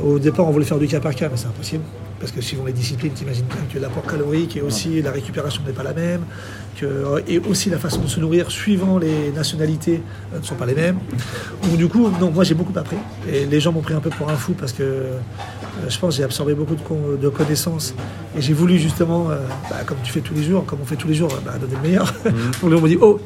Au 0.03 0.17
départ, 0.17 0.47
on 0.47 0.51
voulait 0.51 0.65
faire 0.65 0.79
du 0.79 0.87
cas 0.87 0.99
par 0.99 1.13
cas, 1.13 1.29
mais 1.29 1.37
c'est 1.37 1.47
impossible. 1.47 1.83
Parce 2.19 2.31
que 2.31 2.41
suivant 2.41 2.65
les 2.65 2.73
disciplines, 2.73 3.11
tu 3.15 3.23
imagines 3.23 3.45
bien 3.45 3.61
que 3.71 3.77
l'apport 3.77 4.03
calorique 4.03 4.57
et 4.57 4.61
aussi 4.61 5.01
la 5.03 5.11
récupération 5.11 5.61
n'est 5.67 5.71
pas 5.73 5.83
la 5.83 5.93
même, 5.93 6.21
que, 6.75 7.21
et 7.27 7.37
aussi 7.37 7.69
la 7.69 7.77
façon 7.77 8.01
de 8.01 8.07
se 8.07 8.19
nourrir 8.19 8.49
suivant 8.49 8.97
les 8.97 9.31
nationalités 9.31 10.01
euh, 10.33 10.39
ne 10.39 10.43
sont 10.43 10.55
pas 10.55 10.65
les 10.65 10.73
mêmes. 10.73 10.97
Donc 11.63 11.77
du 11.77 11.87
coup, 11.87 12.09
non, 12.19 12.31
moi 12.31 12.43
j'ai 12.43 12.55
beaucoup 12.55 12.73
appris. 12.77 12.97
Et 13.31 13.45
les 13.45 13.59
gens 13.59 13.71
m'ont 13.71 13.81
pris 13.81 13.93
un 13.93 13.99
peu 13.99 14.09
pour 14.09 14.29
un 14.31 14.35
fou 14.35 14.53
parce 14.59 14.71
que 14.73 14.81
euh, 14.81 15.19
je 15.87 15.97
pense 15.99 16.15
que 16.15 16.17
j'ai 16.17 16.23
absorbé 16.23 16.55
beaucoup 16.55 16.73
de, 16.75 16.81
con- 16.81 17.17
de 17.21 17.29
connaissances. 17.29 17.93
Et 18.35 18.41
j'ai 18.41 18.53
voulu 18.53 18.79
justement, 18.79 19.29
euh, 19.29 19.35
bah, 19.69 19.77
comme 19.85 19.97
tu 20.03 20.11
fais 20.11 20.21
tous 20.21 20.33
les 20.33 20.43
jours, 20.43 20.65
comme 20.65 20.79
on 20.81 20.85
fait 20.85 20.95
tous 20.95 21.07
les 21.07 21.13
jours, 21.13 21.29
bah, 21.45 21.53
donner 21.61 21.75
le 21.75 21.81
meilleur. 21.87 22.11
Donc 22.61 22.71
là, 22.71 22.77
on 22.77 22.81
m'a 22.81 22.87
dit, 22.87 22.97
oh, 22.99 23.19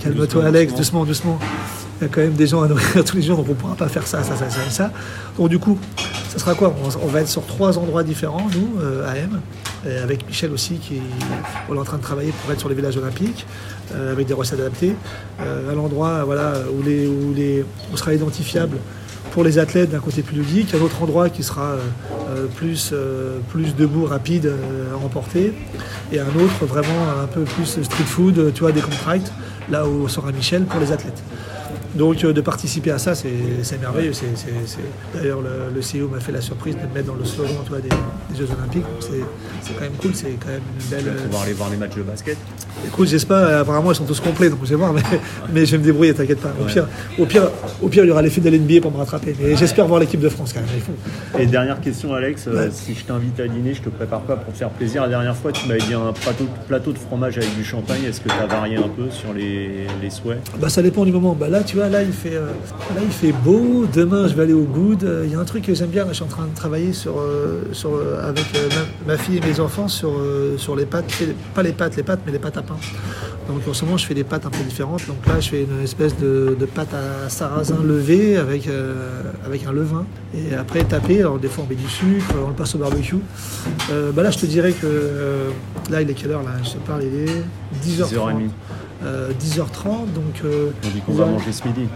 calme-toi 0.00 0.44
Alex, 0.46 0.74
doucement. 0.74 1.04
doucement, 1.04 1.36
doucement. 1.36 1.38
Il 2.00 2.04
y 2.04 2.06
a 2.06 2.08
quand 2.08 2.20
même 2.22 2.32
des 2.32 2.46
gens 2.48 2.62
à 2.62 2.68
nourrir 2.68 3.04
tous 3.06 3.16
les 3.16 3.22
jours, 3.22 3.36
donc 3.36 3.46
on 3.46 3.50
ne 3.50 3.54
pourra 3.54 3.74
pas 3.76 3.86
faire 3.88 4.04
ça, 4.08 4.24
ça, 4.24 4.34
ça, 4.34 4.50
ça, 4.50 4.68
ça. 4.70 4.90
Donc 5.38 5.48
du 5.50 5.60
coup, 5.60 5.78
ça 6.32 6.38
sera 6.38 6.54
quoi 6.54 6.74
on, 6.82 7.04
on 7.04 7.08
va 7.08 7.20
être 7.20 7.28
sur 7.28 7.44
trois 7.44 7.76
endroits 7.76 8.02
différents, 8.02 8.48
nous, 8.54 8.80
euh, 8.80 9.06
à 9.06 9.16
M, 9.16 9.40
avec 10.02 10.26
Michel 10.26 10.50
aussi, 10.52 10.76
qui 10.76 11.02
on 11.68 11.74
est 11.74 11.78
en 11.78 11.84
train 11.84 11.98
de 11.98 12.02
travailler 12.02 12.32
pour 12.32 12.50
être 12.50 12.60
sur 12.60 12.70
les 12.70 12.74
villages 12.74 12.96
olympiques, 12.96 13.46
euh, 13.94 14.12
avec 14.12 14.26
des 14.26 14.32
recettes 14.32 14.60
adaptées, 14.60 14.96
euh, 15.40 15.70
à 15.70 15.74
l'endroit 15.74 16.24
voilà, 16.24 16.54
où, 16.72 16.82
les, 16.82 17.06
où, 17.06 17.34
les, 17.34 17.62
où 17.92 17.96
sera 17.98 18.14
identifiable 18.14 18.78
pour 19.32 19.44
les 19.44 19.58
athlètes 19.58 19.90
d'un 19.90 19.98
côté 19.98 20.22
plus 20.22 20.36
ludique, 20.36 20.74
un 20.74 20.80
autre 20.80 21.02
endroit 21.02 21.28
qui 21.28 21.42
sera 21.42 21.76
plus, 22.56 22.94
plus 23.50 23.76
debout, 23.76 24.06
rapide, 24.06 24.46
euh, 24.46 24.94
à 24.94 24.96
emporter, 24.96 25.52
et 26.12 26.20
un 26.20 26.34
autre 26.42 26.64
vraiment 26.66 27.20
un 27.22 27.26
peu 27.26 27.42
plus 27.42 27.82
street 27.82 28.04
food, 28.04 28.52
tu 28.54 28.60
vois, 28.60 28.72
des 28.72 28.80
contracts, 28.80 29.30
là 29.70 29.86
où 29.86 30.08
sera 30.08 30.32
Michel 30.32 30.64
pour 30.64 30.80
les 30.80 30.92
athlètes. 30.92 31.22
Donc 31.94 32.24
euh, 32.24 32.32
de 32.32 32.40
participer 32.40 32.90
à 32.90 32.98
ça, 32.98 33.14
c'est 33.14 33.80
merveilleux. 33.80 34.12
D'ailleurs, 35.14 35.40
le, 35.42 35.80
CEO 35.80 36.08
m'a 36.08 36.20
fait 36.20 36.32
la 36.32 36.40
surprise 36.40 36.76
de 36.76 36.86
me 36.86 36.94
mettre 36.94 37.08
dans 37.08 37.14
le 37.14 37.24
slogan 37.24 37.56
tu 37.64 37.70
vois, 37.70 37.80
des, 37.80 37.90
Jeux 38.36 38.48
Olympiques. 38.58 38.84
C'est 39.00 39.74
quand 39.74 39.80
même 39.80 39.92
cool, 40.00 40.14
c'est 40.14 40.38
quand 40.40 40.48
même 40.48 40.62
une 40.80 40.86
belle... 40.86 41.16
pouvoir 41.16 41.42
aller 41.42 41.52
voir 41.52 41.70
les 41.70 41.76
matchs 41.76 41.96
de 41.96 42.02
basket. 42.02 42.38
Écoute, 42.86 43.08
j'espère, 43.08 43.36
euh, 43.36 43.60
apparemment 43.62 43.92
ils 43.92 43.94
sont 43.94 44.04
tous 44.04 44.20
complets, 44.20 44.50
donc 44.50 44.58
je 44.64 44.70
vais 44.70 44.74
voir, 44.76 44.92
mais, 44.92 45.02
mais 45.52 45.64
je 45.64 45.72
vais 45.72 45.78
me 45.78 45.84
débrouiller, 45.84 46.12
t'inquiète 46.14 46.40
pas. 46.40 46.52
Au 46.60 46.64
Ouais. 46.64 46.72
pire, 46.72 46.86
au, 47.18 47.24
pire, 47.26 47.42
au 47.82 47.88
pire, 47.88 48.04
il 48.04 48.08
y 48.08 48.10
aura 48.10 48.22
l'effet 48.22 48.40
de 48.40 48.50
l'NBA 48.50 48.80
pour 48.80 48.90
me 48.90 48.96
rattraper. 48.98 49.34
Mais 49.40 49.56
j'espère 49.56 49.86
voir 49.86 50.00
l'équipe 50.00 50.20
de 50.20 50.28
France 50.28 50.52
quand 50.52 50.60
même, 50.60 50.68
faut. 50.80 51.38
Et 51.38 51.46
dernière 51.46 51.80
question, 51.80 52.12
Alex, 52.12 52.46
euh, 52.48 52.66
Ouais. 52.66 52.70
si 52.72 52.94
je 52.94 53.04
t'invite 53.04 53.38
à 53.40 53.46
dîner, 53.48 53.74
je 53.74 53.82
te 53.82 53.88
prépare 53.88 54.20
pas 54.22 54.36
pour 54.36 54.52
te 54.52 54.58
faire 54.58 54.70
plaisir. 54.70 55.02
La 55.02 55.08
dernière 55.08 55.36
fois, 55.36 55.52
tu 55.52 55.66
m'avais 55.68 55.80
dit 55.80 55.94
un 55.94 56.12
plateau, 56.12 56.44
plateau 56.68 56.92
de 56.92 56.98
fromage 56.98 57.38
avec 57.38 57.54
du 57.56 57.64
champagne. 57.64 58.02
Est-ce 58.08 58.20
que 58.20 58.28
tu 58.28 58.34
as 58.34 58.46
varié 58.46 58.76
un 58.76 58.88
peu 58.88 59.10
sur 59.10 59.32
les, 59.32 59.86
les 60.02 60.10
souhaits? 60.10 60.38
Bah 60.60 60.68
ça 60.68 60.82
dépend 60.82 61.04
du 61.04 61.12
moment. 61.12 61.34
Bah 61.38 61.48
là 61.48 61.62
tu 61.62 61.76
vois 61.76 61.88
là 61.88 62.02
il 62.02 62.12
fait 62.12 62.34
euh, 62.34 62.46
là 62.94 63.00
il 63.04 63.10
fait 63.12 63.32
beau. 63.32 63.86
Demain 63.92 64.28
je 64.28 64.34
vais 64.34 64.42
aller 64.42 64.52
au 64.52 64.64
good. 64.64 65.08
Il 65.24 65.30
y 65.32 65.34
a 65.34 65.38
un 65.38 65.44
truc 65.44 65.64
que 65.64 65.74
j'aime 65.74 65.88
bien. 65.90 66.02
Là, 66.04 66.10
je 66.10 66.16
suis 66.16 66.24
en 66.24 66.28
train 66.28 66.46
de 66.46 66.54
travailler 66.54 66.92
sur 66.92 67.18
euh, 67.18 67.62
sur 67.72 67.90
euh, 67.94 68.28
avec 68.28 68.44
ma, 69.06 69.12
ma 69.14 69.18
fille 69.18 69.38
et 69.38 69.40
mes 69.40 69.60
enfants 69.60 69.88
sur 69.88 70.12
sur 70.58 70.76
les 70.76 70.86
pâtes. 70.86 71.12
Pas 71.54 71.62
les 71.62 71.72
pâtes 71.72 71.96
les 71.96 72.02
pâtes 72.02 72.20
mais 72.26 72.32
les 72.32 72.38
pâtes 72.38 72.56
à 72.56 72.61
pain. 72.62 72.76
Donc 73.48 73.66
en 73.68 73.74
ce 73.74 73.84
moment 73.84 73.96
je 73.96 74.06
fais 74.06 74.14
des 74.14 74.24
pâtes 74.24 74.46
un 74.46 74.50
peu 74.50 74.62
différentes. 74.64 75.06
Donc 75.06 75.26
là 75.26 75.40
je 75.40 75.48
fais 75.50 75.62
une 75.64 75.82
espèce 75.82 76.16
de, 76.18 76.56
de 76.58 76.66
pâte 76.66 76.94
à 76.94 77.28
sarrasin 77.28 77.78
levé 77.82 78.36
avec 78.36 78.68
euh, 78.68 79.22
avec 79.44 79.66
un 79.66 79.72
levain 79.72 80.04
et 80.34 80.54
après 80.54 80.84
tapé. 80.84 81.20
Alors 81.20 81.38
des 81.38 81.48
fois 81.48 81.64
on 81.66 81.68
met 81.68 81.74
du 81.74 81.88
sucre, 81.88 82.34
on 82.44 82.48
le 82.48 82.54
passe 82.54 82.74
au 82.74 82.78
barbecue. 82.78 83.16
Euh, 83.90 84.12
bah 84.12 84.22
là 84.22 84.30
je 84.30 84.38
te 84.38 84.46
dirais 84.46 84.72
que 84.72 84.86
euh, 84.86 85.50
là 85.90 86.02
il 86.02 86.10
est 86.10 86.14
quelle 86.14 86.30
heure 86.32 86.42
là? 86.42 86.52
Je 86.64 86.70
te 86.70 86.76
parle 86.78 87.02
il 87.04 87.14
est 87.28 87.42
10h30. 87.84 88.12
10h30. 88.14 88.48
Euh, 89.04 89.32
10h30, 89.32 90.12
donc 90.14 90.42
On 90.44 90.88
dit 90.88 91.00
qu'on 91.04 91.12
va 91.14 91.24
10h30. 91.24 91.30
manger 91.32 91.52
ce 91.52 91.66
midi. 91.66 91.88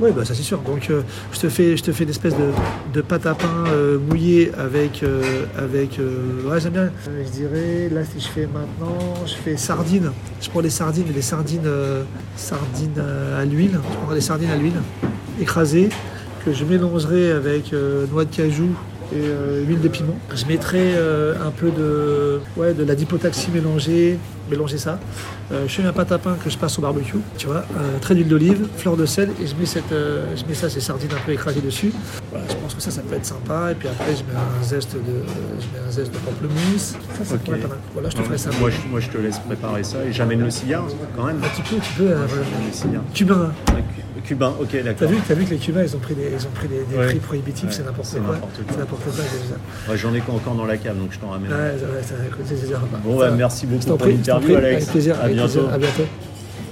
Oui, 0.00 0.12
bah 0.16 0.24
ça 0.24 0.34
c'est 0.34 0.42
sûr. 0.42 0.58
Donc 0.60 0.88
euh, 0.88 1.02
je 1.32 1.40
te 1.40 1.48
fais, 1.50 1.76
je 1.76 1.82
te 1.82 1.92
fais 1.92 2.04
une 2.04 2.10
espèce 2.10 2.34
de, 2.34 2.50
de 2.94 3.02
pâte 3.02 3.26
à 3.26 3.34
pain 3.34 3.64
euh, 3.68 3.98
mouillée 3.98 4.50
avec, 4.56 5.02
euh, 5.02 5.44
avec. 5.58 5.98
ouais, 5.98 6.60
j'aime 6.60 6.72
bien. 6.72 6.90
Je 7.04 7.30
dirais, 7.30 7.90
là 7.92 8.02
si 8.04 8.18
je 8.18 8.28
fais 8.28 8.46
maintenant, 8.46 8.96
je 9.26 9.34
fais 9.34 9.58
sardines. 9.58 10.10
Je 10.40 10.48
prends 10.48 10.62
des 10.62 10.70
sardines, 10.70 11.12
des 11.12 11.22
sardines, 11.22 11.70
sardines 12.34 13.02
à 13.38 13.44
l'huile. 13.44 13.78
Je 13.90 13.96
prends 14.06 14.14
des 14.14 14.20
sardines 14.22 14.50
à 14.50 14.56
l'huile 14.56 14.80
écrasées 15.38 15.90
que 16.44 16.52
je 16.54 16.64
mélangerai 16.64 17.32
avec 17.32 17.74
noix 18.10 18.24
de 18.24 18.34
cajou 18.34 18.70
et 19.12 19.16
euh, 19.16 19.62
huile 19.64 19.80
de 19.80 19.88
piment. 19.88 20.16
Je 20.34 20.44
mettrai 20.46 20.94
euh, 20.94 21.34
un 21.44 21.50
peu 21.50 21.70
de, 21.70 22.40
ouais, 22.56 22.74
de 22.74 22.84
la 22.84 22.94
dipotaxie 22.94 23.50
mélangée, 23.50 24.18
mélanger 24.50 24.78
ça. 24.78 24.98
Euh, 25.52 25.64
je 25.66 25.72
fais 25.74 25.82
ma 25.82 25.92
pâte 25.92 26.12
à 26.12 26.18
pain 26.18 26.36
que 26.42 26.48
je 26.48 26.56
passe 26.56 26.78
au 26.78 26.82
barbecue, 26.82 27.18
tu 27.36 27.46
vois, 27.46 27.64
euh, 27.76 27.98
trait 28.00 28.14
d'huile 28.14 28.28
d'olive, 28.28 28.66
fleur 28.76 28.96
de 28.96 29.04
sel, 29.06 29.30
et 29.42 29.46
je 29.46 29.54
mets, 29.56 29.66
cette, 29.66 29.90
je 29.90 30.44
mets 30.46 30.54
ça, 30.54 30.70
ces 30.70 30.80
sardines 30.80 31.10
un 31.12 31.24
peu 31.26 31.32
écrasées 31.32 31.60
dessus. 31.60 31.92
Voilà, 32.30 32.44
je 32.48 32.54
pense 32.54 32.74
que 32.74 32.80
ça, 32.80 32.90
ça 32.92 33.02
peut 33.02 33.16
être 33.16 33.26
sympa. 33.26 33.72
Et 33.72 33.74
puis 33.74 33.88
après, 33.88 34.12
je 34.14 34.20
mets 34.22 34.38
un 34.38 34.62
zeste 34.62 34.94
de, 34.94 35.00
je 35.00 35.66
mets 35.78 35.84
un 35.86 35.90
zeste 35.90 36.12
de 36.12 36.18
pamplemousse. 36.18 36.94
Ça, 37.18 37.24
ça 37.24 37.34
Ok. 37.34 37.40
pourrait 37.40 37.56
être 37.58 37.62
pas 37.62 37.68
mal. 37.68 37.78
Voilà, 37.94 38.10
je 38.10 38.16
te 38.16 38.22
ferai 38.22 38.38
ça. 38.38 38.50
Moi 38.60 38.70
je, 38.70 38.76
moi, 38.88 39.00
je 39.00 39.08
te 39.08 39.18
laisse 39.18 39.38
préparer 39.40 39.82
ça 39.82 39.98
et 40.04 40.12
j'amène 40.12 40.40
le 40.40 40.50
cigare 40.50 40.84
quand 41.16 41.24
même. 41.24 41.38
Un 41.38 41.40
peu, 41.40 41.76
tu 41.80 41.92
peux. 41.96 42.04
euh, 42.10 42.26
voilà. 42.28 42.44
Le 42.66 42.72
cigare. 42.72 43.02
Cubain. 44.20 44.52
Ok, 44.60 44.68
T'as 44.72 44.82
d'accord. 44.82 45.08
vu, 45.08 45.16
t'as 45.26 45.34
vu 45.34 45.44
que 45.44 45.50
les 45.50 45.56
Cubains, 45.58 45.82
ils 45.82 45.96
ont 45.96 45.98
pris 45.98 46.14
des, 46.14 46.30
ils 46.32 46.46
ont 46.46 46.50
pris 46.54 46.68
des, 46.68 46.82
des 46.84 46.96
Ouais. 46.96 47.06
prix 47.06 47.18
prohibitifs, 47.18 47.64
Ouais, 47.68 47.70
c'est 47.72 47.84
n'importe 47.84 48.08
quoi. 48.10 48.36
C'est 48.70 48.78
n'importe 48.78 49.02
quoi, 49.04 49.12
vu. 49.12 49.90
Ouais, 49.90 49.96
J'en 49.96 50.14
ai 50.14 50.20
encore 50.28 50.54
dans 50.54 50.66
la 50.66 50.76
cave, 50.76 50.96
donc 50.98 51.12
je 51.12 51.18
t'en 51.18 51.28
ramène. 51.30 51.50
Ouais, 51.50 51.74
c'est- 52.02 52.14
Bon, 53.04 53.36
merci 53.36 53.66
beaucoup 53.66 53.96
pour 53.96 54.06
l'interview, 54.06 54.56
Alex. 54.56 54.76
Avec 54.82 54.88
plaisir, 54.90 55.16
À 55.16 55.24
avec 55.24 55.36
plaisir. 55.36 55.60
bientôt. 55.62 55.74
À 55.74 55.78
bientôt. 55.78 56.04